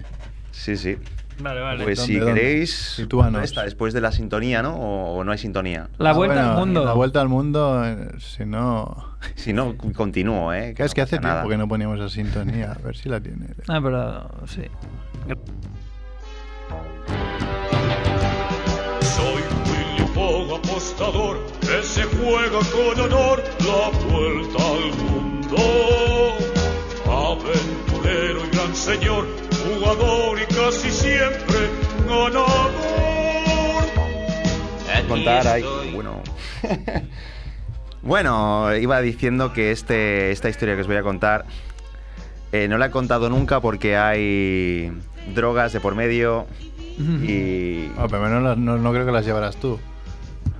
Sí, 0.51 0.75
sí. 0.77 0.97
Vale, 1.39 1.61
vale. 1.61 1.83
Pues 1.85 1.97
¿Dónde, 1.97 2.13
si 2.13 2.19
dónde? 2.19 2.41
queréis. 2.41 2.99
Está 3.43 3.63
después 3.63 3.93
de 3.93 4.01
la 4.01 4.11
sintonía, 4.11 4.61
¿no? 4.61 4.75
O, 4.75 5.15
o 5.17 5.23
no 5.23 5.31
hay 5.31 5.37
sintonía. 5.37 5.87
La 5.97 6.09
Ah, 6.09 6.13
vuelta 6.13 6.35
bueno, 6.35 6.51
al 6.51 6.57
mundo. 6.57 6.85
La 6.85 6.93
vuelta 6.93 7.21
al 7.21 7.29
mundo, 7.29 7.81
eh, 7.85 8.09
si 8.19 8.45
no... 8.45 9.09
Si 9.35 9.53
no, 9.53 9.75
continúo, 9.95 10.51
¿eh? 10.53 10.69
es 10.69 10.75
que 10.75 10.83
no 10.83 10.85
hace 10.85 10.95
pasa 10.95 11.07
tiempo 11.21 11.27
nada. 11.27 11.47
que 11.47 11.57
no 11.57 11.67
poníamos 11.67 11.97
esa 11.99 12.09
sintonía. 12.09 12.73
A 12.73 12.85
ver 12.85 12.95
si 12.97 13.07
la 13.07 13.19
tiene. 13.21 13.47
Ah, 13.67 13.79
pero 13.81 14.29
sí. 14.47 14.63
Que 21.71 21.83
se 21.83 22.03
juega 22.03 22.59
con 22.71 22.99
honor 22.99 23.43
la 23.59 23.89
vuelta 24.07 24.63
al 24.63 24.93
mundo. 25.05 25.57
Aventurero 27.05 28.45
y 28.45 28.49
gran 28.55 28.75
señor, 28.75 29.25
jugador 29.63 30.39
y 30.39 30.53
casi 30.53 30.91
siempre 30.91 31.69
ganador. 32.07 32.71
contar 35.07 35.47
ahí. 35.47 35.63
Bueno. 35.93 36.21
bueno, 38.01 38.75
iba 38.75 39.01
diciendo 39.01 39.53
que 39.53 39.71
este, 39.71 40.31
esta 40.31 40.49
historia 40.49 40.75
que 40.75 40.81
os 40.81 40.87
voy 40.87 40.97
a 40.97 41.03
contar 41.03 41.45
eh, 42.51 42.67
no 42.67 42.77
la 42.77 42.87
he 42.87 42.91
contado 42.91 43.29
nunca 43.29 43.61
porque 43.61 43.95
hay 43.95 44.91
drogas 45.33 45.71
de 45.71 45.79
por 45.79 45.95
medio 45.95 46.47
y 46.97 47.89
Ah, 47.97 48.07
pero 48.09 48.27
no, 48.27 48.55
no, 48.55 48.77
no 48.77 48.91
creo 48.91 49.05
que 49.05 49.11
las 49.11 49.25
llevarás 49.25 49.55
tú. 49.55 49.79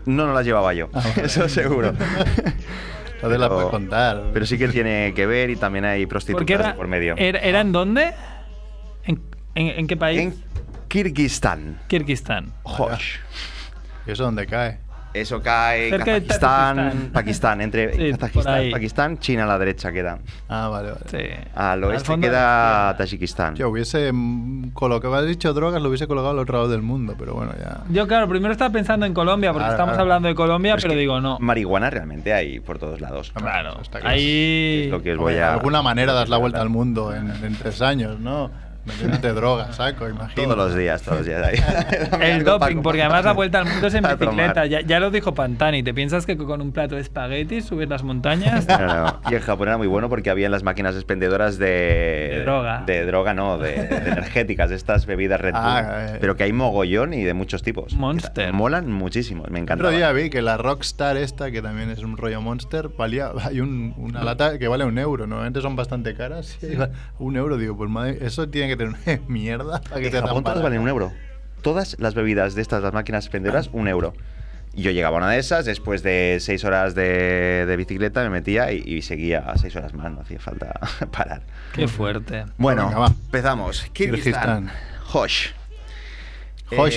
No, 0.05 0.27
no 0.27 0.33
las 0.33 0.45
llevaba 0.45 0.73
yo, 0.73 0.89
Ah, 0.93 1.01
vale. 1.15 1.25
eso 1.25 1.47
seguro. 1.49 1.89
Entonces 1.89 3.39
la 3.39 3.47
Pero- 3.47 3.49
puedes 3.55 3.69
contar. 3.69 4.23
Pero 4.33 4.45
sí 4.45 4.57
que 4.57 4.67
tiene 4.69 5.13
que 5.15 5.25
ver 5.25 5.49
y 5.49 5.55
también 5.55 5.85
hay 5.85 6.05
prostitutas 6.05 6.49
era, 6.59 6.75
por 6.75 6.87
medio. 6.87 7.15
era, 7.17 7.39
¿era 7.39 7.61
en 7.61 7.71
dónde? 7.71 8.13
¿En, 9.05 9.21
en, 9.55 9.67
en 9.79 9.87
qué 9.87 9.97
país? 9.97 10.19
En 10.19 10.35
Kirguistán. 10.87 11.79
Kirguistán. 11.87 12.51
Josh. 12.63 13.17
¿Y 14.07 14.11
eso 14.11 14.23
dónde 14.23 14.47
cae? 14.47 14.79
Eso 15.13 15.41
cae 15.41 15.89
Cerca 15.89 16.13
de 16.13 16.23
Kazajistán, 16.23 16.75
Tajikistán. 16.77 17.11
Pakistán, 17.11 17.61
entre 17.61 17.93
Sí, 17.95 18.11
Kazajistán. 18.11 18.71
Pakistán, 18.71 19.17
China 19.19 19.43
a 19.43 19.47
la 19.47 19.59
derecha 19.59 19.91
queda. 19.91 20.19
Ah, 20.47 20.69
vale, 20.69 20.91
vale. 20.91 21.03
Sí. 21.07 21.17
Al 21.53 21.83
oeste 21.83 22.13
de 22.13 22.19
queda. 22.21 22.95
Tajikistán. 22.97 23.55
Yo 23.55 23.69
hubiese 23.69 24.11
mm, 24.13 24.69
colocado, 24.71 25.15
has 25.15 25.25
dicho 25.27 25.53
drogas, 25.53 25.81
lo 25.81 25.89
hubiese 25.89 26.07
colocado 26.07 26.31
al 26.31 26.39
otro 26.39 26.57
lado 26.59 26.69
del 26.69 26.81
mundo, 26.81 27.15
pero 27.19 27.33
bueno, 27.33 27.51
ya. 27.59 27.81
Yo, 27.89 28.07
claro, 28.07 28.27
primero 28.29 28.51
estaba 28.53 28.71
pensando 28.71 29.05
en 29.05 29.13
Colombia, 29.13 29.51
porque 29.51 29.63
Claro, 29.63 29.73
estamos 29.73 29.91
claro. 29.93 30.01
hablando 30.03 30.27
de 30.29 30.35
Colombia, 30.35 30.75
pero 30.77 30.89
que 30.89 30.95
digo, 30.95 31.19
no. 31.19 31.37
Marihuana 31.39 31.89
realmente 31.89 32.33
hay 32.33 32.59
por 32.59 32.79
todos 32.79 33.01
lados. 33.01 33.31
Claro, 33.35 33.81
está 33.81 33.99
claro. 33.99 34.15
ahí... 34.15 34.83
Es 34.85 34.91
lo 34.91 35.01
que 35.01 35.11
os 35.13 35.17
voy 35.17 35.33
de 35.33 35.43
a. 35.43 35.53
alguna 35.53 35.81
manera 35.81 36.13
das 36.13 36.29
la 36.29 36.37
vuelta 36.37 36.61
al 36.61 36.69
mundo 36.69 37.13
en, 37.13 37.29
en 37.43 37.55
tres 37.55 37.81
años, 37.81 38.19
¿no? 38.19 38.49
Metiéndote 38.85 39.33
drogas, 39.33 39.75
saco, 39.75 40.09
imagino. 40.09 40.43
Todos 40.43 40.57
los 40.57 40.75
días, 40.75 41.01
todos 41.03 41.19
los 41.19 41.27
días. 41.27 41.41
ahí. 41.45 41.57
El 42.21 42.43
doping, 42.43 42.81
porque 42.81 43.01
además 43.03 43.25
la 43.25 43.33
vuelta 43.33 43.59
al 43.59 43.65
mundo 43.65 43.87
es 43.87 43.93
en 43.93 44.03
bicicleta. 44.03 44.65
Ya, 44.65 44.81
ya 44.81 44.99
lo 44.99 45.11
dijo 45.11 45.33
Pantani. 45.33 45.83
¿Te 45.83 45.93
piensas 45.93 46.25
que 46.25 46.35
con 46.37 46.61
un 46.61 46.71
plato 46.71 46.95
de 46.95 47.01
espaguetis 47.01 47.65
subes 47.65 47.87
las 47.89 48.03
montañas? 48.03 48.67
No, 48.81 48.87
no. 48.87 49.21
Y 49.29 49.35
en 49.35 49.41
Japón 49.41 49.67
era 49.67 49.77
muy 49.77 49.87
bueno 49.87 50.09
porque 50.09 50.29
había 50.29 50.45
en 50.47 50.51
las 50.51 50.63
máquinas 50.63 50.95
expendedoras 50.95 51.57
de. 51.59 51.67
De 52.31 52.41
droga. 52.43 52.83
De 52.85 53.05
droga, 53.05 53.33
no, 53.33 53.57
de, 53.57 53.73
de 53.87 53.97
energéticas, 54.11 54.69
de 54.69 54.75
estas 54.75 55.05
bebidas 55.05 55.39
Red 55.39 55.53
Bull. 55.53 55.61
Ah, 55.63 56.05
eh. 56.13 56.17
Pero 56.19 56.35
que 56.35 56.43
hay 56.43 56.53
mogollón 56.53 57.13
y 57.13 57.23
de 57.23 57.33
muchos 57.33 57.61
tipos. 57.63 57.93
Monster. 57.93 58.51
Molan 58.53 58.91
muchísimo, 58.91 59.43
me 59.49 59.59
encanta. 59.59 59.83
otro 59.85 59.95
día 59.95 60.11
vi 60.11 60.29
que 60.29 60.41
la 60.41 60.57
Rockstar 60.57 61.17
esta, 61.17 61.51
que 61.51 61.61
también 61.61 61.89
es 61.91 61.99
un 61.99 62.17
rollo 62.17 62.41
monster, 62.41 62.89
valía, 62.97 63.31
hay 63.43 63.59
un- 63.61 63.93
una 63.97 64.23
lata 64.23 64.57
que 64.57 64.67
vale 64.67 64.85
un 64.85 64.97
euro, 64.97 65.27
normalmente 65.27 65.61
son 65.61 65.75
bastante 65.75 66.15
caras, 66.15 66.57
un 67.19 67.35
euro, 67.37 67.57
digo, 67.57 67.75
pues 67.77 67.89
madre, 67.89 68.17
eso 68.21 68.49
tiene 68.49 68.67
que 68.77 68.83
tener 68.85 68.95
una 69.05 69.21
mierda 69.27 69.81
para 69.81 70.01
que 70.01 70.07
En 70.07 70.11
te 70.11 70.21
Japón 70.21 70.43
todas 70.43 70.61
valen 70.61 70.81
un 70.81 70.89
euro. 70.89 71.11
Todas 71.61 71.95
las 71.99 72.15
bebidas 72.15 72.55
de 72.55 72.61
estas, 72.61 72.81
las 72.81 72.93
máquinas 72.93 73.25
expendedoras, 73.25 73.69
un 73.71 73.87
euro. 73.87 74.13
Y 74.73 74.83
yo 74.83 74.91
llegaba 74.91 75.17
a 75.17 75.19
una 75.19 75.29
de 75.29 75.37
esas, 75.37 75.65
después 75.65 76.01
de 76.01 76.37
seis 76.39 76.63
horas 76.63 76.95
de, 76.95 77.65
de 77.67 77.75
bicicleta 77.75 78.23
me 78.23 78.29
metía 78.29 78.71
y, 78.71 78.77
y 78.85 79.01
seguía 79.01 79.43
seis 79.57 79.75
horas 79.75 79.93
más, 79.93 80.11
no 80.11 80.21
hacía 80.21 80.39
falta 80.39 80.79
parar. 81.11 81.41
Qué 81.73 81.87
fuerte. 81.87 82.45
Bueno, 82.57 82.87
Venga, 82.87 83.07
empezamos. 83.07 83.85
Kirguistán. 83.93 84.71
Hosh. 85.11 85.49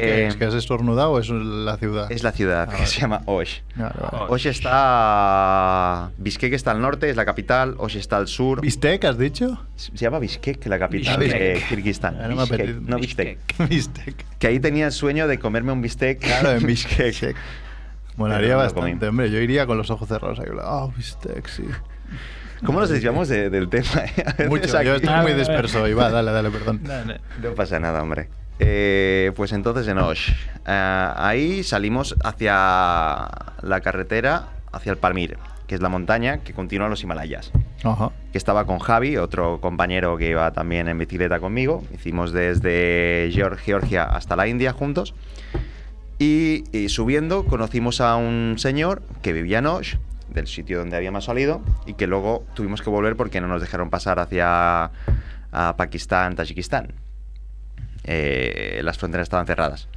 ¿Que 0.00 0.24
Eh, 0.24 0.26
es 0.28 0.36
que 0.36 0.44
has 0.44 0.54
estornudado 0.54 1.12
o 1.12 1.18
es 1.18 1.28
la 1.30 1.76
ciudad? 1.76 2.10
Es 2.10 2.22
la 2.22 2.32
ciudad 2.32 2.62
Ah, 2.62 2.66
que 2.66 2.72
vale. 2.74 2.86
se 2.86 3.00
llama 3.00 3.22
Osh. 3.26 3.60
Vale, 3.76 3.94
vale. 4.00 4.24
Osh 4.28 4.46
está. 4.46 6.10
Bishkek 6.18 6.52
está 6.52 6.70
al 6.70 6.80
norte, 6.80 7.10
es 7.10 7.16
la 7.16 7.24
capital. 7.24 7.74
Osh 7.78 7.96
está 7.96 8.16
al 8.16 8.28
sur. 8.28 8.60
¿Bistec 8.60 9.04
has 9.04 9.18
dicho? 9.18 9.58
Se 9.76 9.90
llama 9.96 10.18
Bishkek, 10.18 10.64
la 10.66 10.78
capital 10.78 11.18
Bishkek. 11.18 11.40
de 11.40 11.62
Kirguistán. 11.68 12.18
Ah, 12.20 12.28
no 12.28 12.36
Bishkek, 12.46 12.80
no 12.80 12.96
Bishkek. 12.98 13.38
Bistec. 13.68 14.24
Que 14.38 14.46
ahí 14.46 14.60
tenía 14.60 14.86
el 14.86 14.92
sueño 14.92 15.26
de 15.28 15.38
comerme 15.38 15.72
un 15.72 15.82
bistec. 15.82 16.20
Claro, 16.20 16.50
en 16.52 16.66
Bishkek. 16.66 17.36
Molaría 18.16 18.52
no 18.52 18.58
bastante, 18.58 19.08
hombre. 19.08 19.30
Yo 19.30 19.38
iría 19.38 19.66
con 19.66 19.76
los 19.76 19.90
ojos 19.90 20.08
cerrados 20.08 20.38
ahí. 20.38 20.46
Ah, 20.62 20.88
bistec, 20.96 21.46
sí. 21.48 21.64
¿Cómo 22.64 22.80
nos 22.80 22.88
desviamos 22.88 23.28
de- 23.28 23.50
del 23.50 23.68
tema? 23.68 23.84
eh? 24.38 24.46
Mucho, 24.48 24.66
yo 24.82 24.94
estoy 24.94 25.10
muy 25.14 25.24
ver, 25.24 25.34
a 25.34 25.36
ver. 25.36 25.36
disperso 25.36 25.82
hoy. 25.82 25.92
Va, 25.92 26.08
dale, 26.10 26.30
dale, 26.30 26.50
perdón. 26.50 26.80
Dale. 26.82 27.20
No 27.42 27.50
pasa 27.54 27.78
nada, 27.78 28.00
hombre. 28.02 28.28
Eh, 28.58 29.32
pues 29.34 29.52
entonces 29.52 29.86
en 29.88 29.98
Osh. 29.98 30.30
eh, 30.66 31.08
ahí 31.16 31.62
salimos 31.64 32.14
hacia 32.22 32.54
la 33.62 33.80
carretera, 33.82 34.48
hacia 34.72 34.92
el 34.92 34.98
Palmir, 34.98 35.36
que 35.66 35.74
es 35.74 35.80
la 35.80 35.88
montaña 35.88 36.38
que 36.38 36.52
continúa 36.52 36.88
los 36.88 37.02
Himalayas. 37.02 37.50
Ajá. 37.82 38.10
Que 38.32 38.38
estaba 38.38 38.64
con 38.64 38.78
Javi, 38.78 39.16
otro 39.16 39.60
compañero 39.60 40.16
que 40.16 40.28
iba 40.30 40.52
también 40.52 40.88
en 40.88 40.98
bicicleta 40.98 41.40
conmigo. 41.40 41.82
Hicimos 41.94 42.32
desde 42.32 43.28
Geor- 43.32 43.56
Georgia 43.58 44.04
hasta 44.04 44.36
la 44.36 44.46
India 44.46 44.72
juntos. 44.72 45.14
Y, 46.18 46.64
y 46.72 46.88
subiendo 46.90 47.44
conocimos 47.44 48.00
a 48.00 48.14
un 48.16 48.54
señor 48.58 49.02
que 49.22 49.32
vivía 49.32 49.58
en 49.58 49.66
Osh, 49.66 49.96
del 50.32 50.46
sitio 50.46 50.78
donde 50.78 50.96
habíamos 50.96 51.24
salido, 51.24 51.60
y 51.86 51.94
que 51.94 52.06
luego 52.06 52.44
tuvimos 52.54 52.82
que 52.82 52.90
volver 52.90 53.16
porque 53.16 53.40
no 53.40 53.48
nos 53.48 53.60
dejaron 53.60 53.90
pasar 53.90 54.18
hacia 54.20 54.90
a 55.52 55.76
Pakistán, 55.76 56.36
Tayikistán. 56.36 56.92
Eh, 58.04 58.80
las 58.84 58.98
fronteras 58.98 59.24
estaban 59.26 59.46
cerradas. 59.46 59.88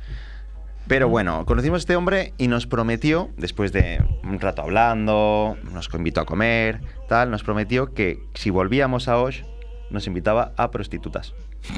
Pero 0.88 1.10
bueno, 1.10 1.46
conocimos 1.46 1.78
a 1.78 1.80
este 1.80 1.96
hombre 1.98 2.34
y 2.38 2.48
nos 2.48 2.65
prometió, 2.65 3.30
después 3.36 3.74
de 3.74 4.02
un 4.24 4.39
rato 4.39 4.62
hablando, 4.62 5.58
nos 5.74 5.93
invitó 5.93 6.22
a 6.22 6.26
comer, 6.26 6.80
tal, 7.10 7.30
nos 7.30 7.43
prometió 7.43 7.93
que 7.93 8.20
si 8.36 8.52
volvíamos 8.52 9.10
a 9.10 9.17
Osh, 9.17 9.41
nos 9.89 10.08
invitaba 10.08 10.54
a 10.56 10.72
prostitutas. 10.72 11.34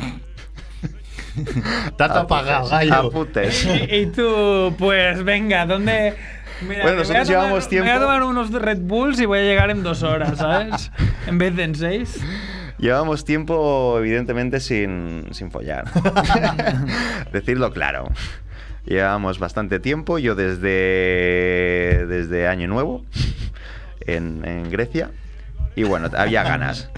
Tato 1.97 2.19
apagado, 2.19 2.69
gallo. 2.69 2.93
a 2.93 3.09
putes. 3.09 3.65
Y, 3.89 3.95
y 3.95 4.05
tú, 4.07 4.75
pues 4.77 5.23
venga, 5.23 5.65
¿dónde...? 5.65 6.15
Mira, 6.61 6.81
Bueno, 6.81 6.97
nosotros 6.99 7.25
tomar- 7.25 7.27
llevamos 7.27 7.71
Me 7.71 7.79
voy 7.79 7.89
a 7.89 7.93
tiempo. 7.93 8.01
tomar 8.01 8.23
unos 8.23 8.51
Red 8.51 8.79
Bulls 8.81 9.19
y 9.21 9.25
voy 9.25 9.39
a 9.39 9.43
llegar 9.43 9.69
en 9.69 9.81
dos 9.81 10.03
horas, 10.03 10.37
¿sabes? 10.37 10.91
en 11.25 11.37
vez 11.37 11.55
de 11.55 11.63
en 11.63 11.75
seis. 11.75 12.19
Llevamos 12.79 13.25
tiempo, 13.25 13.97
evidentemente, 13.99 14.59
sin, 14.61 15.27
sin 15.31 15.51
follar. 15.51 15.85
Decirlo 17.33 17.71
claro. 17.71 18.09
Llevamos 18.85 19.37
bastante 19.37 19.79
tiempo, 19.79 20.17
yo 20.17 20.33
desde, 20.33 22.05
desde 22.07 22.47
Año 22.47 22.67
Nuevo, 22.67 23.05
en, 24.01 24.45
en 24.45 24.71
Grecia, 24.71 25.11
y 25.75 25.83
bueno, 25.83 26.09
había 26.17 26.43
ganas. 26.43 26.89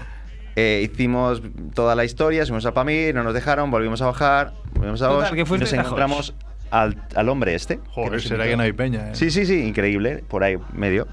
Eh, 0.54 0.88
hicimos 0.90 1.42
toda 1.74 1.94
la 1.94 2.04
historia, 2.04 2.46
subimos 2.46 2.66
a 2.66 2.72
Pamir, 2.74 3.14
no 3.14 3.24
nos 3.24 3.34
dejaron, 3.34 3.70
volvimos 3.70 4.00
a 4.02 4.06
bajar, 4.06 4.52
volvimos 4.74 5.02
a 5.02 5.08
Total, 5.08 5.32
Osh, 5.32 5.48
que 5.48 5.54
y 5.54 5.58
nos 5.58 5.72
encontramos 5.72 6.34
al, 6.70 6.96
al 7.14 7.28
hombre 7.28 7.54
este. 7.54 7.80
Joder, 7.90 8.12
nos 8.12 8.24
será 8.24 8.44
que 8.44 8.56
no 8.56 8.62
hay 8.62 8.72
peña, 8.72 9.10
¿eh? 9.10 9.14
Sí, 9.14 9.30
sí, 9.30 9.46
sí, 9.46 9.66
increíble, 9.66 10.22
por 10.28 10.44
ahí 10.44 10.58
medio. 10.72 11.08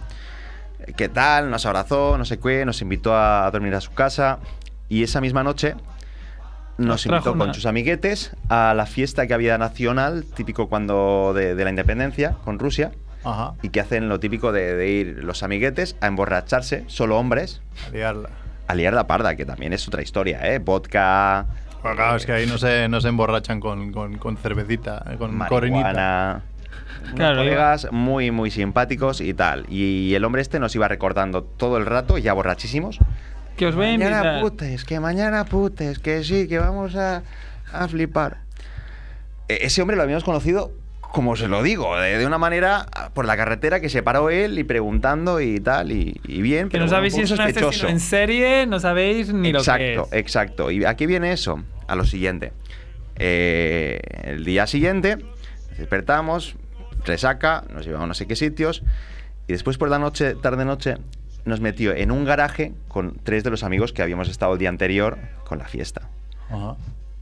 ¿Qué 0.95 1.09
tal? 1.09 1.51
Nos 1.51 1.65
abrazó, 1.65 2.17
no 2.17 2.25
sé 2.25 2.39
qué, 2.39 2.65
nos 2.65 2.81
invitó 2.81 3.15
a 3.15 3.49
dormir 3.51 3.75
a 3.75 3.81
su 3.81 3.91
casa 3.91 4.39
y 4.89 5.03
esa 5.03 5.21
misma 5.21 5.43
noche 5.43 5.75
nos 6.77 7.05
invitó 7.05 7.37
con 7.37 7.53
sus 7.53 7.65
amiguetes 7.65 8.35
a 8.47 8.73
la 8.73 8.85
fiesta 8.85 9.27
que 9.27 9.33
había 9.33 9.57
nacional, 9.57 10.23
típico 10.35 10.67
cuando 10.69 11.33
de, 11.35 11.53
de 11.55 11.63
la 11.63 11.69
independencia, 11.69 12.35
con 12.45 12.57
Rusia, 12.57 12.91
Ajá. 13.25 13.53
y 13.61 13.69
que 13.69 13.81
hacen 13.81 14.07
lo 14.07 14.19
típico 14.19 14.51
de, 14.53 14.75
de 14.75 14.87
ir 14.89 15.23
los 15.23 15.43
amiguetes 15.43 15.97
a 15.99 16.07
emborracharse, 16.07 16.85
solo 16.87 17.17
hombres, 17.19 17.61
A 17.87 17.89
liarla. 17.91 18.29
a 18.67 18.75
liar 18.75 18.93
la 18.93 19.07
parda, 19.07 19.35
que 19.35 19.45
también 19.45 19.73
es 19.73 19.85
otra 19.89 20.01
historia, 20.01 20.39
¿eh? 20.53 20.59
Vodka, 20.59 21.47
Pero 21.83 21.95
claro, 21.97 22.15
es 22.15 22.25
que 22.25 22.31
ahí 22.31 22.45
no 22.47 22.57
se, 22.57 22.87
no 22.87 23.01
se 23.01 23.09
emborrachan 23.09 23.59
con, 23.59 23.91
con, 23.91 24.17
con 24.17 24.37
cervecita, 24.37 25.03
eh, 25.11 25.17
con 25.17 25.37
corinita. 25.49 25.83
marihuana. 25.83 26.41
Unos 27.01 27.13
Claro, 27.15 27.37
colegas 27.37 27.87
muy, 27.91 28.29
muy 28.31 28.51
simpáticos 28.51 29.19
y 29.21 29.33
tal. 29.33 29.65
Y 29.69 30.13
el 30.15 30.23
hombre 30.25 30.41
este 30.41 30.59
nos 30.59 30.75
iba 30.75 30.87
recordando 30.87 31.43
todo 31.43 31.77
el 31.77 31.85
rato, 31.85 32.17
ya 32.17 32.33
borrachísimos, 32.33 32.99
Que 33.59 33.67
os 33.67 33.75
voy 33.75 33.87
a 33.87 33.89
mañana 33.91 34.39
putes, 34.41 34.85
que 34.85 34.99
mañana 34.99 35.43
putes, 35.45 35.99
que 35.99 36.23
sí, 36.23 36.47
que 36.47 36.57
vamos 36.59 36.95
a, 36.95 37.23
a 37.73 37.87
flipar. 37.89 38.37
E- 39.49 39.59
Ese 39.65 39.81
hombre 39.81 39.97
lo 39.97 40.03
habíamos 40.03 40.23
conocido, 40.23 40.71
como 41.01 41.35
se 41.35 41.47
lo 41.49 41.61
digo, 41.61 41.99
de, 41.99 42.17
de 42.17 42.25
una 42.25 42.37
manera 42.37 42.85
por 43.13 43.25
la 43.25 43.35
carretera 43.35 43.79
que 43.81 43.89
se 43.89 44.01
paró 44.01 44.29
él 44.29 44.57
y 44.57 44.63
preguntando 44.63 45.41
y 45.41 45.59
tal, 45.59 45.91
y, 45.91 46.19
y 46.25 46.41
bien. 46.41 46.69
Que 46.69 46.73
pero 46.73 46.85
no 46.85 46.89
sabéis 46.89 47.15
si 47.15 47.21
es 47.21 47.31
un 47.31 47.41
asesino 47.41 47.89
en 47.89 47.99
serie, 47.99 48.65
no 48.65 48.79
sabéis 48.79 49.33
ni 49.33 49.51
lo 49.51 49.59
que 49.61 49.69
Exacto, 49.71 50.07
exacto. 50.15 50.71
¿Y 50.71 50.85
aquí 50.85 51.05
viene 51.05 51.33
eso? 51.33 51.61
A 51.87 51.95
lo 51.95 52.05
siguiente. 52.05 52.53
Eh, 53.17 53.99
el 54.23 54.45
día 54.45 54.67
siguiente, 54.67 55.17
despertamos, 55.77 56.55
resaca, 57.05 57.65
nos 57.73 57.85
llevamos 57.85 58.05
a 58.05 58.07
no 58.07 58.13
sé 58.13 58.25
qué 58.25 58.37
sitios, 58.37 58.83
y 59.47 59.51
después 59.51 59.77
por 59.77 59.89
la 59.89 59.99
noche, 59.99 60.35
tarde-noche, 60.35 60.95
nos 61.49 61.59
metió 61.59 61.93
en 61.93 62.11
un 62.11 62.23
garaje 62.25 62.73
con 62.87 63.17
tres 63.23 63.43
de 63.43 63.49
los 63.49 63.63
amigos 63.63 63.91
que 63.91 64.01
habíamos 64.01 64.29
estado 64.29 64.53
el 64.53 64.59
día 64.59 64.69
anterior 64.69 65.17
con 65.45 65.57
la 65.59 65.65
fiesta. 65.65 66.09
Ajá. 66.49 66.75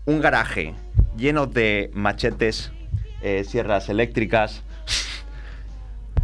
Un 0.05 0.21
garaje 0.21 0.73
lleno 1.17 1.47
de 1.47 1.89
machetes, 1.93 2.71
eh, 3.21 3.43
sierras 3.43 3.89
eléctricas. 3.89 4.61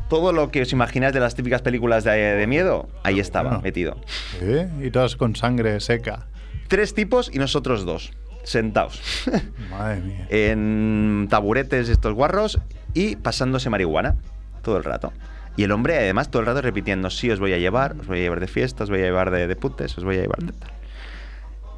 Todo 0.10 0.32
lo 0.32 0.52
que 0.52 0.62
os 0.62 0.72
imagináis 0.72 1.14
de 1.14 1.20
las 1.20 1.34
típicas 1.34 1.62
películas 1.62 2.04
de, 2.04 2.12
de 2.12 2.48
miedo, 2.48 2.88
ahí 3.04 3.20
estaba 3.20 3.50
Bueno. 3.50 3.64
metido. 3.64 3.98
¿Eh? 4.42 4.70
Y 4.82 4.92
todas 4.92 5.16
con 5.16 5.36
sangre 5.36 5.80
seca. 5.80 6.28
Tres 6.68 6.94
tipos 6.94 7.32
y 7.34 7.40
nosotros 7.40 7.84
dos, 7.86 8.12
sentados. 8.44 9.02
Madre 9.72 10.02
mía. 10.02 10.28
en 10.30 11.28
taburetes 11.30 11.90
estos 11.90 12.14
guarros 12.14 12.60
y 12.94 13.16
pasándose 13.16 13.70
marihuana 13.70 14.16
todo 14.62 14.78
el 14.78 14.84
rato. 14.84 15.12
Y 15.56 15.64
el 15.64 15.72
hombre 15.72 15.98
además 15.98 16.30
todo 16.30 16.42
el 16.42 16.48
rato 16.48 16.62
repitiendo, 16.62 17.10
sí, 17.10 17.30
os 17.30 17.40
voy 17.40 17.54
a 17.54 17.58
llevar, 17.58 17.96
os 18.00 18.08
voy 18.08 18.20
a 18.20 18.22
llevar 18.22 18.40
de 18.40 18.48
fiesta, 18.48 18.84
os 18.84 18.90
voy 18.90 19.00
a 19.00 19.04
llevar 19.04 19.32
de, 19.32 19.48
de 19.48 19.56
putes, 19.56 19.98
os 19.98 20.04
voy 20.04 20.18
a 20.18 20.22
llevar 20.22 20.40
de 20.40 20.54
tal. 20.54 20.72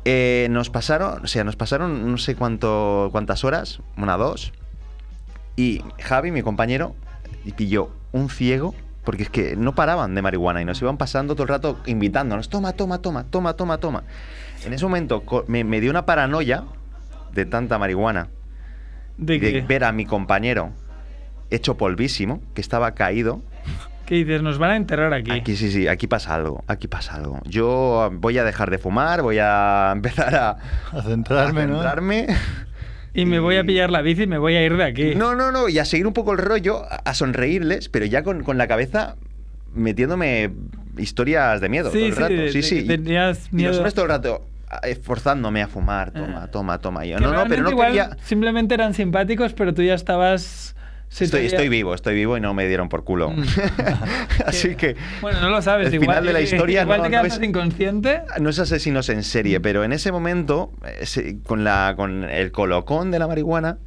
Eh, 0.05 0.47
nos 0.51 0.69
pasaron, 0.69 1.23
o 1.23 1.27
sea, 1.27 1.43
nos 1.43 1.55
pasaron 1.55 2.11
no 2.11 2.17
sé 2.17 2.35
cuánto, 2.35 3.09
cuántas 3.11 3.43
horas, 3.43 3.81
una, 3.97 4.17
dos, 4.17 4.53
y 5.55 5.81
Javi, 5.99 6.31
mi 6.31 6.41
compañero, 6.41 6.95
pilló 7.55 7.89
un 8.11 8.29
ciego, 8.29 8.75
porque 9.03 9.23
es 9.23 9.29
que 9.29 9.55
no 9.55 9.75
paraban 9.75 10.15
de 10.15 10.21
marihuana 10.21 10.61
y 10.61 10.65
nos 10.65 10.81
iban 10.81 10.97
pasando 10.97 11.35
todo 11.35 11.43
el 11.43 11.49
rato 11.49 11.79
invitándonos, 11.85 12.49
toma, 12.49 12.73
toma, 12.73 12.99
toma, 12.99 13.23
toma, 13.25 13.53
toma, 13.55 13.77
toma. 13.77 14.03
En 14.65 14.73
ese 14.73 14.85
momento 14.85 15.23
me, 15.47 15.63
me 15.63 15.79
dio 15.79 15.91
una 15.91 16.05
paranoia 16.05 16.63
de 17.33 17.45
tanta 17.45 17.77
marihuana 17.77 18.29
¿De 19.17 19.39
de 19.39 19.61
ver 19.61 19.83
a 19.83 19.91
mi 19.91 20.05
compañero 20.05 20.71
hecho 21.51 21.77
polvísimo, 21.77 22.41
que 22.53 22.61
estaba 22.61 22.93
caído. 22.95 23.41
¿Qué 24.05 24.15
dices? 24.15 24.41
Nos 24.43 24.57
van 24.59 24.71
a 24.71 24.75
enterrar 24.75 25.13
aquí. 25.13 25.31
Aquí 25.31 25.55
sí, 25.55 25.71
sí, 25.71 25.87
aquí 25.87 26.05
pasa 26.07 26.35
algo, 26.35 26.63
aquí 26.67 26.87
pasa 26.87 27.15
algo. 27.15 27.41
Yo 27.45 28.09
voy 28.13 28.37
a 28.37 28.43
dejar 28.43 28.69
de 28.69 28.77
fumar, 28.77 29.21
voy 29.23 29.37
a 29.41 29.91
empezar 29.95 30.35
a, 30.35 30.57
A 30.91 31.01
centrarme, 31.01 31.61
a 31.63 31.67
¿no? 31.67 31.73
centrarme. 31.75 32.27
Y 33.13 33.25
me 33.25 33.39
voy 33.39 33.55
a 33.57 33.63
pillar 33.63 33.89
la 33.89 34.01
bici 34.01 34.23
y 34.23 34.27
me 34.27 34.37
voy 34.37 34.55
a 34.55 34.63
ir 34.65 34.75
de 34.77 34.83
aquí. 34.83 35.15
No, 35.15 35.35
no, 35.35 35.51
no, 35.51 35.69
y 35.69 35.79
a 35.79 35.85
seguir 35.85 36.05
un 36.05 36.13
poco 36.13 36.33
el 36.33 36.37
rollo, 36.37 36.83
a, 36.89 37.13
sonreírles, 37.13 37.87
pero 37.89 38.05
ya 38.05 38.23
con, 38.23 38.43
con 38.43 38.57
la 38.57 38.67
cabeza 38.67 39.15
metiéndome 39.73 40.51
historias 40.97 41.59
de 41.61 41.69
miedo 41.69 41.91
Sí, 41.91 41.97
todo 41.97 42.05
el 42.07 42.13
sí, 42.13 42.19
rato. 42.21 42.33
de- 42.33 42.49
sí, 42.51 42.57
de 42.57 42.63
sí. 42.63 42.77
Y- 42.79 42.87
tenías 42.87 43.47
y, 43.51 43.55
miedo. 43.55 43.69
los 43.69 43.77
hombres 43.77 43.93
todo 43.93 44.05
el 44.05 44.11
rato 44.11 44.45
ah, 44.69 44.79
esforzándome 44.83 45.61
a 45.61 45.67
fumar, 45.67 46.11
toma, 46.11 46.43
Ah. 46.43 46.47
toma, 46.51 46.77
toma. 46.79 47.05
Y 47.05 47.09
yo, 47.09 47.17
Que 47.17 47.23
no, 47.23 47.33
no, 47.33 47.43
pero 47.47 47.63
no 47.63 47.71
igual 47.71 47.87
quería... 47.87 48.17
Simplemente 48.23 48.73
eran 48.73 48.93
simpáticos, 48.93 49.53
pero 49.53 49.73
tú 49.73 49.81
ya 49.81 49.93
estabas. 49.95 50.75
Estoy, 51.09 51.39
había- 51.39 51.47
estoy 51.51 51.69
vivo, 51.69 51.93
estoy 51.93 52.13
vivo 52.15 52.35
y 52.37 52.41
no 52.41 52.53
me 52.53 52.67
dieron 52.67 52.89
por 52.89 53.03
culo. 53.05 53.29
Mm. 53.31 53.43
Así 54.45 54.75
que... 54.75 54.95
Bueno, 55.21 55.39
no 55.41 55.49
lo 55.49 55.61
sabes. 55.61 55.87
El 55.87 55.95
igual, 55.95 56.09
final 56.09 56.25
de 56.25 56.33
la 56.33 56.41
historia 56.41 56.81
Igual 56.81 56.97
no- 56.99 57.03
te 57.05 57.09
no 57.09 57.21
quedas 57.23 57.37
es- 57.37 57.43
inconsciente. 57.43 58.21
No 58.41 58.49
es 58.49 58.59
asesinos 58.59 59.09
en 59.09 59.23
serie, 59.23 59.59
pero 59.59 59.83
en 59.83 59.93
ese 59.93 60.11
momento, 60.11 60.71
eh, 60.85 61.37
con, 61.45 61.63
la, 61.63 61.93
con 61.95 62.23
el 62.25 62.51
colocón 62.51 63.11
de 63.11 63.19
la 63.19 63.27
marihuana, 63.27 63.77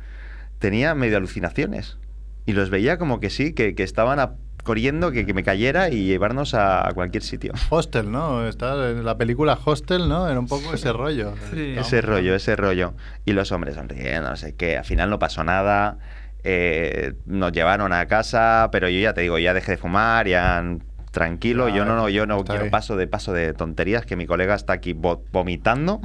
tenía 0.58 0.94
medio 0.94 1.16
alucinaciones. 1.18 1.98
Y 2.46 2.52
los 2.52 2.70
veía 2.70 2.96
como 2.98 3.20
que 3.20 3.28
sí, 3.30 3.52
que, 3.52 3.74
que 3.74 3.82
estaban 3.82 4.18
a- 4.20 4.32
corriendo, 4.64 5.12
que, 5.12 5.24
que 5.24 5.32
me 5.34 5.42
cayera 5.44 5.88
y 5.90 6.04
llevarnos 6.04 6.52
a, 6.54 6.86
a 6.88 6.92
cualquier 6.92 7.22
sitio. 7.22 7.52
Hostel, 7.70 8.10
¿no? 8.10 8.46
Está 8.46 8.90
en 8.90 9.04
la 9.04 9.16
película 9.16 9.58
Hostel, 9.64 10.08
¿no? 10.08 10.28
Era 10.28 10.38
un 10.38 10.46
poco 10.46 10.74
ese 10.74 10.92
rollo. 10.92 11.34
Sí. 11.52 11.74
Ese 11.76 12.00
rollo, 12.02 12.34
ese 12.34 12.54
rollo. 12.56 12.94
Y 13.24 13.32
los 13.32 13.50
hombres 13.52 13.76
sonriendo, 13.76 14.28
no 14.30 14.36
sé 14.36 14.54
qué. 14.56 14.76
Al 14.76 14.84
final 14.84 15.08
no 15.10 15.18
pasó 15.18 15.42
nada. 15.44 15.98
Eh, 16.50 17.12
nos 17.26 17.52
llevaron 17.52 17.92
a 17.92 18.06
casa, 18.06 18.70
pero 18.72 18.88
yo 18.88 18.98
ya 18.98 19.12
te 19.12 19.20
digo, 19.20 19.38
ya 19.38 19.52
dejé 19.52 19.72
de 19.72 19.76
fumar, 19.78 20.26
ya 20.26 20.64
tranquilo. 21.10 21.68
Yo 21.68 21.84
no, 21.84 21.94
no, 21.96 22.08
yo 22.08 22.24
no 22.26 22.42
quiero 22.44 22.62
bien. 22.64 22.70
paso 22.70 22.96
de 22.96 23.06
paso 23.06 23.32
de 23.34 23.52
tonterías, 23.52 24.06
que 24.06 24.16
mi 24.16 24.26
colega 24.26 24.54
está 24.54 24.72
aquí 24.72 24.94
vo- 24.94 25.20
vomitando, 25.30 26.00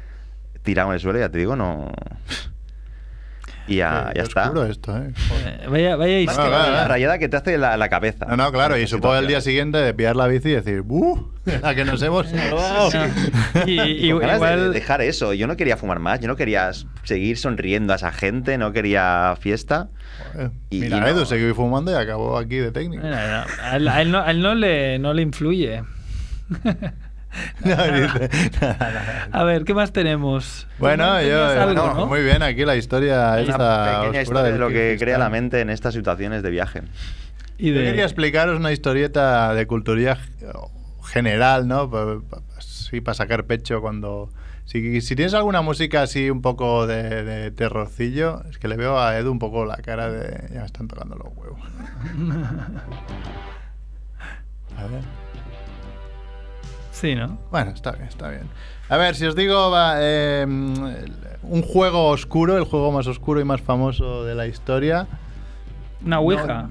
tirado 0.62 0.88
en 0.88 0.94
el 0.94 1.00
suelo, 1.00 1.18
ya 1.18 1.28
te 1.28 1.38
digo, 1.38 1.54
no. 1.56 1.92
Y 3.66 3.76
ya, 3.76 4.12
ya 4.14 4.22
está. 4.24 4.52
esto, 4.68 4.96
¿eh? 4.98 5.10
Eh, 5.46 5.66
Vaya, 5.70 5.96
vaya 5.96 6.18
historia. 6.20 6.44
que 6.44 6.48
claro, 6.50 6.64
la 6.64 6.70
claro. 6.72 6.88
rayada 6.88 7.18
que 7.18 7.28
te 7.30 7.36
hace 7.38 7.56
la, 7.56 7.76
la 7.78 7.88
cabeza. 7.88 8.26
No, 8.26 8.36
no, 8.36 8.52
claro, 8.52 8.76
y 8.76 8.86
supongo 8.86 9.16
el 9.16 9.26
día 9.26 9.40
siguiente 9.40 9.78
de 9.78 9.94
pillar 9.94 10.16
la 10.16 10.26
bici 10.26 10.50
y 10.50 10.52
decir, 10.52 10.82
¡buh! 10.82 11.32
La 11.62 11.74
que 11.74 11.84
nos 11.86 12.02
hemos 12.02 12.28
salvado. 12.28 12.90
No. 12.92 13.64
Y, 13.66 13.80
y- 13.80 13.82
Y 13.82 14.06
igual. 14.08 14.40
de 14.40 14.68
dejar 14.70 15.00
eso. 15.00 15.32
Yo 15.32 15.46
no 15.46 15.56
quería 15.56 15.76
fumar 15.78 15.98
más, 15.98 16.20
yo 16.20 16.28
no 16.28 16.36
quería 16.36 16.70
seguir 17.04 17.38
sonriendo 17.38 17.92
a 17.94 17.96
esa 17.96 18.12
gente, 18.12 18.58
no 18.58 18.72
quería 18.72 19.34
fiesta. 19.40 19.88
Joder. 20.34 20.50
Y- 20.70 20.80
Mira, 20.80 20.98
y 20.98 21.00
no. 21.00 21.06
Edu 21.06 21.24
seguí 21.24 21.52
fumando 21.54 21.90
y 21.90 21.94
acabó 21.94 22.36
aquí 22.36 22.56
de 22.56 22.70
técnico. 22.70 23.02
Bueno, 23.02 23.16
no, 23.16 23.44
a 23.62 23.76
él, 23.76 23.88
a 23.88 24.02
él 24.02 24.10
no, 24.10 24.20
a 24.20 24.30
él 24.30 24.40
no 24.42 24.54
le, 24.54 24.98
no 24.98 25.14
le 25.14 25.22
influye. 25.22 25.82
No. 27.64 27.74
A 29.32 29.44
ver, 29.44 29.64
¿qué 29.64 29.74
más 29.74 29.92
tenemos? 29.92 30.66
Bueno, 30.78 31.20
yo, 31.22 31.44
algo, 31.46 31.64
bueno, 31.82 31.94
¿no? 31.94 32.06
muy 32.06 32.22
bien, 32.22 32.42
aquí 32.42 32.64
la 32.64 32.76
historia 32.76 33.30
Una 33.32 33.40
esta 33.40 34.00
pequeña 34.02 34.22
historia 34.22 34.42
de 34.52 34.58
lo 34.58 34.68
que 34.68 34.74
Kirguistán. 34.74 34.98
crea 35.04 35.18
la 35.18 35.30
mente 35.30 35.60
en 35.60 35.70
estas 35.70 35.94
situaciones 35.94 36.42
de 36.42 36.50
viaje. 36.50 36.82
Y 37.58 37.70
Yo 37.72 37.78
de- 37.80 37.84
quería 37.86 38.04
explicaros 38.04 38.58
una 38.58 38.72
historieta 38.72 39.52
de 39.54 39.66
cultura 39.66 40.18
general, 41.04 41.66
¿no? 41.68 41.90
Sí, 42.60 43.00
para 43.00 43.14
sacar 43.14 43.44
pecho 43.44 43.80
cuando... 43.80 44.30
Si, 44.66 45.00
si 45.02 45.14
tienes 45.14 45.34
alguna 45.34 45.60
música 45.60 46.00
así 46.02 46.30
un 46.30 46.40
poco 46.40 46.86
de, 46.86 47.22
de 47.22 47.50
terrorcillo, 47.50 48.42
es 48.48 48.56
que 48.58 48.66
le 48.66 48.76
veo 48.76 48.98
a 48.98 49.18
Edu 49.18 49.30
un 49.30 49.38
poco 49.38 49.66
la 49.66 49.76
cara 49.76 50.10
de... 50.10 50.48
Ya 50.54 50.60
me 50.60 50.66
están 50.66 50.88
tocando 50.88 51.16
los 51.16 51.28
huevos. 51.36 51.60
A 54.78 54.86
ver. 54.86 55.02
Sí, 57.04 57.14
¿no? 57.14 57.36
Bueno, 57.50 57.72
está 57.72 57.92
bien, 57.92 58.08
está 58.08 58.30
bien. 58.30 58.44
A 58.88 58.96
ver, 58.96 59.14
si 59.14 59.26
os 59.26 59.36
digo, 59.36 59.70
va, 59.70 59.96
eh, 59.98 60.42
un 60.46 61.62
juego 61.62 62.08
oscuro, 62.08 62.56
el 62.56 62.64
juego 62.64 62.92
más 62.92 63.06
oscuro 63.06 63.42
y 63.42 63.44
más 63.44 63.60
famoso 63.60 64.24
de 64.24 64.34
la 64.34 64.46
historia. 64.46 65.06
Una 66.02 66.20
ouija. 66.20 66.62
No, 66.62 66.70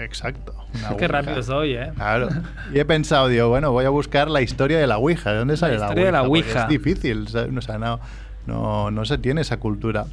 exacto. 0.00 0.52
una 0.74 0.88
Qué 0.96 1.04
Ouija. 1.04 1.06
rápido 1.06 1.42
soy, 1.44 1.74
¿eh? 1.74 1.92
Claro. 1.94 2.28
Y 2.74 2.80
he 2.80 2.84
pensado, 2.84 3.28
digo, 3.28 3.50
bueno, 3.50 3.70
voy 3.70 3.84
a 3.84 3.90
buscar 3.90 4.28
la 4.28 4.42
historia 4.42 4.80
de 4.80 4.88
la 4.88 4.98
Ouija. 4.98 5.30
¿De 5.30 5.38
dónde 5.38 5.56
sale 5.56 5.78
la, 5.78 5.84
historia 5.84 6.06
de 6.06 6.12
la 6.12 6.22
Ouija. 6.24 6.62
Es 6.62 6.68
difícil, 6.68 7.28
¿sabes? 7.28 7.56
o 7.56 7.60
sea, 7.60 7.78
no, 7.78 8.00
no, 8.46 8.90
no 8.90 9.04
se 9.04 9.16
tiene 9.16 9.42
esa 9.42 9.58
cultura. 9.58 10.06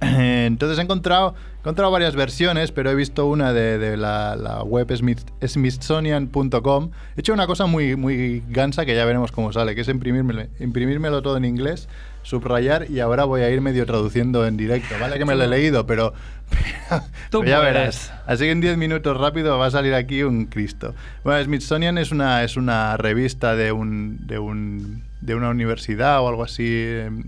Entonces 0.00 0.78
he 0.78 0.82
encontrado, 0.82 1.34
he 1.56 1.58
encontrado 1.60 1.90
varias 1.90 2.14
versiones, 2.14 2.72
pero 2.72 2.90
he 2.90 2.94
visto 2.94 3.26
una 3.26 3.52
de, 3.52 3.78
de 3.78 3.96
la, 3.96 4.36
la 4.36 4.62
web 4.62 4.88
smith- 4.96 5.24
smithsonian.com. 5.46 6.90
He 7.16 7.20
hecho 7.20 7.32
una 7.32 7.46
cosa 7.46 7.66
muy, 7.66 7.96
muy 7.96 8.42
gansa 8.48 8.84
que 8.84 8.94
ya 8.94 9.04
veremos 9.04 9.32
cómo 9.32 9.52
sale, 9.52 9.74
que 9.74 9.82
es 9.82 9.88
imprimírmelo, 9.88 10.46
imprimírmelo 10.60 11.22
todo 11.22 11.36
en 11.36 11.44
inglés, 11.44 11.88
subrayar 12.22 12.90
y 12.90 13.00
ahora 13.00 13.24
voy 13.24 13.42
a 13.42 13.50
ir 13.50 13.60
medio 13.60 13.86
traduciendo 13.86 14.46
en 14.46 14.56
directo. 14.56 14.94
Vale 15.00 15.18
que 15.18 15.24
me 15.24 15.34
lo 15.34 15.44
he 15.44 15.48
leído, 15.48 15.86
pero, 15.86 16.12
ya 17.46 17.60
verás. 17.60 18.12
Así 18.26 18.44
que 18.44 18.50
en 18.50 18.60
10 18.60 18.76
minutos 18.76 19.16
rápido 19.18 19.58
va 19.58 19.66
a 19.66 19.70
salir 19.70 19.94
aquí 19.94 20.22
un 20.22 20.46
Cristo. 20.46 20.94
Bueno, 21.22 21.42
Smithsonian 21.44 21.98
es 21.98 22.12
una, 22.12 22.42
es 22.44 22.56
una 22.56 22.96
revista 22.96 23.56
de, 23.56 23.72
un, 23.72 24.26
de, 24.26 24.38
un, 24.38 25.02
de 25.20 25.34
una 25.34 25.50
universidad 25.50 26.20
o 26.22 26.28
algo 26.28 26.44
así 26.44 26.66
em, 26.66 27.24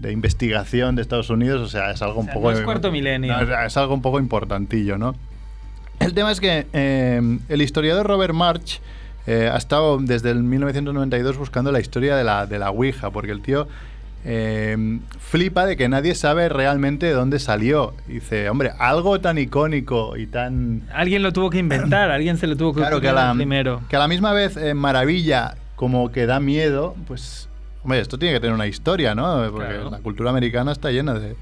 de 0.00 0.12
investigación 0.12 0.96
de 0.96 1.02
Estados 1.02 1.30
Unidos. 1.30 1.60
O 1.60 1.68
sea, 1.68 1.90
es 1.90 2.02
algo 2.02 2.16
O 2.16 2.20
un 2.20 2.26
sea, 2.26 2.34
poco... 2.34 2.50
no 2.52 2.58
es 2.58 2.64
cuarto 2.64 2.90
milenio. 2.90 3.36
No, 3.36 3.64
es, 3.64 3.76
algo 3.76 3.94
un 3.94 4.02
poco 4.02 4.18
importantillo, 4.18 4.98
¿no? 4.98 5.14
El 6.00 6.12
tema 6.14 6.30
es 6.30 6.40
que 6.40 6.66
eh, 6.72 7.38
el 7.48 7.62
historiador 7.62 8.06
Robert 8.06 8.34
March 8.34 8.80
eh, 9.26 9.50
ha 9.52 9.56
estado 9.56 9.98
desde 9.98 10.30
el 10.30 10.42
1992 10.42 11.36
buscando 11.36 11.72
la 11.72 11.80
historia 11.80 12.16
de 12.16 12.24
la, 12.24 12.46
de 12.46 12.58
la 12.58 12.70
Ouija, 12.70 13.10
porque 13.10 13.32
el 13.32 13.40
tío 13.40 13.66
eh, 14.28 14.98
flipa 15.20 15.66
de 15.66 15.76
que 15.76 15.88
nadie 15.88 16.14
sabe 16.16 16.48
realmente 16.48 17.06
de 17.06 17.12
dónde 17.12 17.38
salió. 17.38 17.94
Dice, 18.08 18.50
hombre, 18.50 18.72
algo 18.78 19.20
tan 19.20 19.38
icónico 19.38 20.16
y 20.16 20.26
tan... 20.26 20.82
Alguien 20.92 21.22
lo 21.22 21.32
tuvo 21.32 21.48
que 21.48 21.58
inventar, 21.58 22.10
alguien 22.10 22.36
se 22.36 22.46
lo 22.48 22.56
tuvo 22.56 22.74
que 22.74 22.80
Claro, 22.80 23.00
que 23.00 23.08
a 23.08 23.12
la, 23.12 23.32
primero. 23.34 23.82
que 23.88 23.94
a 23.96 24.00
la 24.00 24.08
misma 24.08 24.32
vez 24.32 24.56
eh, 24.56 24.74
maravilla 24.74 25.54
como 25.76 26.10
que 26.10 26.26
da 26.26 26.40
miedo, 26.40 26.96
pues, 27.06 27.45
hombre, 27.86 28.00
esto 28.00 28.18
tiene 28.18 28.34
que 28.34 28.40
tener 28.40 28.52
una 28.52 28.66
historia, 28.66 29.14
¿no? 29.14 29.48
Porque 29.52 29.68
Claro. 29.68 29.90
la 29.90 29.98
cultura 30.00 30.30
americana 30.30 30.72
está 30.72 30.90
llena 30.90 31.14
de... 31.14 31.36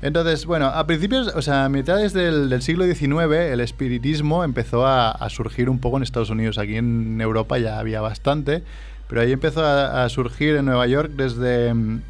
Entonces, 0.00 0.46
bueno, 0.46 0.68
a 0.68 0.86
principios, 0.86 1.28
o 1.34 1.42
sea, 1.42 1.66
a 1.66 1.68
mitades 1.68 2.14
del, 2.14 2.48
del 2.48 2.62
siglo 2.62 2.86
XIX, 2.86 3.32
el 3.52 3.60
espiritismo 3.60 4.42
empezó 4.42 4.86
a, 4.86 5.10
a 5.10 5.28
surgir 5.28 5.68
un 5.68 5.78
poco 5.78 5.98
en 5.98 6.02
Estados 6.02 6.30
Unidos. 6.30 6.56
Aquí 6.56 6.76
en 6.76 7.20
Europa 7.20 7.58
ya 7.58 7.78
había 7.78 8.00
bastante, 8.00 8.62
pero 9.06 9.20
ahí 9.20 9.32
empezó 9.32 9.62
a, 9.64 10.04
a 10.04 10.08
surgir 10.08 10.56
en 10.56 10.64
Nueva 10.64 10.86
York 10.86 11.10
desde 11.14 11.74
mm, 11.74 12.00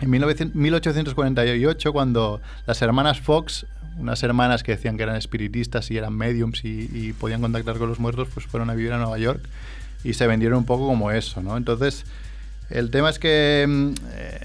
en 0.00 0.10
1900 0.10 0.56
1848, 0.56 1.92
cuando 1.92 2.40
las 2.66 2.82
hermanas 2.82 3.20
Fox, 3.20 3.64
unas 3.98 4.20
hermanas 4.24 4.64
que 4.64 4.72
decían 4.72 4.96
que 4.96 5.04
eran 5.04 5.14
espiritistas 5.14 5.88
y 5.92 5.96
eran 5.98 6.14
mediums 6.14 6.64
y, 6.64 6.88
y 6.92 7.12
podían 7.12 7.40
contactar 7.40 7.78
con 7.78 7.88
los 7.88 8.00
muertos, 8.00 8.26
pues 8.34 8.46
fueron 8.46 8.70
a 8.70 8.74
vivir 8.74 8.92
a 8.92 8.98
Nueva 8.98 9.18
York 9.18 9.40
y 10.04 10.14
se 10.14 10.26
vendieron 10.26 10.58
un 10.58 10.64
poco 10.66 10.86
como 10.86 11.10
eso, 11.10 11.42
¿no? 11.42 11.56
Entonces, 11.56 12.04
el 12.70 12.90
tema 12.90 13.10
es 13.10 13.18
que 13.18 13.64
mm, 13.68 13.92
eh, 14.14 14.40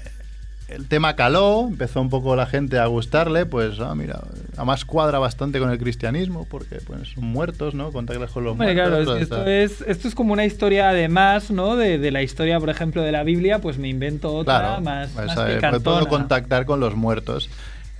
el 0.68 0.88
tema 0.88 1.14
caló, 1.14 1.66
empezó 1.68 2.00
un 2.00 2.08
poco 2.10 2.34
la 2.36 2.46
gente 2.46 2.78
a 2.78 2.86
gustarle, 2.86 3.44
pues, 3.46 3.78
ah, 3.80 3.94
mira, 3.94 4.22
además 4.56 4.84
cuadra 4.84 5.18
bastante 5.18 5.58
con 5.60 5.70
el 5.70 5.78
cristianismo, 5.78 6.46
porque 6.50 6.76
pues, 6.86 7.10
son 7.14 7.24
muertos, 7.24 7.74
¿no? 7.74 7.92
Contactar 7.92 8.28
con 8.30 8.44
los 8.44 8.52
Hombre, 8.52 8.74
muertos. 8.74 9.04
claro, 9.04 9.16
esto 9.18 9.46
es, 9.46 9.82
esto 9.86 10.08
es 10.08 10.14
como 10.14 10.32
una 10.32 10.44
historia 10.46 10.88
además, 10.88 11.50
¿no? 11.50 11.76
De, 11.76 11.98
de 11.98 12.10
la 12.10 12.22
historia, 12.22 12.58
por 12.58 12.70
ejemplo, 12.70 13.02
de 13.02 13.12
la 13.12 13.22
Biblia, 13.24 13.60
pues 13.60 13.78
me 13.78 13.88
invento 13.88 14.34
otra 14.34 14.58
Claro, 14.60 14.80
más, 14.82 15.10
pues, 15.10 15.26
más 15.26 15.36
eh, 15.36 15.40
puedo 15.42 15.56
picantona. 15.56 16.06
contactar 16.06 16.64
con 16.64 16.80
los 16.80 16.94
muertos. 16.96 17.50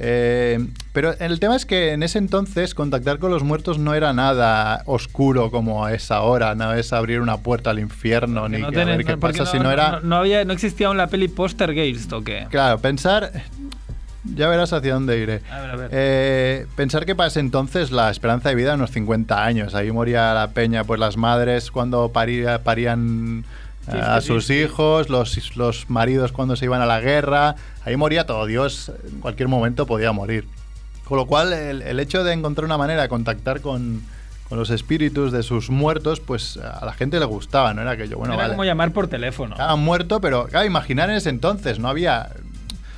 Eh, 0.00 0.58
pero 0.92 1.14
el 1.20 1.38
tema 1.38 1.54
es 1.54 1.64
que 1.66 1.92
en 1.92 2.02
ese 2.02 2.18
entonces 2.18 2.74
contactar 2.74 3.18
con 3.18 3.30
los 3.30 3.44
muertos 3.44 3.78
no 3.78 3.94
era 3.94 4.12
nada 4.12 4.82
oscuro 4.86 5.50
como 5.52 5.88
es 5.88 6.10
ahora, 6.10 6.54
no 6.56 6.72
es 6.74 6.92
abrir 6.92 7.20
una 7.20 7.36
puerta 7.38 7.70
al 7.70 7.78
infierno 7.78 8.48
ni 8.48 8.58
no 8.58 8.70
que 8.70 8.80
a 8.80 8.84
ver 8.84 9.04
qué 9.04 9.16
pasa, 9.16 9.44
no, 9.44 9.46
sino 9.46 9.70
era... 9.70 9.92
no, 9.92 10.00
no 10.00 10.16
había, 10.16 10.44
no 10.44 10.52
existía 10.52 10.88
aún 10.88 10.96
la 10.96 11.06
peli 11.06 11.28
Postergeist 11.28 12.12
o 12.12 12.22
qué. 12.24 12.46
Claro, 12.50 12.78
pensar... 12.78 13.30
Ya 14.34 14.48
verás 14.48 14.72
hacia 14.72 14.94
dónde 14.94 15.18
iré. 15.18 15.42
A 15.50 15.60
ver, 15.60 15.70
a 15.70 15.76
ver. 15.76 15.90
Eh, 15.92 16.66
pensar 16.76 17.04
que 17.04 17.14
para 17.14 17.26
ese 17.28 17.40
entonces 17.40 17.90
la 17.92 18.10
esperanza 18.10 18.48
de 18.48 18.54
vida 18.54 18.68
era 18.68 18.76
unos 18.76 18.90
50 18.90 19.44
años. 19.44 19.74
Ahí 19.74 19.92
moría 19.92 20.32
la 20.32 20.48
peña, 20.52 20.82
pues 20.82 20.98
las 20.98 21.18
madres 21.18 21.70
cuando 21.70 22.10
paría- 22.10 22.62
parían 22.62 23.44
Sí, 23.90 23.98
a 24.00 24.20
sí, 24.20 24.26
sus 24.28 24.46
sí. 24.46 24.54
hijos, 24.54 25.08
los, 25.10 25.56
los 25.56 25.90
maridos 25.90 26.32
cuando 26.32 26.56
se 26.56 26.64
iban 26.64 26.80
a 26.80 26.86
la 26.86 27.00
guerra. 27.00 27.54
Ahí 27.84 27.96
moría 27.96 28.24
todo. 28.26 28.46
Dios 28.46 28.92
en 29.10 29.20
cualquier 29.20 29.48
momento 29.48 29.86
podía 29.86 30.12
morir. 30.12 30.46
Con 31.04 31.18
lo 31.18 31.26
cual, 31.26 31.52
el, 31.52 31.82
el 31.82 32.00
hecho 32.00 32.24
de 32.24 32.32
encontrar 32.32 32.64
una 32.64 32.78
manera 32.78 33.02
de 33.02 33.08
contactar 33.10 33.60
con, 33.60 34.02
con 34.48 34.58
los 34.58 34.70
espíritus 34.70 35.32
de 35.32 35.42
sus 35.42 35.68
muertos, 35.68 36.20
pues 36.20 36.56
a 36.56 36.84
la 36.86 36.92
gente 36.94 37.18
le 37.18 37.26
gustaba, 37.26 37.74
¿no? 37.74 37.82
Era 37.82 37.90
aquello, 37.92 38.16
bueno, 38.16 38.34
Era 38.34 38.42
vale. 38.44 38.54
como 38.54 38.64
llamar 38.64 38.92
por 38.92 39.08
teléfono. 39.08 39.54
Han 39.58 39.80
muerto, 39.80 40.20
pero 40.20 40.46
claro, 40.46 40.64
imaginar 40.66 41.10
en 41.10 41.16
ese 41.16 41.28
entonces, 41.30 41.78
no 41.78 41.88
había, 41.88 42.30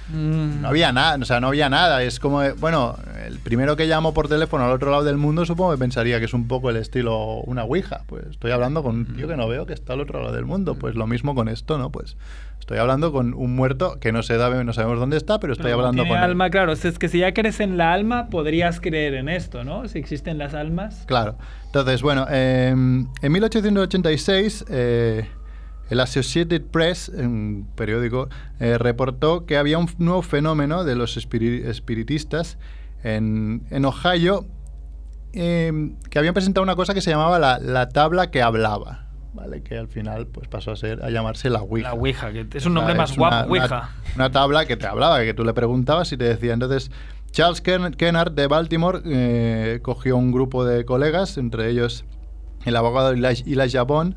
Mm. 0.08 0.62
no 0.62 0.68
había 0.68 0.92
nada, 0.92 1.16
o 1.20 1.24
sea, 1.24 1.40
no 1.40 1.48
había 1.48 1.68
nada. 1.68 2.02
Es 2.02 2.20
como, 2.20 2.42
eh, 2.42 2.54
bueno, 2.58 2.96
el 3.26 3.38
primero 3.38 3.76
que 3.76 3.86
llamo 3.86 4.14
por 4.14 4.28
teléfono 4.28 4.64
al 4.64 4.72
otro 4.72 4.90
lado 4.90 5.04
del 5.04 5.16
mundo, 5.16 5.44
supongo 5.44 5.72
que 5.72 5.78
pensaría 5.78 6.18
que 6.18 6.26
es 6.26 6.34
un 6.34 6.46
poco 6.48 6.70
el 6.70 6.76
estilo 6.76 7.40
una 7.40 7.64
ouija. 7.64 8.02
Pues 8.06 8.24
estoy 8.30 8.52
hablando 8.52 8.82
con 8.82 8.96
un 8.96 9.16
tío 9.16 9.26
que 9.28 9.36
no 9.36 9.48
veo 9.48 9.66
que 9.66 9.72
está 9.74 9.94
al 9.94 10.00
otro 10.00 10.20
lado 10.22 10.34
del 10.34 10.44
mundo. 10.44 10.76
Pues 10.76 10.94
lo 10.94 11.06
mismo 11.06 11.34
con 11.34 11.48
esto, 11.48 11.76
¿no? 11.78 11.90
Pues 11.90 12.16
estoy 12.60 12.78
hablando 12.78 13.12
con 13.12 13.34
un 13.34 13.54
muerto 13.54 13.98
que 14.00 14.12
no 14.12 14.22
se 14.22 14.36
da, 14.36 14.50
no 14.62 14.72
sabemos 14.72 14.98
dónde 14.98 15.16
está, 15.16 15.38
pero 15.40 15.52
estoy 15.52 15.66
Pero 15.66 15.76
hablando 15.78 16.02
tiene 16.02 16.08
con 16.14 16.18
él. 16.18 16.30
alma, 16.30 16.50
claro. 16.50 16.72
Es 16.72 16.98
que 16.98 17.08
si 17.08 17.18
ya 17.18 17.32
crees 17.34 17.60
en 17.60 17.76
la 17.76 17.92
alma, 17.92 18.28
podrías 18.28 18.80
creer 18.80 19.14
en 19.14 19.28
esto, 19.28 19.64
¿no? 19.64 19.88
Si 19.88 19.98
existen 19.98 20.38
las 20.38 20.54
almas. 20.54 21.04
Claro. 21.06 21.36
Entonces, 21.66 22.02
bueno, 22.02 22.26
eh, 22.30 22.68
en 22.70 23.32
1886 23.32 24.64
eh, 24.68 25.28
el 25.88 26.00
Associated 26.00 26.62
Press, 26.62 27.08
un 27.10 27.68
periódico, 27.76 28.28
eh, 28.60 28.76
reportó 28.78 29.46
que 29.46 29.56
había 29.56 29.78
un 29.78 29.88
nuevo 29.98 30.22
fenómeno 30.22 30.84
de 30.84 30.96
los 30.96 31.16
espiri- 31.16 31.64
espiritistas 31.66 32.58
en, 33.04 33.62
en 33.70 33.84
Ohio 33.84 34.46
eh, 35.32 35.92
que 36.10 36.18
habían 36.18 36.34
presentado 36.34 36.62
una 36.62 36.76
cosa 36.76 36.94
que 36.94 37.00
se 37.00 37.10
llamaba 37.10 37.38
la, 37.38 37.58
la 37.58 37.88
tabla 37.88 38.30
que 38.30 38.42
hablaba. 38.42 39.02
¿Vale? 39.34 39.62
Que 39.62 39.76
al 39.76 39.86
final 39.88 40.26
pues 40.28 40.48
pasó 40.48 40.70
a 40.70 40.76
ser 40.76 41.04
a 41.04 41.10
llamarse 41.10 41.50
la 41.50 41.60
Ouija. 41.60 41.88
La 41.90 41.94
Ouija, 41.94 42.32
que 42.32 42.46
es 42.54 42.64
un 42.64 42.72
nombre 42.72 42.94
más 42.94 43.14
guapo, 43.16 43.36
una- 43.36 43.44
Ouija. 43.46 43.90
Una, 44.06 44.14
una 44.14 44.30
tabla 44.30 44.64
que 44.64 44.78
te 44.78 44.86
hablaba, 44.86 45.20
que 45.22 45.34
tú 45.34 45.44
le 45.44 45.52
preguntabas 45.52 46.10
y 46.12 46.16
te 46.16 46.24
decía. 46.24 46.54
Entonces, 46.54 46.90
Charles 47.32 47.62
Ken- 47.62 47.94
Kennard 47.94 48.32
de 48.32 48.46
Baltimore 48.46 49.02
eh, 49.04 49.80
cogió 49.82 50.16
un 50.16 50.32
grupo 50.32 50.64
de 50.64 50.86
colegas, 50.86 51.36
entre 51.36 51.68
ellos 51.68 52.06
el 52.64 52.76
abogado 52.76 53.12
Eli- 53.12 53.44
Elijah 53.46 53.82
Bond, 53.82 54.14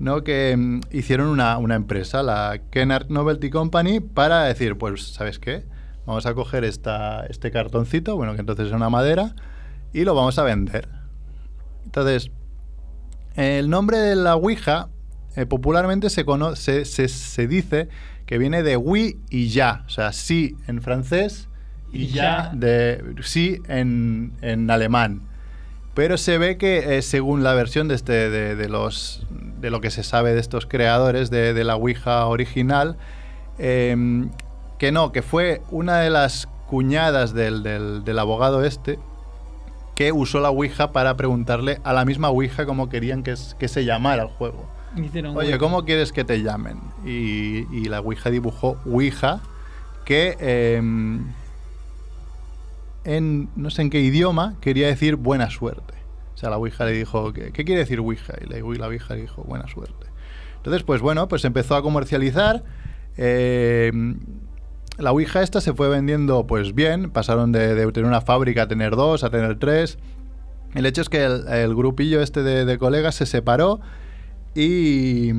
¿no? 0.00 0.24
que 0.24 0.56
mm, 0.56 0.80
hicieron 0.90 1.28
una, 1.28 1.56
una 1.58 1.76
empresa, 1.76 2.22
la 2.22 2.60
Kennard 2.70 3.08
Novelty 3.10 3.50
Company, 3.50 4.00
para 4.00 4.42
decir, 4.44 4.76
pues, 4.76 5.12
¿sabes 5.12 5.38
qué? 5.38 5.64
Vamos 6.06 6.26
a 6.26 6.34
coger 6.34 6.64
esta, 6.64 7.24
este 7.26 7.50
cartoncito, 7.52 8.16
bueno, 8.16 8.34
que 8.34 8.40
entonces 8.40 8.66
es 8.68 8.72
una 8.72 8.88
madera, 8.90 9.34
y 9.92 10.04
lo 10.04 10.14
vamos 10.14 10.38
a 10.38 10.42
vender. 10.42 10.88
Entonces, 11.84 12.30
el 13.36 13.70
nombre 13.70 13.98
de 13.98 14.16
la 14.16 14.34
Ouija 14.36 14.88
eh, 15.36 15.46
popularmente 15.46 16.10
se, 16.10 16.24
cono- 16.24 16.56
se, 16.56 16.84
se- 16.84 17.08
se 17.08 17.46
dice 17.46 17.88
que 18.26 18.38
viene 18.38 18.62
de 18.62 18.76
oui 18.76 19.18
y 19.30 19.48
ya, 19.48 19.84
o 19.86 19.90
sea, 19.90 20.12
sí 20.12 20.56
en 20.66 20.82
francés 20.82 21.48
y 21.92 22.02
Y 22.02 22.06
ya 22.08 22.50
ya. 22.52 22.52
de 22.54 23.14
sí 23.22 23.60
en, 23.68 24.32
en 24.40 24.70
alemán. 24.70 25.22
Pero 25.94 26.16
se 26.18 26.38
ve 26.38 26.56
que 26.56 26.98
eh, 26.98 27.02
según 27.02 27.42
la 27.42 27.54
versión 27.54 27.88
de, 27.88 27.94
este, 27.96 28.30
de, 28.30 28.54
de 28.56 28.68
los, 28.68 29.26
de 29.60 29.70
lo 29.70 29.80
que 29.80 29.90
se 29.90 30.02
sabe 30.02 30.32
de 30.34 30.40
estos 30.40 30.66
creadores 30.66 31.30
de, 31.30 31.52
de 31.52 31.64
la 31.64 31.76
Ouija 31.76 32.26
original, 32.26 32.96
em, 33.58 34.30
que 34.78 34.92
no, 34.92 35.12
que 35.12 35.22
fue 35.22 35.62
una 35.70 35.98
de 35.98 36.10
las 36.10 36.48
cuñadas 36.68 37.34
del, 37.34 37.62
del- 37.62 38.04
del 38.04 38.18
abogado 38.18 38.64
este 38.64 38.98
que 39.96 40.12
usó 40.12 40.40
la 40.40 40.48
Ouija 40.50 40.92
para 40.92 41.16
preguntarle 41.16 41.80
a 41.84 41.92
la 41.92 42.04
misma 42.06 42.30
Ouija 42.30 42.64
cómo 42.64 42.88
querían 42.88 43.22
que, 43.22 43.36
se 43.36 43.84
llamara 43.84 44.22
el 44.22 44.28
juego. 44.28 44.66
Hicieron 44.96 45.36
Oye. 45.36 45.58
¿cómo 45.58 45.84
quieres 45.84 46.10
que 46.12 46.24
te 46.24 46.42
llamen? 46.42 46.78
Y, 47.04 47.66
y 47.76 47.84
la 47.86 48.00
Ouija 48.00 48.30
dibujó 48.30 48.78
Ouija, 48.86 49.40
que 50.06 50.36
em, 50.40 51.26
en 53.04 53.50
no 53.56 53.70
sé 53.70 53.82
en 53.82 53.90
qué 53.90 54.00
idioma 54.00 54.56
quería 54.60 54.86
decir 54.86 55.16
buena 55.16 55.50
suerte. 55.50 55.94
O 56.34 56.36
sea, 56.36 56.50
la 56.50 56.58
Ouija 56.58 56.84
le 56.84 56.92
dijo, 56.92 57.32
¿qué, 57.32 57.52
quiere 57.52 57.78
decir 57.78 58.00
Ouija? 58.00 58.34
Y 58.40 58.46
la, 58.48 58.58
la 58.78 58.86
Ouija 58.86 59.14
le 59.14 59.22
dijo, 59.22 59.42
buena 59.42 59.68
suerte. 59.68 60.06
Entonces, 60.56 60.82
pues 60.82 61.00
bueno, 61.00 61.28
pues 61.28 61.44
empezó 61.44 61.76
a 61.76 61.82
comercializar. 61.82 62.64
em, 63.16 64.20
la 64.98 65.12
Ouija 65.12 65.42
esta 65.42 65.60
se 65.60 65.72
fue 65.72 65.88
vendiendo 65.88 66.46
pues 66.46 66.74
bien, 66.74 67.10
pasaron 67.10 67.52
de, 67.52 67.74
tener 67.92 68.04
una 68.04 68.20
fábrica 68.20 68.62
a 68.62 68.68
tener 68.68 68.96
dos, 68.96 69.24
a 69.24 69.30
tener 69.30 69.58
tres. 69.58 69.98
El 70.74 70.86
hecho 70.86 71.02
es 71.02 71.08
que 71.08 71.24
el, 71.24 71.48
el 71.48 71.74
grupillo 71.74 72.22
este 72.22 72.42
de, 72.42 72.64
de 72.64 72.78
colegas 72.78 73.14
se 73.14 73.26
separó 73.26 73.80
y... 74.54 75.32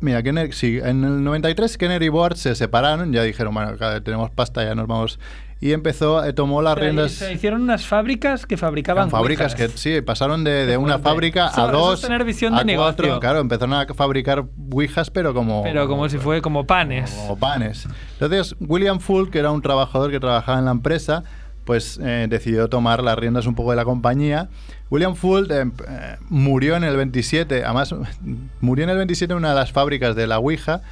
Mira, 0.00 0.22
Kenner, 0.22 0.52
sí, 0.54 0.78
en 0.82 1.04
el 1.04 1.22
93 1.24 1.76
Kenner 1.76 2.02
y 2.02 2.08
Board 2.08 2.36
se 2.36 2.54
separaron, 2.54 3.12
ya 3.12 3.22
dijeron, 3.22 3.52
bueno, 3.54 3.72
tenemos 4.02 4.30
pasta, 4.30 4.64
ya 4.64 4.74
nos 4.74 4.86
vamos... 4.86 5.18
Y 5.62 5.72
empezó, 5.72 6.24
eh, 6.24 6.32
tomó 6.32 6.62
las 6.62 6.78
riendas... 6.78 7.12
Se 7.12 7.34
hicieron 7.34 7.60
unas 7.60 7.86
fábricas 7.86 8.46
que 8.46 8.56
fabricaban 8.56 9.10
fábricas 9.10 9.54
que 9.54 9.68
sí, 9.68 10.00
pasaron 10.00 10.42
de, 10.42 10.74
una 10.78 10.98
fábrica 10.98 11.48
Eso- 11.48 11.60
a 11.60 11.64
eso 11.64 11.66
es 11.66 11.72
dos, 11.72 12.00
tener 12.00 12.24
visión 12.24 12.54
a 12.54 12.64
de 12.64 12.76
cuatro. 12.76 13.04
negocio. 13.04 13.20
Claro, 13.20 13.40
empezaron 13.40 13.74
a 13.74 13.86
fabricar 13.92 14.46
ouijas, 14.72 15.10
pero 15.10 15.34
como... 15.34 15.62
Pero 15.62 15.86
como 15.86 16.08
si 16.08 16.16
fue 16.16 16.40
como 16.40 16.66
panes. 16.66 17.10
como 17.10 17.38
panes. 17.38 17.86
Entonces, 18.18 18.56
William 18.58 19.00
Full, 19.00 19.28
que 19.28 19.38
era 19.38 19.50
un 19.50 19.60
trabajador 19.60 20.10
que 20.10 20.18
trabajaba 20.18 20.58
en 20.60 20.64
la 20.64 20.70
empresa, 20.70 21.24
pues 21.64 21.98
eh, 22.02 22.26
decidió 22.28 22.68
tomar 22.68 23.02
las 23.02 23.18
riendas 23.18 23.46
un 23.46 23.54
poco 23.54 23.70
de 23.70 23.76
la 23.76 23.84
compañía. 23.84 24.48
William 24.90 25.14
Full 25.14 25.50
eh, 25.50 25.70
eh, 25.88 26.16
murió 26.28 26.76
en 26.76 26.84
el 26.84 26.96
27, 26.96 27.64
además 27.64 27.94
murió 28.60 28.84
en 28.84 28.90
el 28.90 28.96
27 28.96 29.32
en 29.32 29.38
una 29.38 29.50
de 29.50 29.54
las 29.54 29.72
fábricas 29.72 30.16
de 30.16 30.26
la 30.26 30.38
Ouija, 30.38 30.82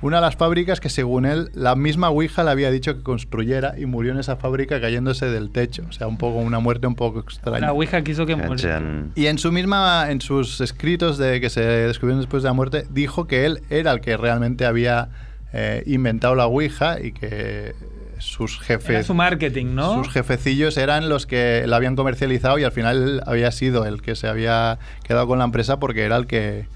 una 0.00 0.18
de 0.18 0.22
las 0.22 0.36
fábricas 0.36 0.78
que 0.78 0.90
según 0.90 1.26
él 1.26 1.50
la 1.54 1.74
misma 1.74 2.08
Ouija 2.10 2.44
le 2.44 2.50
había 2.50 2.70
dicho 2.70 2.94
que 2.96 3.02
construyera 3.02 3.74
y 3.76 3.86
murió 3.86 4.12
en 4.12 4.20
esa 4.20 4.36
fábrica 4.36 4.80
cayéndose 4.80 5.26
del 5.26 5.50
techo, 5.50 5.84
o 5.88 5.92
sea, 5.92 6.06
un 6.06 6.18
poco 6.18 6.38
una 6.38 6.60
muerte 6.60 6.86
un 6.86 6.94
poco 6.94 7.18
extraña. 7.18 7.66
La 7.66 7.72
Ouija 7.72 8.02
quiso 8.02 8.24
que 8.24 8.36
muriera. 8.36 8.80
Y 9.16 9.26
en 9.26 9.38
su 9.38 9.50
misma, 9.50 10.10
en 10.10 10.20
sus 10.20 10.60
escritos 10.60 11.18
de 11.18 11.40
que 11.40 11.50
se 11.50 11.62
descubrieron 11.62 12.20
después 12.20 12.44
de 12.44 12.48
la 12.48 12.52
muerte, 12.52 12.86
dijo 12.90 13.26
que 13.26 13.44
él 13.44 13.62
era 13.70 13.90
el 13.90 14.00
que 14.00 14.16
realmente 14.16 14.66
había 14.66 15.08
eh, 15.52 15.82
inventado 15.86 16.34
la 16.34 16.46
Ouija 16.46 17.00
y 17.00 17.12
que 17.12 17.74
sus 18.20 18.56
Era 18.56 18.64
jefes, 18.80 19.06
su 19.06 19.14
marketing, 19.14 19.74
¿no? 19.74 19.94
sus 20.02 20.12
jefecillos 20.12 20.76
eran 20.76 21.08
los 21.08 21.26
que 21.26 21.64
la 21.66 21.76
habían 21.76 21.96
comercializado 21.96 22.58
y 22.58 22.64
al 22.64 22.72
final 22.72 23.22
había 23.26 23.50
sido 23.52 23.84
el 23.86 24.02
que 24.02 24.14
se 24.16 24.28
había 24.28 24.78
quedado 25.04 25.26
con 25.26 25.38
la 25.38 25.44
empresa 25.44 25.78
porque 25.78 26.04
era 26.04 26.16
el 26.16 26.26
que 26.26 26.66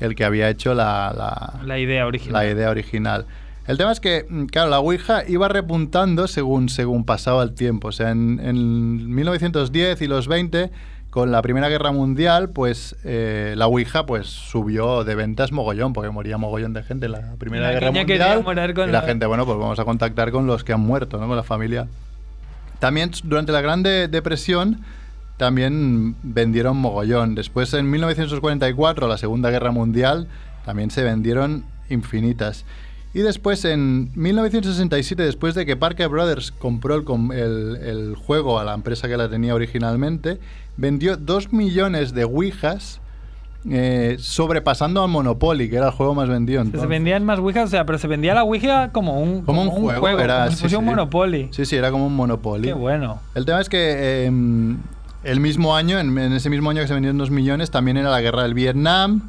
el 0.00 0.14
que 0.14 0.24
había 0.24 0.48
hecho 0.48 0.72
la, 0.74 1.12
la- 1.16 1.60
La 1.66 1.78
idea 1.78 2.06
original. 2.06 2.32
la 2.32 2.50
idea 2.50 2.70
original. 2.70 3.26
El 3.66 3.76
tema 3.76 3.92
es 3.92 4.00
que, 4.00 4.24
mm, 4.28 4.46
claro, 4.46 4.70
la 4.70 4.80
Ouija 4.80 5.24
iba 5.28 5.46
repuntando 5.48 6.26
según, 6.26 6.70
según 6.70 7.04
pasaba 7.04 7.42
el 7.42 7.52
tiempo. 7.54 7.88
O 7.88 7.92
sea, 7.92 8.10
en, 8.10 8.40
en 8.42 9.14
1910 9.14 10.00
y 10.00 10.06
los 10.06 10.26
20, 10.26 10.70
con 11.10 11.32
la 11.32 11.42
Primera 11.42 11.68
Guerra 11.68 11.90
Mundial, 11.92 12.50
pues 12.50 12.94
eh, 13.04 13.54
la 13.56 13.66
Ouija 13.66 14.06
pues 14.06 14.28
subió 14.28 15.02
de 15.04 15.14
ventas 15.16 15.50
mogollón, 15.52 15.92
porque 15.92 16.08
moría 16.10 16.38
mogollón 16.38 16.72
de 16.72 16.82
gente 16.84 17.06
en 17.06 17.12
la 17.12 17.34
Primera 17.38 17.66
la 17.66 17.72
Guerra 17.72 17.90
Mundial. 17.90 18.44
con 18.44 18.88
y 18.88 18.92
la 18.92 19.00
la- 19.00 19.06
gente, 19.06 19.26
bueno, 19.26 19.44
pues 19.44 19.58
vamos 19.58 19.78
a 19.80 19.84
contactar 19.84 20.30
con 20.30 20.46
los 20.46 20.62
que 20.62 20.72
han 20.72 20.80
muerto, 20.80 21.18
¿no? 21.18 21.26
Con 21.26 21.36
la 21.36 21.42
familia. 21.42 21.88
También 22.78 23.10
durante 23.24 23.52
la 23.52 23.60
Gran 23.60 23.82
De- 23.82 24.08
Depresión, 24.08 24.80
también 25.36 26.16
vendieron 26.22 26.76
mogollón. 26.76 27.34
Después, 27.34 27.72
en 27.74 27.90
1944, 27.90 29.08
la 29.08 29.18
Segunda 29.18 29.50
Guerra 29.50 29.70
Mundial, 29.72 30.28
también 30.64 30.90
se 30.90 31.02
vendieron 31.02 31.64
infinitas. 31.88 32.64
Y 33.12 33.20
después, 33.20 33.64
en 33.64 34.10
1967, 34.14 35.22
después 35.24 35.54
de 35.54 35.66
que 35.66 35.76
Parker 35.76 36.08
Brothers 36.08 36.52
compró 36.52 36.94
el, 36.94 37.04
com- 37.04 37.32
el- 37.32 37.76
el 37.82 38.14
juego 38.14 38.60
a 38.60 38.64
la 38.64 38.74
empresa 38.74 39.08
que 39.08 39.16
la 39.16 39.28
tenía 39.28 39.54
originalmente, 39.54 40.38
vendió 40.76 41.16
2 41.16 41.52
millones 41.52 42.12
de 42.14 42.24
Ouijas, 42.24 43.00
eh, 43.70 44.16
sobrepasando 44.18 45.02
al 45.02 45.10
Monopoly, 45.10 45.68
que 45.68 45.76
era 45.76 45.86
el 45.86 45.92
juego 45.92 46.14
más 46.14 46.28
vendido. 46.28 46.64
Se 46.64 46.86
vendían 46.86 47.24
más 47.24 47.38
Ouijas, 47.38 47.64
o 47.64 47.68
sea, 47.70 47.84
pero 47.84 47.98
se 47.98 48.06
vendía 48.06 48.32
la 48.34 48.42
Ouija 48.44 48.90
como 48.92 49.20
un, 49.20 49.42
Como 49.42 49.62
un 49.62 49.68
juego, 49.70 50.08
era, 50.18 50.44
como 50.46 50.56
si 50.56 50.68
sí, 50.68 50.74
un. 50.76 50.84
Monopoly. 50.86 51.48
Sí, 51.52 51.64
sí, 51.66 51.76
era 51.76 51.90
como 51.90 52.06
un 52.06 52.16
Monopoly. 52.16 52.68
Qué 52.68 52.72
bueno. 52.72 53.20
El 53.34 53.44
tema 53.44 53.60
es 53.60 53.68
que 53.68 53.78
eh, 54.26 54.32
el 55.24 55.40
mismo 55.40 55.76
año, 55.76 55.98
en, 55.98 56.16
en 56.16 56.32
ese 56.32 56.48
mismo 56.48 56.70
año 56.70 56.80
que 56.80 56.88
se 56.88 56.94
vendieron 56.94 57.18
dos 57.18 57.30
millones, 57.30 57.70
también 57.70 57.98
era 57.98 58.08
la 58.10 58.22
guerra 58.22 58.44
del 58.44 58.54
Vietnam 58.54 59.28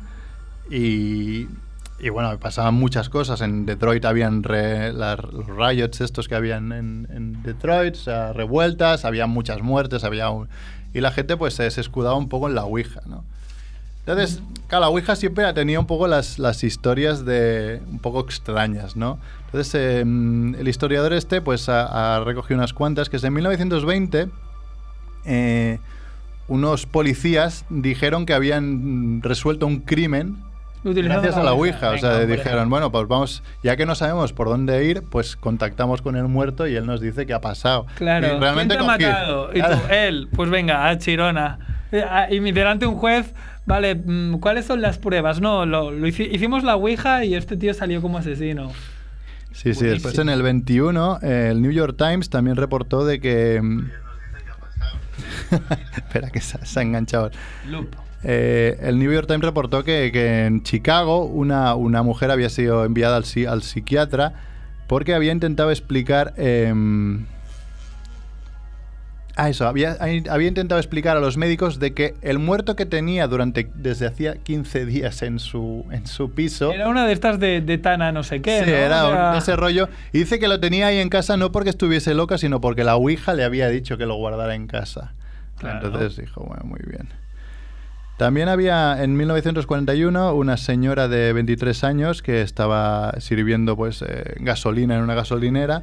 y, 0.70 1.48
y 2.00 2.10
bueno, 2.10 2.38
pasaban 2.40 2.76
muchas 2.76 3.10
cosas. 3.10 3.42
En 3.42 3.66
Detroit 3.66 4.06
habían 4.06 4.44
re- 4.44 4.94
los 4.94 5.48
riots 5.48 6.00
estos 6.00 6.28
que 6.30 6.36
habían 6.36 6.72
en, 6.72 7.08
en 7.14 7.44
Detroit, 7.44 7.96
o 7.96 8.00
sea, 8.00 8.32
revueltas, 8.34 9.04
había 9.04 9.28
muchas 9.28 9.62
muertes, 9.62 10.06
había 10.06 10.30
un- 10.30 10.48
y 10.94 11.02
la 11.02 11.12
gente 11.12 11.38
pues 11.38 11.56
se, 11.56 11.68
escudaba 11.68 12.16
un 12.16 12.30
poco 12.30 12.48
en 12.48 12.56
la 12.56 12.66
Ouija, 12.66 13.02
¿no? 13.06 13.24
Entonces, 14.00 14.42
claro, 14.68 14.86
la 14.86 14.90
Ouija 14.90 15.16
siempre 15.16 15.46
ha 15.46 15.54
tenido 15.54 15.80
un 15.80 15.86
poco 15.86 16.08
las, 16.08 16.40
las 16.40 16.64
historias 16.64 17.24
de 17.24 17.82
un 17.88 18.00
poco 18.00 18.22
extrañas, 18.22 18.96
¿no? 18.96 19.20
Entonces, 19.46 19.76
eh, 19.76 20.00
el 20.02 20.68
historiador 20.68 21.14
este, 21.14 21.40
pues, 21.40 21.70
ha, 21.70 22.22
recogido 22.26 22.58
unas 22.58 22.74
cuantas, 22.74 23.10
que 23.10 23.18
es 23.18 23.24
en 23.24 23.34
1920, 23.34 24.30
eh, 25.26 25.80
unos 26.48 26.88
policías 26.88 27.66
dijeron 27.70 28.26
que 28.26 28.34
habían 28.34 29.22
resuelto 29.22 29.68
un 29.68 29.82
crimen 29.82 30.38
gracias 30.84 31.36
a 31.38 31.44
la 31.44 31.54
Ouija. 31.54 31.92
o 31.92 31.98
sea, 31.98 32.20
dijeron, 32.26 32.70
bueno, 32.70 32.92
pues 32.92 33.08
vamos, 33.08 33.44
ya 33.64 33.76
que 33.76 33.86
no 33.86 33.96
sabemos 33.96 34.34
por 34.34 34.48
dónde 34.48 34.86
ir, 34.86 35.04
pues 35.10 35.36
contactamos 35.36 36.02
con 36.02 36.16
el 36.16 36.26
muerto 36.28 36.68
y 36.68 36.76
él 36.76 36.86
nos 36.86 37.02
dice 37.02 37.26
qué 37.26 37.34
ha 37.34 37.42
pasado. 37.42 37.86
Claro. 37.96 38.36
Y 38.36 38.40
realmente 38.40 38.76
¿Quién 38.78 38.88
te 38.98 39.06
ha 39.06 39.10
matado? 39.10 39.50
Y 39.54 39.62
tú, 39.62 39.68
él. 39.92 40.28
Pues 40.36 40.50
venga, 40.50 40.88
a 40.90 40.98
Chirona. 40.98 41.60
Eh, 41.92 42.04
Y 42.32 42.52
delante 42.52 42.86
un 42.86 42.96
juez, 42.96 43.34
vale, 43.66 43.96
mm, 43.96 44.40
¿cuáles 44.40 44.66
son 44.66 44.82
las 44.82 44.98
pruebas? 44.98 45.42
No, 45.42 45.66
lo, 45.66 45.92
lo 45.92 46.08
hici- 46.08 46.30
hicimos 46.32 46.64
la 46.64 46.76
Ouija 46.76 47.26
y 47.26 47.36
este 47.36 47.58
tío 47.58 47.74
salió 47.74 48.02
como 48.02 48.18
asesino. 48.18 48.72
Sí, 49.52 49.74
sí, 49.74 49.86
después 49.86 50.18
en 50.18 50.30
el 50.30 50.42
21, 50.42 51.20
eh, 51.22 51.50
el 51.52 51.62
New 51.62 51.72
York 51.72 51.96
Times 51.98 52.30
también 52.30 52.56
reportó 52.56 53.06
de 53.06 53.20
que... 53.20 53.60
mm, 53.62 53.90
Espera, 55.98 56.30
que 56.30 56.40
se, 56.40 56.66
se 56.66 56.80
ha 56.80 56.84
enganchado. 56.84 57.30
Loop. 57.68 57.94
Eh, 58.24 58.78
el 58.82 59.00
New 59.00 59.12
York 59.12 59.28
Times 59.28 59.44
reportó 59.44 59.84
que, 59.84 60.12
que 60.12 60.46
en 60.46 60.64
Chicago 60.64 61.26
una, 61.26 61.76
una 61.76 62.04
mujer 62.04 62.32
había 62.32 62.50
sido 62.50 62.86
enviada 62.86 63.18
al, 63.18 63.26
al 63.48 63.64
psiquiatra 63.64 64.34
porque 64.88 65.14
había 65.14 65.32
intentado 65.32 65.72
explicar... 65.72 66.34
Ah, 69.36 69.50
eso, 69.50 69.68
había, 69.68 69.98
había 70.30 70.48
intentado 70.48 70.80
explicar 70.80 71.16
a 71.16 71.20
los 71.20 71.38
médicos 71.38 71.80
de 71.80 71.94
que 71.94 72.16
el 72.22 72.38
muerto 72.38 72.76
que 72.76 72.86
tenía 72.86 73.28
durante 73.28 73.70
desde 73.76 74.06
hacía 74.06 74.36
15 74.36 74.86
días 74.86 75.22
en 75.22 75.40
su, 75.40 75.86
en 75.92 76.06
su 76.06 76.32
piso... 76.32 76.72
Era 76.74 76.90
una 76.90 77.08
de 77.08 77.14
estas 77.14 77.40
de, 77.40 77.62
de 77.62 77.78
Tana 77.78 78.12
no 78.12 78.24
sé 78.24 78.42
qué, 78.42 78.60
Sí, 78.66 78.70
¿no? 78.70 78.76
era 78.76 79.38
ese 79.38 79.56
rollo. 79.56 79.88
Y 80.12 80.20
dice 80.20 80.38
que 80.38 80.48
lo 80.48 80.60
tenía 80.60 80.88
ahí 80.88 80.98
en 80.98 81.10
casa 81.10 81.38
no 81.38 81.52
porque 81.52 81.70
estuviese 81.70 82.14
loca, 82.14 82.38
sino 82.38 82.60
porque 82.60 82.84
la 82.84 82.96
Ouija 82.96 83.34
le 83.34 83.44
había 83.44 83.70
dicho 83.70 83.98
que 83.98 84.06
lo 84.06 84.16
guardara 84.16 84.54
en 84.54 84.68
casa. 84.68 85.14
Claro. 85.58 85.88
Entonces 85.88 86.18
dijo, 86.18 86.44
bueno, 86.44 86.64
muy 86.66 86.82
bien. 86.86 87.08
También 88.22 88.50
había 88.50 89.02
en 89.04 89.18
1941 89.18 90.36
una 90.36 90.56
señora 90.56 91.08
de 91.08 91.34
23 91.34 91.84
años 91.84 92.22
que 92.22 92.44
estaba 92.44 93.16
sirviendo 93.18 93.76
pues 93.76 94.04
eh, 94.08 94.36
gasolina 94.42 94.96
en 94.96 95.02
una 95.02 95.16
gasolinera. 95.16 95.82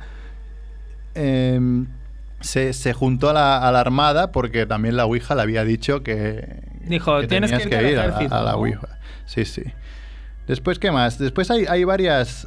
Em, 1.17 1.87
se, 2.39 2.75
se 2.75 2.93
juntó 2.93 3.31
a 3.31 3.33
la, 3.33 3.59
a 3.59 3.73
la 3.73 3.81
armada 3.81 4.31
porque 4.31 4.67
también 4.67 4.97
la 4.97 5.05
Ouija 5.07 5.35
le 5.35 5.43
había 5.43 5.65
dicho 5.65 6.05
que, 6.05 6.63
Dijo, 6.85 7.27
"Tienes 7.27 7.51
que 7.51 7.67
ir 7.67 7.75
a, 7.75 7.81
la- 7.83 7.89
ejército", 8.07 8.35
a 8.37 8.43
la 8.45 8.53
¿no? 8.53 8.59
Ouija. 8.59 8.87
Sí, 9.27 9.45
sí. 9.45 9.65
Después, 10.47 10.79
¿qué 10.79 10.93
más? 10.93 11.19
Después 11.19 11.51
hay, 11.51 11.67
hay 11.67 11.83
varias 11.83 12.47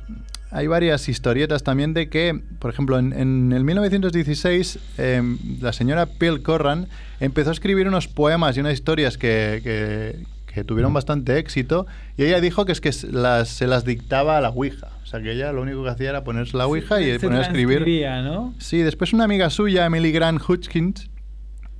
hay 0.51 0.67
varias 0.67 1.07
historietas 1.09 1.63
también 1.63 1.93
de 1.93 2.09
que, 2.09 2.39
por 2.59 2.71
ejemplo, 2.71 2.99
en, 2.99 3.13
en 3.13 3.51
el 3.53 3.63
1916 3.63 4.79
em, 4.97 5.37
la 5.61 5.73
señora 5.73 6.05
Peel 6.05 6.41
Corran 6.43 6.87
empezó 7.19 7.49
a 7.49 7.53
escribir 7.53 7.87
unos 7.87 8.07
poemas 8.07 8.57
y 8.57 8.59
unas 8.59 8.73
historias 8.73 9.17
que, 9.17 9.61
que- 9.63 10.41
que 10.53 10.65
tuvieron 10.65 10.93
bastante 10.93 11.37
éxito 11.37 11.87
y 12.17 12.23
ella 12.25 12.41
dijo 12.41 12.65
que 12.65 12.73
es 12.73 12.81
que 12.81 12.91
las, 13.09 13.47
se 13.47 13.67
las 13.67 13.85
dictaba 13.85 14.37
a 14.37 14.41
la 14.41 14.49
Ouija. 14.49 14.89
O 15.01 15.05
sea, 15.05 15.21
que 15.21 15.31
ella 15.31 15.53
lo 15.53 15.61
único 15.61 15.81
que 15.81 15.89
hacía 15.91 16.09
era 16.09 16.25
ponerse 16.25 16.57
la 16.57 16.67
Ouija 16.67 16.99
y 16.99 17.05
poner 17.19 17.39
a 17.39 17.41
escribir. 17.47 17.77
¿no? 18.21 18.53
Sí, 18.59 18.79
después 18.79 19.13
una 19.13 19.23
amiga 19.23 19.49
suya, 19.49 19.85
Emily 19.85 20.11
Grant 20.11 20.41
Hutchins, 20.45 21.09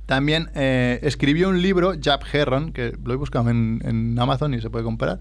también 0.06 0.48
eh, 0.54 1.00
escribió 1.02 1.50
un 1.50 1.60
libro, 1.60 1.92
Jab 2.02 2.20
Herron, 2.32 2.72
que 2.72 2.94
lo 3.04 3.12
he 3.12 3.16
buscado 3.16 3.50
en, 3.50 3.82
en 3.84 4.18
Amazon 4.18 4.54
y 4.54 4.62
se 4.62 4.70
puede 4.70 4.84
comprar. 4.84 5.20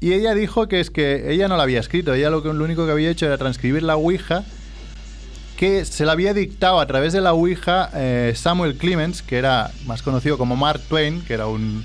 Y 0.00 0.12
ella 0.12 0.34
dijo 0.34 0.68
que 0.68 0.80
es 0.80 0.90
que 0.90 1.32
ella 1.32 1.48
no 1.48 1.56
la 1.56 1.64
había 1.64 1.80
escrito, 1.80 2.14
ella 2.14 2.30
lo, 2.30 2.42
que, 2.42 2.52
lo 2.52 2.64
único 2.64 2.86
que 2.86 2.92
había 2.92 3.10
hecho 3.10 3.26
era 3.26 3.36
transcribir 3.36 3.82
la 3.82 3.96
Ouija, 3.96 4.44
que 5.56 5.84
se 5.84 6.04
la 6.04 6.12
había 6.12 6.34
dictado 6.34 6.78
a 6.78 6.86
través 6.86 7.12
de 7.12 7.20
la 7.20 7.32
Ouija 7.32 7.90
eh, 7.94 8.32
Samuel 8.36 8.76
Clemens, 8.76 9.22
que 9.22 9.38
era 9.38 9.70
más 9.86 10.02
conocido 10.02 10.38
como 10.38 10.54
Mark 10.54 10.80
Twain, 10.88 11.20
que 11.22 11.34
era 11.34 11.46
un, 11.48 11.84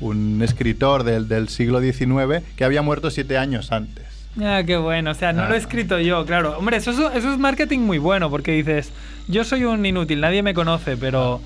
un 0.00 0.40
escritor 0.42 1.02
del, 1.02 1.26
del 1.26 1.48
siglo 1.48 1.80
XIX, 1.80 2.44
que 2.54 2.64
había 2.64 2.80
muerto 2.82 3.10
siete 3.10 3.36
años 3.36 3.72
antes. 3.72 4.04
Ah, 4.40 4.62
qué 4.64 4.76
bueno. 4.76 5.10
O 5.10 5.14
sea, 5.14 5.32
no 5.32 5.46
lo 5.48 5.54
he 5.54 5.56
Ah. 5.56 5.60
escrito 5.60 5.98
yo, 5.98 6.24
claro. 6.24 6.56
Hombre, 6.58 6.76
eso, 6.76 6.92
es- 6.92 7.16
eso 7.16 7.32
es 7.32 7.38
marketing 7.40 7.80
muy 7.80 7.98
bueno 7.98 8.30
porque 8.30 8.52
dices, 8.52 8.92
yo 9.26 9.42
soy 9.42 9.64
un 9.64 9.84
inútil, 9.84 10.20
nadie 10.20 10.44
me 10.44 10.54
conoce, 10.54 10.96
pero 10.96 11.40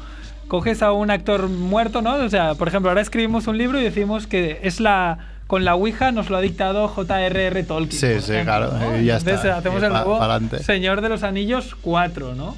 coges 0.49 0.83
a 0.83 0.93
un 0.93 1.11
actor 1.11 1.49
muerto, 1.49 2.03
¿no? 2.03 2.17
O 2.17 2.29
sea, 2.29 2.55
por 2.55 2.69
ejemplo, 2.69 2.91
ahora 2.91 3.01
escribimos 3.01 3.47
un 3.47 3.57
libro 3.57 3.81
y 3.81 3.85
decimos 3.85 4.27
que 4.27 4.61
es 4.63 4.79
la... 4.79 5.31
Con 5.47 5.65
la 5.65 5.75
Ouija 5.75 6.13
nos 6.13 6.31
lo 6.31 6.37
ha 6.39 6.41
dictado 6.41 6.89
J.R.R. 6.89 7.63
Tolkien. 7.65 8.01
Sí, 8.01 8.25
sí, 8.27 8.33
ejemplo, 8.33 8.43
claro, 8.45 8.73
¿no? 8.79 8.99
y 9.01 9.05
ya 9.07 9.17
Entonces 9.19 9.45
está, 9.45 9.59
hacemos 9.59 9.83
y 9.83 9.85
el 9.87 9.93
pa- 9.93 10.05
nuevo. 10.05 10.59
Señor 10.65 11.01
de 11.03 11.09
los 11.11 11.23
Anillos 11.23 11.77
4, 11.83 12.35
¿no? 12.35 12.57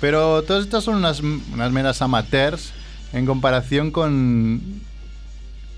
Pero 0.00 0.42
todas 0.42 0.62
estas 0.64 0.84
son 0.84 0.96
unas, 0.96 1.20
unas 1.20 1.72
meras 1.72 2.02
amateurs 2.02 2.72
en 3.12 3.26
comparación 3.26 3.90
con, 3.90 4.60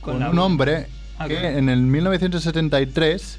Con 0.01 0.23
un 0.23 0.39
hombre 0.39 0.87
Ah, 1.21 1.27
que 1.27 1.59
en 1.59 1.69
el 1.69 1.81
1973... 1.81 3.39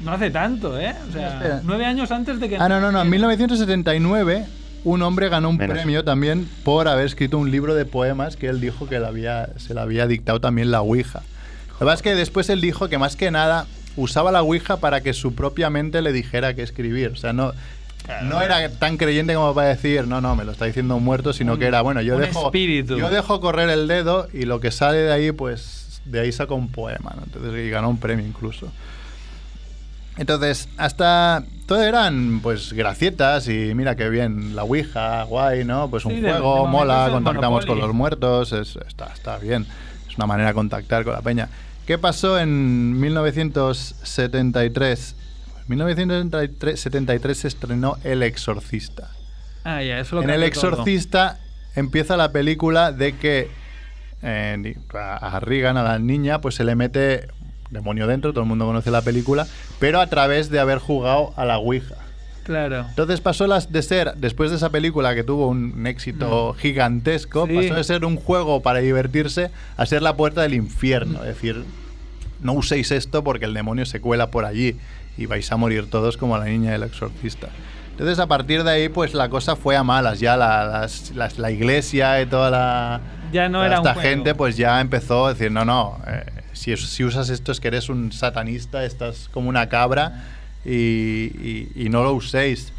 No 0.00 0.12
hace 0.12 0.30
tanto, 0.30 0.78
¿eh? 0.80 0.94
O 1.08 1.12
sea, 1.12 1.28
Espera. 1.34 1.60
nueve 1.64 1.84
años 1.84 2.10
antes 2.12 2.38
de 2.40 2.48
que... 2.48 2.56
Ah, 2.56 2.68
no, 2.68 2.80
no, 2.80 2.90
no. 2.92 3.02
En 3.02 3.10
1979 3.10 4.46
un 4.84 5.02
hombre 5.02 5.28
ganó 5.28 5.50
un 5.50 5.56
Menos. 5.56 5.74
premio 5.76 6.04
también 6.04 6.48
por 6.64 6.86
haber 6.88 7.04
escrito 7.04 7.36
un 7.36 7.50
libro 7.50 7.74
de 7.74 7.84
poemas 7.84 8.36
que 8.36 8.46
él 8.46 8.60
dijo 8.60 8.88
que 8.88 9.00
le 9.00 9.06
había, 9.06 9.48
se 9.56 9.74
le 9.74 9.80
había 9.80 10.06
dictado 10.06 10.40
también 10.40 10.70
la 10.70 10.80
Ouija. 10.82 11.22
Lo 11.78 11.80
que 11.80 11.84
pasa 11.84 11.94
es 11.94 12.02
que 12.02 12.14
después 12.14 12.48
él 12.50 12.60
dijo 12.60 12.88
que 12.88 12.98
más 12.98 13.16
que 13.16 13.30
nada 13.30 13.66
usaba 13.96 14.32
la 14.32 14.42
Ouija 14.42 14.78
para 14.78 15.00
que 15.00 15.12
su 15.12 15.34
propia 15.34 15.70
mente 15.70 16.02
le 16.02 16.12
dijera 16.12 16.54
qué 16.54 16.62
escribir. 16.62 17.08
O 17.12 17.16
sea, 17.16 17.32
no, 17.32 17.52
no 18.22 18.42
era 18.42 18.68
tan 18.70 18.96
creyente 18.96 19.34
como 19.34 19.54
para 19.54 19.68
decir, 19.68 20.06
no, 20.06 20.20
no, 20.20 20.34
me 20.36 20.44
lo 20.44 20.52
está 20.52 20.64
diciendo 20.64 20.96
un 20.96 21.04
muerto, 21.04 21.32
sino 21.32 21.52
Un- 21.54 21.58
que 21.58 21.66
era, 21.66 21.82
bueno, 21.82 22.00
yo 22.00 22.18
dejo, 22.18 22.46
espíritu. 22.46 22.96
yo 22.96 23.10
dejo 23.10 23.40
correr 23.40 23.68
el 23.70 23.86
dedo 23.86 24.28
y 24.32 24.44
lo 24.44 24.60
que 24.60 24.70
sale 24.70 24.98
de 24.98 25.12
ahí, 25.12 25.30
pues 25.32 26.00
de 26.04 26.20
ahí 26.20 26.32
saco 26.32 26.54
un 26.54 26.68
poema. 26.68 27.12
¿no? 27.16 27.22
Entonces, 27.24 27.66
y 27.66 27.70
ganó 27.70 27.90
un 27.90 27.98
premio 27.98 28.26
incluso. 28.26 28.72
Entonces, 30.16 30.68
hasta 30.78 31.44
todo 31.66 31.82
eran 31.82 32.40
pues 32.42 32.72
gracietas 32.72 33.46
y 33.48 33.72
mira 33.74 33.94
qué 33.94 34.08
bien, 34.08 34.56
la 34.56 34.64
Ouija, 34.64 35.22
guay, 35.24 35.64
¿no? 35.64 35.88
Pues 35.90 36.04
un 36.06 36.14
Sí, 36.14 36.20
juego, 36.22 36.66
mola, 36.66 37.08
contactamos 37.12 37.66
con 37.66 37.78
los 37.78 37.94
muertos, 37.94 38.52
es- 38.52 38.76
está, 38.88 39.12
está 39.14 39.38
bien. 39.38 39.64
Es 40.08 40.16
una 40.16 40.26
manera 40.26 40.48
de 40.48 40.54
contactar 40.54 41.04
con 41.04 41.12
la 41.12 41.20
peña. 41.20 41.48
¿Qué 41.88 41.96
pasó 41.96 42.38
en 42.38 43.00
1973? 43.00 45.16
En 45.62 45.68
1973 45.68 47.38
se 47.38 47.48
estrenó 47.48 47.96
El 48.04 48.22
Exorcista. 48.22 49.08
Ah, 49.64 49.82
ya, 49.82 49.98
eso 49.98 50.16
lo 50.16 50.22
En 50.22 50.28
El 50.28 50.40
todo. 50.40 50.48
Exorcista 50.48 51.38
empieza 51.74 52.18
la 52.18 52.30
película 52.30 52.92
de 52.92 53.16
que 53.16 53.48
eh, 54.20 54.76
a 54.92 55.40
Regan, 55.40 55.78
a 55.78 55.82
la 55.82 55.98
niña, 55.98 56.42
pues 56.42 56.56
se 56.56 56.64
le 56.64 56.74
mete 56.74 57.28
demonio 57.70 58.06
dentro, 58.06 58.34
todo 58.34 58.42
el 58.42 58.48
mundo 58.48 58.66
conoce 58.66 58.90
la 58.90 59.00
película, 59.00 59.46
pero 59.78 60.02
a 60.02 60.08
través 60.08 60.50
de 60.50 60.60
haber 60.60 60.80
jugado 60.80 61.32
a 61.36 61.46
la 61.46 61.56
Ouija. 61.56 61.94
Claro. 62.48 62.86
Entonces 62.88 63.20
pasó 63.20 63.46
las 63.46 63.70
de 63.70 63.82
ser, 63.82 64.14
después 64.16 64.50
de 64.50 64.56
esa 64.56 64.70
película 64.70 65.14
que 65.14 65.22
tuvo 65.22 65.48
un 65.48 65.86
éxito 65.86 66.54
gigantesco, 66.58 67.46
Sí. 67.46 67.54
pasó 67.54 67.74
de 67.74 67.84
ser 67.84 68.04
un 68.06 68.16
juego 68.16 68.62
para 68.62 68.78
divertirse 68.80 69.50
a 69.76 69.84
ser 69.86 70.00
la 70.02 70.16
puerta 70.16 70.40
del 70.42 70.54
infierno. 70.54 71.20
Es 71.20 71.28
decir, 71.34 71.62
no 72.40 72.54
uséis 72.54 72.90
esto 72.90 73.22
porque 73.22 73.44
el 73.44 73.52
demonio 73.52 73.84
se 73.84 74.00
cuela 74.00 74.30
por 74.30 74.44
allí 74.46 74.76
y 75.18 75.26
vais 75.26 75.52
a 75.52 75.56
morir 75.56 75.90
todos 75.90 76.16
como 76.16 76.38
la 76.38 76.46
niña 76.46 76.72
del 76.72 76.84
exorcista. 76.84 77.48
Entonces 77.90 78.18
a 78.18 78.26
partir 78.28 78.62
de 78.64 78.70
ahí 78.70 78.88
pues 78.88 79.12
la 79.12 79.28
cosa 79.28 79.54
fue 79.56 79.76
a 79.76 79.82
malas, 79.82 80.20
ya 80.20 80.36
la, 80.36 80.64
las- 80.64 81.10
las- 81.14 81.38
la 81.38 81.50
iglesia 81.50 82.22
y 82.22 82.26
toda 82.26 82.50
la... 82.50 83.00
Ya 83.32 83.48
no 83.50 83.58
toda 83.58 83.66
era 83.66 83.76
esta 83.76 83.94
gente 83.96 84.34
pues 84.34 84.56
ya 84.56 84.80
empezó 84.80 85.26
a 85.26 85.34
decir, 85.34 85.50
no, 85.52 85.64
no, 85.66 85.98
eh, 86.06 86.24
si, 86.54 86.76
si 86.76 87.04
usas 87.04 87.28
esto 87.28 87.52
es 87.52 87.60
que 87.60 87.68
eres 87.68 87.88
un 87.90 88.10
satanista, 88.12 88.84
estás 88.84 89.28
como 89.32 89.48
una 89.48 89.68
cabra 89.68 90.24
y, 90.64 90.70
y- 90.72 91.72
y 91.74 91.88
no 91.88 92.02
lo 92.02 92.12
uséis. 92.14 92.72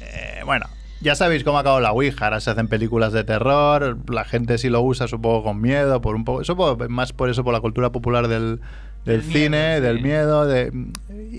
Eh, 0.00 0.42
bueno, 0.44 0.66
ya 1.00 1.14
sabéis 1.14 1.44
cómo 1.44 1.58
ha 1.58 1.60
acabado 1.60 1.80
la 1.80 1.92
Ouija. 1.92 2.24
Ahora 2.26 2.40
se 2.40 2.50
hacen 2.50 2.68
películas 2.68 3.12
de 3.12 3.24
terror. 3.24 3.98
La 4.08 4.24
gente 4.24 4.58
sí 4.58 4.68
lo 4.68 4.80
usa, 4.82 5.08
supongo, 5.08 5.42
con 5.44 5.60
miedo. 5.60 6.00
Por 6.00 6.14
un 6.14 6.24
poco, 6.24 6.44
supongo, 6.44 6.88
más 6.88 7.12
por 7.12 7.30
eso, 7.30 7.44
por 7.44 7.52
la 7.52 7.60
cultura 7.60 7.90
popular 7.90 8.28
del, 8.28 8.60
del 9.04 9.22
cine, 9.22 9.80
miedo, 9.80 9.82
del 9.82 10.00
miedo. 10.02 10.46
De, 10.46 10.72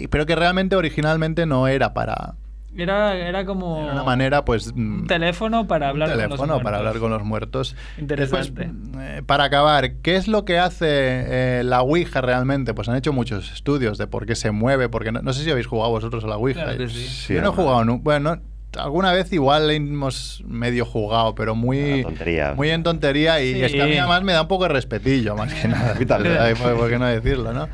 pero 0.10 0.26
que 0.26 0.36
realmente 0.36 0.76
originalmente 0.76 1.46
no 1.46 1.68
era 1.68 1.94
para. 1.94 2.34
Era, 2.78 3.16
era 3.16 3.46
como 3.46 3.82
Era 3.84 3.94
una 3.94 4.04
manera, 4.04 4.44
pues. 4.46 4.68
un 4.68 5.06
teléfono 5.08 5.66
para 5.68 5.90
hablar 5.90 6.10
un 6.10 6.14
con 6.16 6.22
los 6.22 6.30
teléfono 6.30 6.54
para 6.62 6.78
muertos. 6.78 6.80
hablar 6.88 7.00
con 7.00 7.12
los 7.12 7.24
muertos. 7.24 7.76
Interesante. 7.98 8.66
Después, 8.68 9.02
eh, 9.02 9.22
para 9.26 9.46
acabar, 9.46 9.94
¿qué 10.02 10.16
es 10.18 10.28
lo 10.28 10.44
que 10.46 10.60
hace 10.60 10.86
eh, 10.90 11.64
la 11.64 11.82
Ouija 11.82 12.22
realmente? 12.22 12.74
Pues 12.74 12.90
han 12.90 12.96
hecho 12.98 13.14
muchos 13.14 13.52
estudios 13.54 13.98
de 13.98 14.08
por 14.08 14.26
qué 14.26 14.36
se 14.36 14.52
mueve, 14.52 14.90
porque 14.90 15.12
no, 15.12 15.22
no 15.22 15.32
sé 15.34 15.44
si 15.44 15.52
habéis 15.52 15.68
jugado 15.68 15.90
vosotros 15.92 16.24
a 16.24 16.28
la 16.28 16.38
Ouija. 16.38 16.64
Claro 16.64 16.78
que 16.78 16.90
sí. 16.90 17.04
Sí, 17.08 17.34
Yo 17.34 17.42
no 17.42 17.50
he 17.50 17.52
jugado 17.52 17.86
nunca. 17.86 18.04
Bueno, 18.04 18.38
alguna 18.78 19.14
vez 19.14 19.32
igual 19.32 19.72
hemos 19.72 20.44
medio 20.46 20.84
jugado, 20.86 21.34
pero 21.34 21.56
muy, 21.56 22.04
tontería. 22.04 22.54
muy 22.58 22.70
en 22.72 22.84
tontería. 22.84 23.42
Y 23.42 23.54
Sí. 23.54 23.64
es 23.64 23.72
que 23.72 23.82
a 23.82 23.86
mí 23.86 23.98
además 23.98 24.22
me 24.24 24.34
da 24.34 24.42
un 24.42 24.48
poco 24.50 24.64
de 24.64 24.70
respetillo, 24.74 25.36
más 25.36 25.54
que 25.54 25.68
nada. 25.70 25.92
A 25.92 25.96
mí 25.96 26.06
también. 26.06 26.36
Ay, 26.42 26.56
¿Por, 26.56 26.90
qué 26.90 27.00
no 27.00 27.06
decirlo, 27.06 27.54
no? 27.54 27.70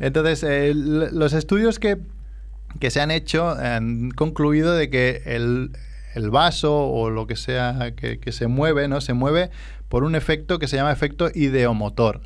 Entonces, 0.00 0.42
eh, 0.42 0.72
los 0.74 1.32
estudios 1.34 1.78
que, 1.78 1.98
que 2.80 2.90
se 2.90 3.00
han 3.00 3.10
hecho 3.10 3.48
han 3.48 4.10
concluido 4.10 4.74
de 4.74 4.90
que 4.90 5.22
el, 5.26 5.70
el 6.14 6.30
vaso 6.30 6.76
o 6.88 7.10
lo 7.10 7.26
que 7.26 7.36
sea 7.36 7.92
que, 7.96 8.18
que 8.18 8.32
se 8.32 8.46
mueve, 8.46 8.88
¿no? 8.88 9.00
Se 9.00 9.12
mueve 9.14 9.50
por 9.88 10.04
un 10.04 10.14
efecto 10.14 10.58
que 10.58 10.66
se 10.68 10.76
llama 10.76 10.92
efecto 10.92 11.28
ideomotor, 11.34 12.20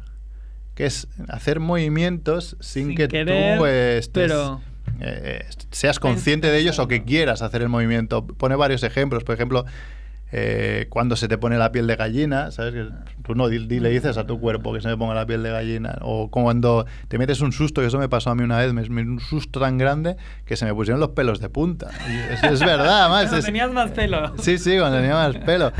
que 0.74 0.86
es 0.86 1.08
hacer 1.28 1.60
movimientos 1.60 2.56
sin, 2.60 2.88
Sin 2.88 2.96
que 2.96 3.08
querer, 3.08 3.58
tú 3.58 3.66
eh, 3.66 3.98
estés, 3.98 4.28
pero- 4.28 4.60
eh, 5.00 5.44
seas 5.70 6.00
consciente 6.00 6.50
de 6.50 6.58
ellos 6.58 6.78
o 6.78 6.88
que 6.88 7.04
quieras 7.04 7.42
hacer 7.42 7.60
el 7.62 7.68
movimiento. 7.68 8.26
Pone 8.26 8.56
varios 8.56 8.82
ejemplos, 8.82 9.22
por 9.22 9.34
ejemplo, 9.34 9.64
eh, 10.32 10.86
cuando 10.90 11.16
se 11.16 11.26
te 11.28 11.38
pone 11.38 11.56
la 11.58 11.72
piel 11.72 11.86
de 11.86 11.96
gallina, 11.96 12.50
¿sabes? 12.50 12.74
Que 12.74 12.88
tú 13.22 13.34
no 13.34 13.48
di- 13.48 13.66
di- 13.66 13.80
le 13.80 13.88
dices 13.90 14.16
a 14.18 14.26
tu 14.26 14.38
cuerpo 14.40 14.72
que 14.74 14.80
se 14.80 14.88
me 14.88 14.96
ponga 14.96 15.14
la 15.14 15.24
piel 15.26 15.42
de 15.42 15.50
gallina. 15.50 15.98
O 16.02 16.30
cuando 16.30 16.86
te 17.08 17.18
metes 17.18 17.40
un 17.40 17.52
susto, 17.52 17.80
que 17.80 17.86
eso 17.86 17.98
me 17.98 18.08
pasó 18.08 18.30
a 18.30 18.34
mí 18.34 18.42
una 18.42 18.58
vez, 18.58 18.72
me, 18.72 18.82
me- 18.88 19.02
un 19.02 19.20
susto 19.20 19.60
tan 19.60 19.78
grande 19.78 20.16
que 20.44 20.56
se 20.56 20.64
me 20.66 20.74
pusieron 20.74 21.00
los 21.00 21.10
pelos 21.10 21.40
de 21.40 21.48
punta. 21.48 21.88
Y 22.10 22.32
es, 22.32 22.42
es 22.44 22.60
verdad, 22.60 23.00
además. 23.04 23.22
Cuando 23.22 23.36
es- 23.38 23.44
tenías 23.44 23.72
más 23.72 23.90
pelo. 23.92 24.32
Sí, 24.38 24.58
sí, 24.58 24.76
cuando 24.78 24.98
tenía 24.98 25.14
más 25.14 25.36
pelo. 25.36 25.72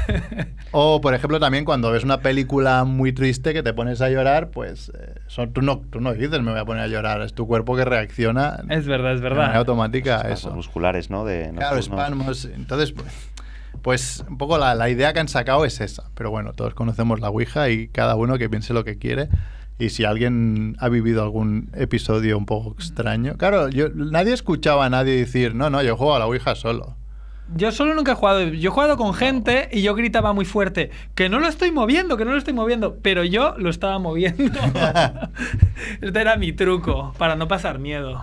O, 0.73 1.01
por 1.01 1.15
ejemplo, 1.15 1.41
también 1.41 1.65
cuando 1.65 1.91
ves 1.91 2.05
una 2.05 2.21
película 2.21 2.85
muy 2.85 3.13
triste 3.13 3.53
que 3.55 3.63
te 3.63 3.73
pones 3.73 4.01
a 4.01 4.11
llorar, 4.11 4.51
pues 4.51 4.91
eh, 4.99 5.15
son- 5.27 5.53
tú, 5.53 5.63
no, 5.63 5.79
tú 5.91 6.01
no 6.01 6.13
dices 6.15 6.41
me 6.43 6.51
voy 6.53 6.61
a 6.61 6.65
poner 6.65 6.85
a 6.85 6.89
llorar, 6.89 7.23
es 7.23 7.33
tu 7.35 7.47
cuerpo 7.47 7.77
que 7.77 7.85
reacciona 7.85 8.61
Es 8.69 8.87
verdad, 8.87 9.13
es 9.15 9.21
de 9.21 9.29
manera 9.29 9.47
verdad. 9.49 9.57
automática 9.59 10.15
a 10.17 10.21
Espasmos 10.23 10.39
eso. 10.41 10.51
musculares, 10.53 11.11
¿no? 11.11 11.25
De 11.25 11.51
Claro, 11.55 11.77
nocturnos. 11.77 11.85
espasmos. 12.09 12.45
Entonces, 12.55 12.93
pues, 12.93 13.09
pues 13.89 14.22
un 14.28 14.36
poco 14.36 14.59
la, 14.59 14.74
la 14.74 14.91
idea 14.91 15.14
que 15.14 15.20
han 15.20 15.28
sacado 15.28 15.64
es 15.64 15.80
esa. 15.80 16.11
Pero 16.14 16.30
bueno, 16.30 16.53
todos 16.53 16.74
conocemos 16.74 17.20
la 17.20 17.30
Ouija 17.30 17.70
y 17.70 17.89
cada 17.89 18.16
uno 18.16 18.36
que 18.36 18.51
piense 18.51 18.74
lo 18.74 18.84
que 18.84 18.99
quiere. 18.99 19.30
Y 19.78 19.89
si 19.89 20.05
alguien 20.05 20.76
ha 20.78 20.91
vivido 20.91 21.22
algún 21.22 21.70
episodio 21.74 22.36
un 22.36 22.45
poco 22.45 22.74
extraño. 22.74 23.39
Claro, 23.39 23.70
yo, 23.70 23.89
nadie 23.95 24.34
escuchaba 24.34 24.84
a 24.84 24.91
nadie 24.91 25.16
decir, 25.16 25.55
no, 25.55 25.70
no, 25.70 25.82
yo 25.82 25.97
juego 25.97 26.14
a 26.14 26.18
la 26.18 26.26
Ouija 26.26 26.55
solo. 26.55 26.97
Yo 27.57 27.72
solo 27.72 27.95
nunca 27.95 28.12
he 28.12 28.14
jugado. 28.14 28.43
Yo 28.43 28.68
he 28.68 28.72
jugado 28.74 28.99
con 28.99 29.14
gente 29.14 29.70
y 29.72 29.80
yo 29.80 29.95
gritaba 29.95 30.34
muy 30.34 30.45
fuerte 30.45 30.91
que 31.14 31.30
no 31.30 31.41
lo 31.41 31.49
estoy 31.49 31.70
moviendo, 31.70 32.18
que 32.18 32.26
no 32.26 32.32
lo 32.32 32.36
estoy 32.36 32.53
moviendo. 32.53 32.99
Pero 33.01 33.24
yo 33.24 33.55
lo 33.57 33.70
estaba 33.70 33.99
moviendo. 33.99 34.61
este 36.03 36.20
era 36.20 36.36
mi 36.36 36.53
truco 36.53 37.14
para 37.16 37.36
no 37.36 37.49
pasar 37.49 37.78
miedo. 37.78 38.22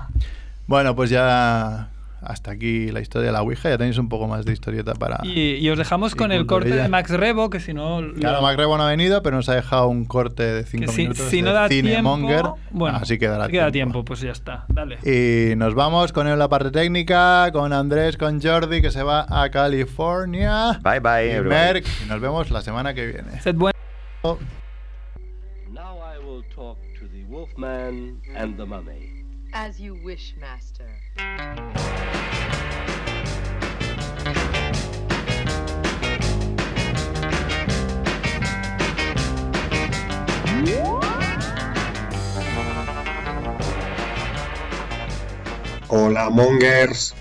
Bueno, 0.68 0.96
pues 0.96 1.10
ya 1.10 1.90
hasta 2.26 2.52
aquí 2.52 2.92
la 2.92 3.00
historia 3.02 3.28
de 3.28 3.34
la 3.34 3.42
Ouija. 3.42 3.70
Ya 3.70 3.78
tenéis 3.78 3.98
un 3.98 4.10
poco 4.10 4.28
más 4.28 4.46
de 4.46 4.54
historieta 4.54 4.94
para. 4.94 5.20
Y, 5.24 5.56
y 5.56 5.70
os 5.70 5.78
dejamos 5.78 6.16
con 6.16 6.32
el 6.32 6.46
corte 6.46 6.70
de 6.76 6.88
Max 6.90 7.12
Rebo, 7.12 7.50
que 7.50 7.60
si 7.60 7.74
no. 7.74 8.02
lo- 8.02 8.14
Claro, 8.16 8.42
Mac 8.42 8.58
Rebo 8.58 8.78
no 8.78 8.84
ha 8.84 8.90
venido, 8.90 9.22
pero 9.24 9.36
nos 9.38 9.48
ha 9.50 9.56
dejado 9.56 9.88
un 9.88 10.06
corte 10.06 10.44
de 10.44 10.64
5 10.64 10.86
que 10.86 10.92
si, 10.92 11.02
minutos 11.04 11.26
si 11.30 11.42
no 11.42 11.50
de 11.50 11.54
da 11.54 11.68
Cinemonger. 11.70 12.42
tiempo. 12.42 12.60
Bueno, 12.72 12.98
así 13.02 13.18
que 13.18 13.28
dará 13.28 13.46
si 13.46 13.52
queda 13.52 13.72
tiempo, 13.72 14.04
pues 14.06 14.22
ya 14.22 14.32
está. 14.32 14.66
Dale. 14.70 14.98
Y 15.04 15.56
nos 15.56 15.76
vamos 15.76 16.12
con 16.14 16.28
él 16.28 16.34
en 16.34 16.40
la 16.40 16.50
parte 16.50 16.72
técnica, 16.72 17.50
con 17.54 17.72
Andrés, 17.74 18.18
con 18.18 18.42
Jordi, 18.42 18.82
que 18.82 18.92
se 18.92 19.04
va 19.04 19.26
a 19.30 19.50
California. 19.50 20.80
Bye, 20.84 21.00
bye, 21.00 21.28
Y 21.28 21.30
everybody. 21.32 21.50
Merck, 21.50 21.86
y 22.06 22.10
nos 22.10 22.20
vemos 22.22 22.52
la 22.52 22.62
semana 22.62 22.94
que 22.94 23.06
viene. 23.08 23.40
Sed 23.42 23.56
buen- 23.56 23.74
Now 25.72 25.98
I 26.00 26.18
will 26.26 26.44
talk 26.56 26.78
to 27.00 27.08
the 27.12 27.24
Wolfman 27.28 28.20
and 28.36 28.58
the 28.58 28.66
Mummy. 28.66 29.25
As 29.58 29.80
you 29.80 29.96
wish, 30.04 30.36
Master. 30.38 30.84
Hola 45.88 46.30
Mongers. 46.30 47.16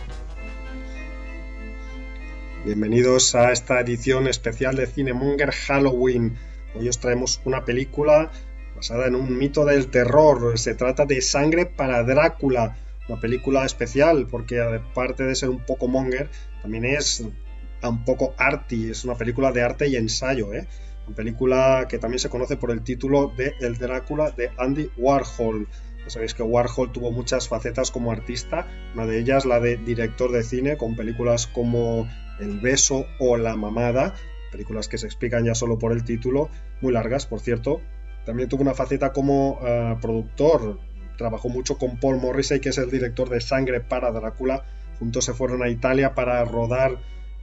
Bienvenidos 2.64 3.36
a 3.36 3.52
esta 3.52 3.78
edición 3.78 4.26
especial 4.26 4.74
de 4.74 4.88
Cinemonger 4.88 5.52
Halloween. 5.52 6.36
Hoy 6.74 6.88
os 6.88 6.98
traemos 6.98 7.40
una 7.44 7.64
película 7.64 8.32
basada 8.84 9.06
en 9.06 9.14
un 9.14 9.38
mito 9.38 9.64
del 9.64 9.88
terror. 9.88 10.58
Se 10.58 10.74
trata 10.74 11.06
de 11.06 11.22
Sangre 11.22 11.64
para 11.64 12.02
Drácula, 12.02 12.76
una 13.08 13.18
película 13.18 13.64
especial 13.64 14.26
porque 14.30 14.60
aparte 14.60 15.24
de 15.24 15.34
ser 15.34 15.48
un 15.48 15.60
poco 15.60 15.88
monger, 15.88 16.28
también 16.60 16.84
es 16.84 17.24
un 17.82 18.04
poco 18.04 18.34
arty, 18.36 18.90
es 18.90 19.06
una 19.06 19.14
película 19.14 19.52
de 19.52 19.62
arte 19.62 19.88
y 19.88 19.96
ensayo, 19.96 20.52
¿eh? 20.52 20.68
Una 21.06 21.16
película 21.16 21.86
que 21.88 21.98
también 21.98 22.18
se 22.18 22.28
conoce 22.28 22.58
por 22.58 22.70
el 22.70 22.82
título 22.82 23.32
de 23.34 23.54
El 23.58 23.78
Drácula 23.78 24.32
de 24.32 24.50
Andy 24.58 24.90
Warhol. 24.98 25.66
Ya 26.02 26.10
sabéis 26.10 26.34
que 26.34 26.42
Warhol 26.42 26.92
tuvo 26.92 27.10
muchas 27.10 27.48
facetas 27.48 27.90
como 27.90 28.12
artista, 28.12 28.66
una 28.92 29.06
de 29.06 29.18
ellas 29.18 29.46
la 29.46 29.60
de 29.60 29.78
director 29.78 30.30
de 30.30 30.42
cine, 30.42 30.76
con 30.76 30.94
películas 30.94 31.46
como 31.46 32.06
El 32.38 32.60
beso 32.60 33.06
o 33.18 33.38
La 33.38 33.56
mamada, 33.56 34.14
películas 34.52 34.88
que 34.88 34.98
se 34.98 35.06
explican 35.06 35.46
ya 35.46 35.54
solo 35.54 35.78
por 35.78 35.92
el 35.92 36.04
título, 36.04 36.50
muy 36.82 36.92
largas, 36.92 37.24
por 37.24 37.40
cierto. 37.40 37.80
También 38.24 38.48
tuvo 38.48 38.62
una 38.62 38.74
faceta 38.74 39.12
como 39.12 39.58
eh, 39.62 39.96
productor, 40.00 40.78
trabajó 41.16 41.48
mucho 41.48 41.76
con 41.76 41.98
Paul 41.98 42.20
Morrissey, 42.20 42.60
que 42.60 42.70
es 42.70 42.78
el 42.78 42.90
director 42.90 43.28
de 43.28 43.40
Sangre 43.40 43.80
para 43.80 44.10
Drácula. 44.10 44.64
Juntos 44.98 45.24
se 45.24 45.34
fueron 45.34 45.62
a 45.62 45.68
Italia 45.68 46.14
para 46.14 46.44
rodar 46.44 46.98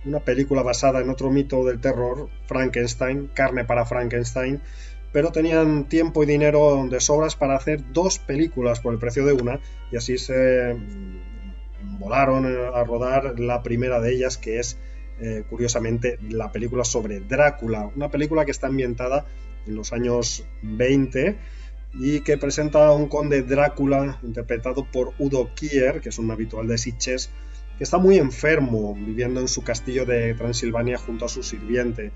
una 0.06 0.20
película 0.20 0.64
basada 0.64 1.00
en 1.02 1.10
otro 1.10 1.30
mito 1.30 1.64
del 1.64 1.80
terror, 1.80 2.30
Frankenstein, 2.48 3.30
Carne 3.34 3.66
para 3.66 3.86
Frankenstein, 3.86 4.62
pero 5.12 5.32
tenían 5.32 5.88
tiempo 5.88 6.24
y 6.24 6.26
dinero 6.26 6.88
de 6.90 7.00
sobras 7.00 7.36
para 7.36 7.56
hacer 7.56 7.92
dos 7.92 8.18
películas 8.18 8.80
por 8.80 8.94
el 8.94 9.00
precio 9.00 9.26
de 9.26 9.34
una 9.34 9.60
y 9.92 9.98
así 9.98 10.18
se 10.18 10.74
mm, 10.74 12.00
volaron 12.00 12.46
a 12.46 12.84
rodar 12.84 13.40
la 13.40 13.62
primera 13.62 14.00
de 14.00 14.14
ellas 14.14 14.38
que 14.38 14.60
es 14.60 14.80
eh, 15.20 15.44
curiosamente 15.50 16.18
la 16.30 16.52
película 16.52 16.84
sobre 16.84 17.20
Drácula, 17.20 17.92
una 17.96 18.10
película 18.10 18.46
que 18.46 18.52
está 18.52 18.68
ambientada 18.68 19.26
en 19.68 19.76
los 19.76 19.94
años 19.94 20.46
20 20.62 21.38
y 21.94 22.22
que 22.22 22.38
presenta 22.38 22.88
a 22.88 22.94
un 22.94 23.08
conde 23.08 23.44
Drácula 23.44 24.20
interpretado 24.24 24.86
por 24.92 25.14
Udo 25.20 25.54
Kier, 25.56 26.02
que 26.02 26.10
es 26.10 26.20
un 26.20 26.32
habitual 26.32 26.68
de 26.68 26.78
Sitges, 26.78 27.30
que 27.78 27.84
está 27.84 27.98
muy 27.98 28.18
enfermo 28.18 28.96
viviendo 28.96 29.42
en 29.42 29.48
su 29.48 29.64
castillo 29.64 30.06
de 30.06 30.34
Transilvania 30.36 30.98
junto 30.98 31.26
a 31.26 31.30
su 31.30 31.44
sirviente. 31.44 32.12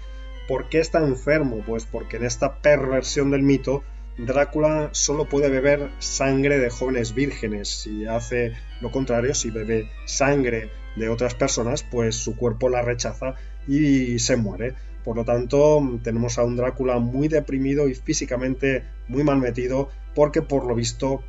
¿Por 0.47 0.69
qué 0.69 0.79
está 0.79 0.99
enfermo? 0.99 1.63
Pues 1.65 1.85
porque 1.85 2.17
en 2.17 2.25
esta 2.25 2.61
perversión 2.61 3.31
del 3.31 3.41
mito, 3.41 3.83
Drácula 4.17 4.89
solo 4.93 5.27
puede 5.27 5.49
beber 5.49 5.89
sangre 5.99 6.57
de 6.59 6.69
jóvenes 6.69 7.13
vírgenes. 7.13 7.67
Si 7.67 8.05
hace 8.05 8.53
lo 8.79 8.91
contrario, 8.91 9.33
si 9.33 9.49
bebe 9.49 9.89
sangre 10.05 10.69
de 10.95 11.09
otras 11.09 11.35
personas, 11.35 11.83
pues 11.83 12.15
su 12.15 12.37
cuerpo 12.37 12.69
la 12.69 12.81
rechaza 12.81 13.35
y 13.67 14.19
se 14.19 14.37
muere. 14.37 14.75
Por 15.05 15.15
lo 15.15 15.23
tanto, 15.23 15.99
tenemos 16.03 16.39
a 16.39 16.43
un 16.43 16.55
Drácula 16.55 16.97
muy 16.97 17.27
deprimido 17.27 17.87
y 17.87 17.93
físicamente 17.93 18.83
muy 19.07 19.23
mal 19.23 19.37
metido, 19.37 19.89
porque 20.15 20.41
por 20.41 20.65
lo 20.65 20.73
visto 20.73 21.23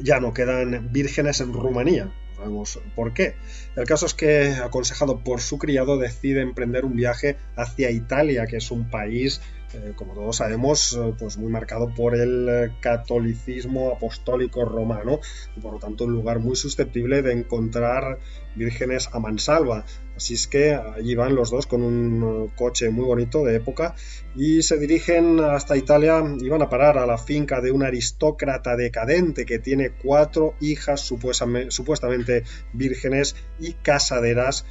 ya 0.00 0.20
no 0.20 0.32
quedan 0.32 0.92
vírgenes 0.92 1.40
en 1.40 1.52
Rumanía. 1.52 2.12
Sabemos 2.36 2.80
por 2.94 3.12
qué. 3.12 3.34
El 3.74 3.84
caso 3.84 4.06
es 4.06 4.14
que, 4.14 4.52
aconsejado 4.52 5.24
por 5.24 5.40
su 5.40 5.58
criado, 5.58 5.98
decide 5.98 6.40
emprender 6.40 6.84
un 6.84 6.94
viaje 6.94 7.36
hacia 7.56 7.90
Italia, 7.90 8.46
que 8.46 8.58
es 8.58 8.70
un 8.70 8.88
país 8.88 9.42
eh, 9.74 9.92
como 9.96 10.14
todos 10.14 10.36
sabemos, 10.36 10.94
eh, 10.94 11.14
pues 11.18 11.36
muy 11.38 11.50
marcado 11.50 11.94
por 11.94 12.14
el 12.14 12.48
eh, 12.48 12.72
catolicismo 12.80 13.92
apostólico 13.92 14.64
romano 14.64 15.20
y 15.56 15.60
por 15.60 15.74
lo 15.74 15.78
tanto 15.78 16.04
un 16.04 16.12
lugar 16.12 16.38
muy 16.40 16.56
susceptible 16.56 17.22
de 17.22 17.32
encontrar 17.32 18.18
vírgenes 18.56 19.08
a 19.12 19.20
mansalva. 19.20 19.84
Así 20.16 20.34
es 20.34 20.48
que 20.48 20.74
allí 20.74 21.14
van 21.14 21.34
los 21.34 21.50
dos 21.50 21.66
con 21.66 21.82
un 21.82 22.48
coche 22.54 22.90
muy 22.90 23.06
bonito 23.06 23.42
de 23.42 23.56
época 23.56 23.94
y 24.36 24.60
se 24.62 24.76
dirigen 24.76 25.40
hasta 25.40 25.78
Italia 25.78 26.22
y 26.38 26.48
van 26.50 26.60
a 26.60 26.68
parar 26.68 26.98
a 26.98 27.06
la 27.06 27.16
finca 27.16 27.62
de 27.62 27.70
un 27.72 27.82
aristócrata 27.82 28.76
decadente 28.76 29.46
que 29.46 29.58
tiene 29.58 29.92
cuatro 29.92 30.54
hijas 30.60 31.10
supuestame- 31.10 31.70
supuestamente 31.70 32.44
vírgenes 32.74 33.34
y 33.58 33.72
casaderas 33.74 34.66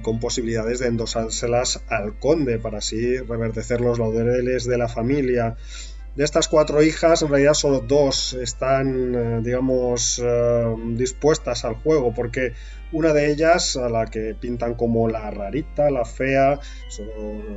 con 0.00 0.20
posibilidades 0.20 0.78
de 0.78 0.86
endosárselas 0.86 1.82
al 1.88 2.18
conde 2.18 2.58
para 2.58 2.78
así 2.78 3.18
reverdecer 3.18 3.82
los 3.82 3.98
de 4.24 4.78
la 4.78 4.88
familia. 4.88 5.56
De 6.16 6.24
estas 6.24 6.48
cuatro 6.48 6.82
hijas, 6.82 7.22
en 7.22 7.28
realidad 7.28 7.54
solo 7.54 7.80
dos 7.80 8.34
están, 8.34 9.14
eh, 9.14 9.40
digamos, 9.42 10.20
eh, 10.22 10.74
dispuestas 10.94 11.64
al 11.64 11.74
juego, 11.74 12.12
porque 12.12 12.52
una 12.92 13.12
de 13.12 13.30
ellas, 13.30 13.76
a 13.76 13.88
la 13.88 14.06
que 14.06 14.34
pintan 14.38 14.74
como 14.74 15.08
la 15.08 15.30
rarita, 15.30 15.88
la 15.90 16.04
fea, 16.04 16.58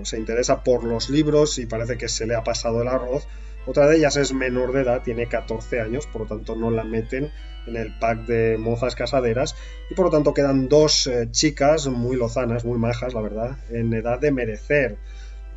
se 0.03 0.18
interesa 0.18 0.64
por 0.64 0.84
los 0.84 1.09
libros 1.09 1.57
y 1.57 1.66
parece 1.66 1.97
que 1.97 2.07
se 2.07 2.28
le 2.28 2.36
ha 2.36 2.43
pasado 2.43 2.84
el 2.84 2.88
arroz. 2.88 3.28
Otra 3.66 3.88
de 3.88 3.97
ellas 3.97 4.18
es 4.18 4.34
menor 4.34 4.74
de 4.74 4.82
edad, 4.82 5.01
tiene 5.03 5.28
14 5.28 5.82
años, 5.82 6.05
por 6.05 6.22
lo 6.22 6.28
tanto 6.28 6.55
no 6.55 6.70
la 6.70 6.84
meten 6.84 7.32
en 7.66 7.76
el 7.78 7.97
pack 7.97 8.26
de 8.26 8.57
mozas 8.57 8.95
casaderas 8.95 9.55
y 9.89 9.95
por 9.95 10.05
lo 10.05 10.11
tanto 10.11 10.34
quedan 10.34 10.68
dos 10.68 11.07
eh, 11.07 11.30
chicas 11.32 11.88
muy 11.88 12.18
lozanas, 12.18 12.66
muy 12.66 12.78
majas, 12.78 13.14
la 13.14 13.22
verdad, 13.22 13.57
en 13.70 13.93
edad 13.93 14.20
de 14.20 14.32
merecer. 14.32 14.97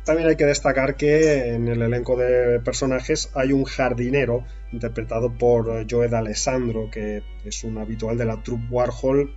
También 0.07 0.29
hay 0.29 0.37
que 0.37 0.45
destacar 0.45 0.95
que 0.95 1.53
en 1.53 1.67
el 1.67 1.81
elenco 1.81 2.15
de 2.15 2.61
personajes 2.61 3.29
hay 3.35 3.51
un 3.51 3.65
jardinero 3.65 4.45
interpretado 4.71 5.37
por 5.37 5.69
eh, 5.69 5.85
Joe 5.89 6.07
D'Alessandro, 6.07 6.89
que 6.89 7.23
es 7.43 7.65
un 7.65 7.77
habitual 7.77 8.17
de 8.17 8.23
la 8.23 8.41
troupe 8.41 8.67
Warhol, 8.69 9.35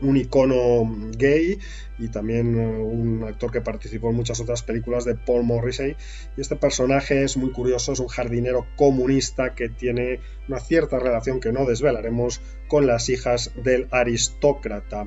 un 0.00 0.16
icono 0.16 0.90
gay 1.18 1.58
y 1.98 2.08
también 2.08 2.58
eh, 2.58 2.66
un 2.66 3.24
actor 3.24 3.50
que 3.50 3.60
participó 3.60 4.10
en 4.10 4.16
muchas 4.16 4.40
otras 4.40 4.62
películas 4.62 5.04
de 5.04 5.14
Paul 5.14 5.44
Morrissey. 5.44 5.96
Y 6.36 6.40
este 6.40 6.56
personaje 6.56 7.22
es 7.22 7.36
muy 7.36 7.52
curioso, 7.52 7.92
es 7.92 8.00
un 8.00 8.08
jardinero 8.08 8.66
comunista 8.76 9.54
que 9.54 9.68
tiene 9.68 10.20
una 10.48 10.60
cierta 10.60 10.98
relación 10.98 11.40
que 11.40 11.52
no 11.52 11.64
desvelaremos 11.64 12.40
con 12.68 12.86
las 12.86 13.08
hijas 13.08 13.52
del 13.62 13.88
aristócrata. 13.90 15.06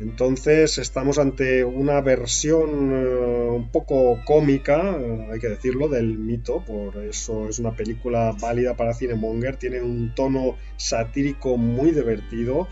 Entonces 0.00 0.78
estamos 0.78 1.18
ante 1.18 1.62
una 1.62 2.00
versión 2.00 2.92
eh, 2.92 3.48
un 3.50 3.70
poco 3.70 4.18
cómica, 4.24 4.96
eh, 4.98 5.28
hay 5.32 5.38
que 5.38 5.48
decirlo, 5.48 5.88
del 5.88 6.18
mito, 6.18 6.64
por 6.64 6.96
eso 6.96 7.48
es 7.48 7.60
una 7.60 7.76
película 7.76 8.34
válida 8.40 8.74
para 8.74 8.92
Cinemonger, 8.92 9.56
tiene 9.56 9.82
un 9.82 10.12
tono 10.12 10.56
satírico 10.76 11.56
muy 11.56 11.92
divertido, 11.92 12.66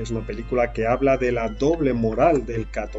es 0.00 0.10
una 0.10 0.26
película 0.26 0.72
que 0.72 0.88
habla 0.88 1.16
de 1.16 1.30
la 1.30 1.48
doble 1.48 1.92
moral 1.92 2.44
del 2.44 2.68
catolicismo, 2.68 2.93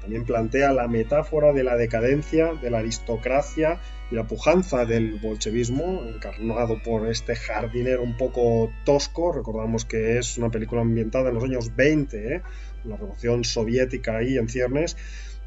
también 0.00 0.24
plantea 0.26 0.72
la 0.72 0.86
metáfora 0.86 1.54
de 1.54 1.64
la 1.64 1.76
decadencia, 1.76 2.52
de 2.54 2.70
la 2.70 2.78
aristocracia 2.78 3.80
y 4.10 4.14
la 4.14 4.26
pujanza 4.26 4.84
del 4.84 5.18
bolchevismo, 5.18 6.02
encarnado 6.04 6.82
por 6.82 7.08
este 7.08 7.34
jardinero 7.34 8.02
un 8.02 8.16
poco 8.16 8.70
tosco. 8.84 9.32
Recordamos 9.32 9.86
que 9.86 10.18
es 10.18 10.36
una 10.36 10.50
película 10.50 10.82
ambientada 10.82 11.30
en 11.30 11.36
los 11.36 11.44
años 11.44 11.74
20, 11.74 12.34
¿eh? 12.34 12.42
la 12.84 12.96
revolución 12.96 13.44
soviética 13.44 14.18
ahí 14.18 14.36
en 14.36 14.48
ciernes. 14.48 14.96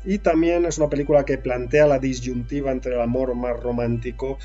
Y 0.04 0.20
también 0.20 0.66
es 0.66 0.80
una 0.80 0.90
película 0.90 1.24
que 1.24 1.38
plantea 1.38 1.86
la 1.86 2.00
disyuntiva 2.00 2.72
entre 2.72 2.96
el 2.96 3.02
amor 3.02 3.36
más 3.36 3.60
romántico 3.60 4.40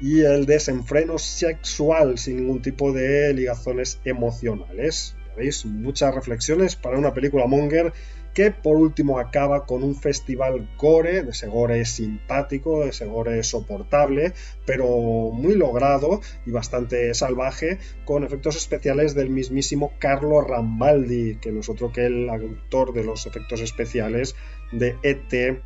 y 0.00 0.20
el 0.20 0.46
desenfreno 0.46 1.18
sexual 1.18 2.16
sin 2.16 2.36
ningún 2.36 2.62
tipo 2.62 2.92
de 2.92 3.34
ligazones 3.34 4.00
emocionales. 4.04 5.16
Ya 5.28 5.34
veis, 5.34 5.66
muchas 5.66 6.14
reflexiones 6.14 6.76
para 6.76 6.96
una 6.96 7.12
película 7.12 7.46
monger 7.46 7.92
que 8.34 8.50
por 8.50 8.76
último 8.76 9.18
acaba 9.18 9.66
con 9.66 9.82
un 9.82 9.96
festival 9.96 10.68
gore, 10.78 11.22
de 11.22 11.30
ese 11.30 11.48
gore 11.48 11.84
simpático, 11.84 12.80
de 12.82 12.90
ese 12.90 13.06
gore 13.06 13.42
soportable, 13.42 14.32
pero 14.64 14.86
muy 15.32 15.54
logrado 15.54 16.20
y 16.46 16.50
bastante 16.50 17.12
salvaje, 17.14 17.78
con 18.04 18.24
efectos 18.24 18.56
especiales 18.56 19.14
del 19.14 19.30
mismísimo 19.30 19.92
Carlo 19.98 20.40
Rambaldi, 20.40 21.36
que 21.36 21.52
no 21.52 21.60
es 21.60 21.68
otro 21.68 21.92
que 21.92 22.06
el 22.06 22.28
autor 22.28 22.92
de 22.92 23.04
los 23.04 23.26
efectos 23.26 23.60
especiales 23.60 24.36
de 24.72 24.96
ET 25.02 25.62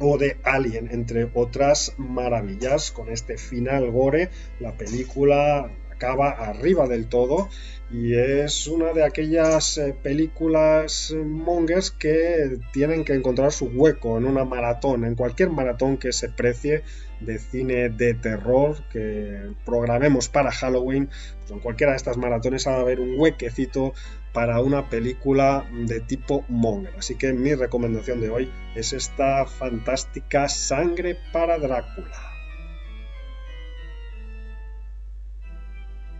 o 0.00 0.16
de 0.18 0.38
Alien, 0.42 0.88
entre 0.90 1.30
otras 1.34 1.94
maravillas. 1.98 2.90
Con 2.90 3.10
este 3.10 3.36
final 3.36 3.90
gore, 3.90 4.30
la 4.58 4.72
película 4.72 5.70
acaba 6.00 6.30
arriba 6.30 6.88
del 6.88 7.08
todo 7.08 7.50
y 7.92 8.14
es 8.14 8.66
una 8.68 8.92
de 8.94 9.04
aquellas 9.04 9.76
eh, 9.76 9.94
películas 10.02 11.14
mongers 11.14 11.90
que 11.90 12.58
tienen 12.72 13.04
que 13.04 13.12
encontrar 13.12 13.52
su 13.52 13.66
hueco 13.66 14.16
en 14.16 14.24
una 14.24 14.46
maratón, 14.46 15.04
en 15.04 15.14
cualquier 15.14 15.50
maratón 15.50 15.98
que 15.98 16.12
se 16.12 16.30
precie 16.30 16.84
de 17.20 17.38
cine 17.38 17.90
de 17.90 18.14
terror 18.14 18.82
que 18.90 19.50
programemos 19.66 20.30
para 20.30 20.52
Halloween, 20.52 21.10
pues 21.40 21.50
en 21.50 21.58
cualquiera 21.58 21.92
de 21.92 21.98
estas 21.98 22.16
maratones 22.16 22.66
ha 22.66 22.76
de 22.76 22.80
haber 22.80 23.00
un 23.00 23.20
huequecito 23.20 23.92
para 24.32 24.60
una 24.60 24.88
película 24.88 25.68
de 25.86 26.00
tipo 26.00 26.44
monger. 26.48 26.94
Así 26.96 27.16
que 27.16 27.34
mi 27.34 27.54
recomendación 27.54 28.22
de 28.22 28.30
hoy 28.30 28.50
es 28.74 28.94
esta 28.94 29.44
fantástica 29.44 30.48
Sangre 30.48 31.18
para 31.32 31.58
Drácula. 31.58 32.29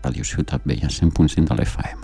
Radio 0.03 0.23
Ciutat 0.23 0.61
Vella 0.65 0.87
100.5 0.87 1.43
de 1.43 1.53
l'FM. 1.53 2.01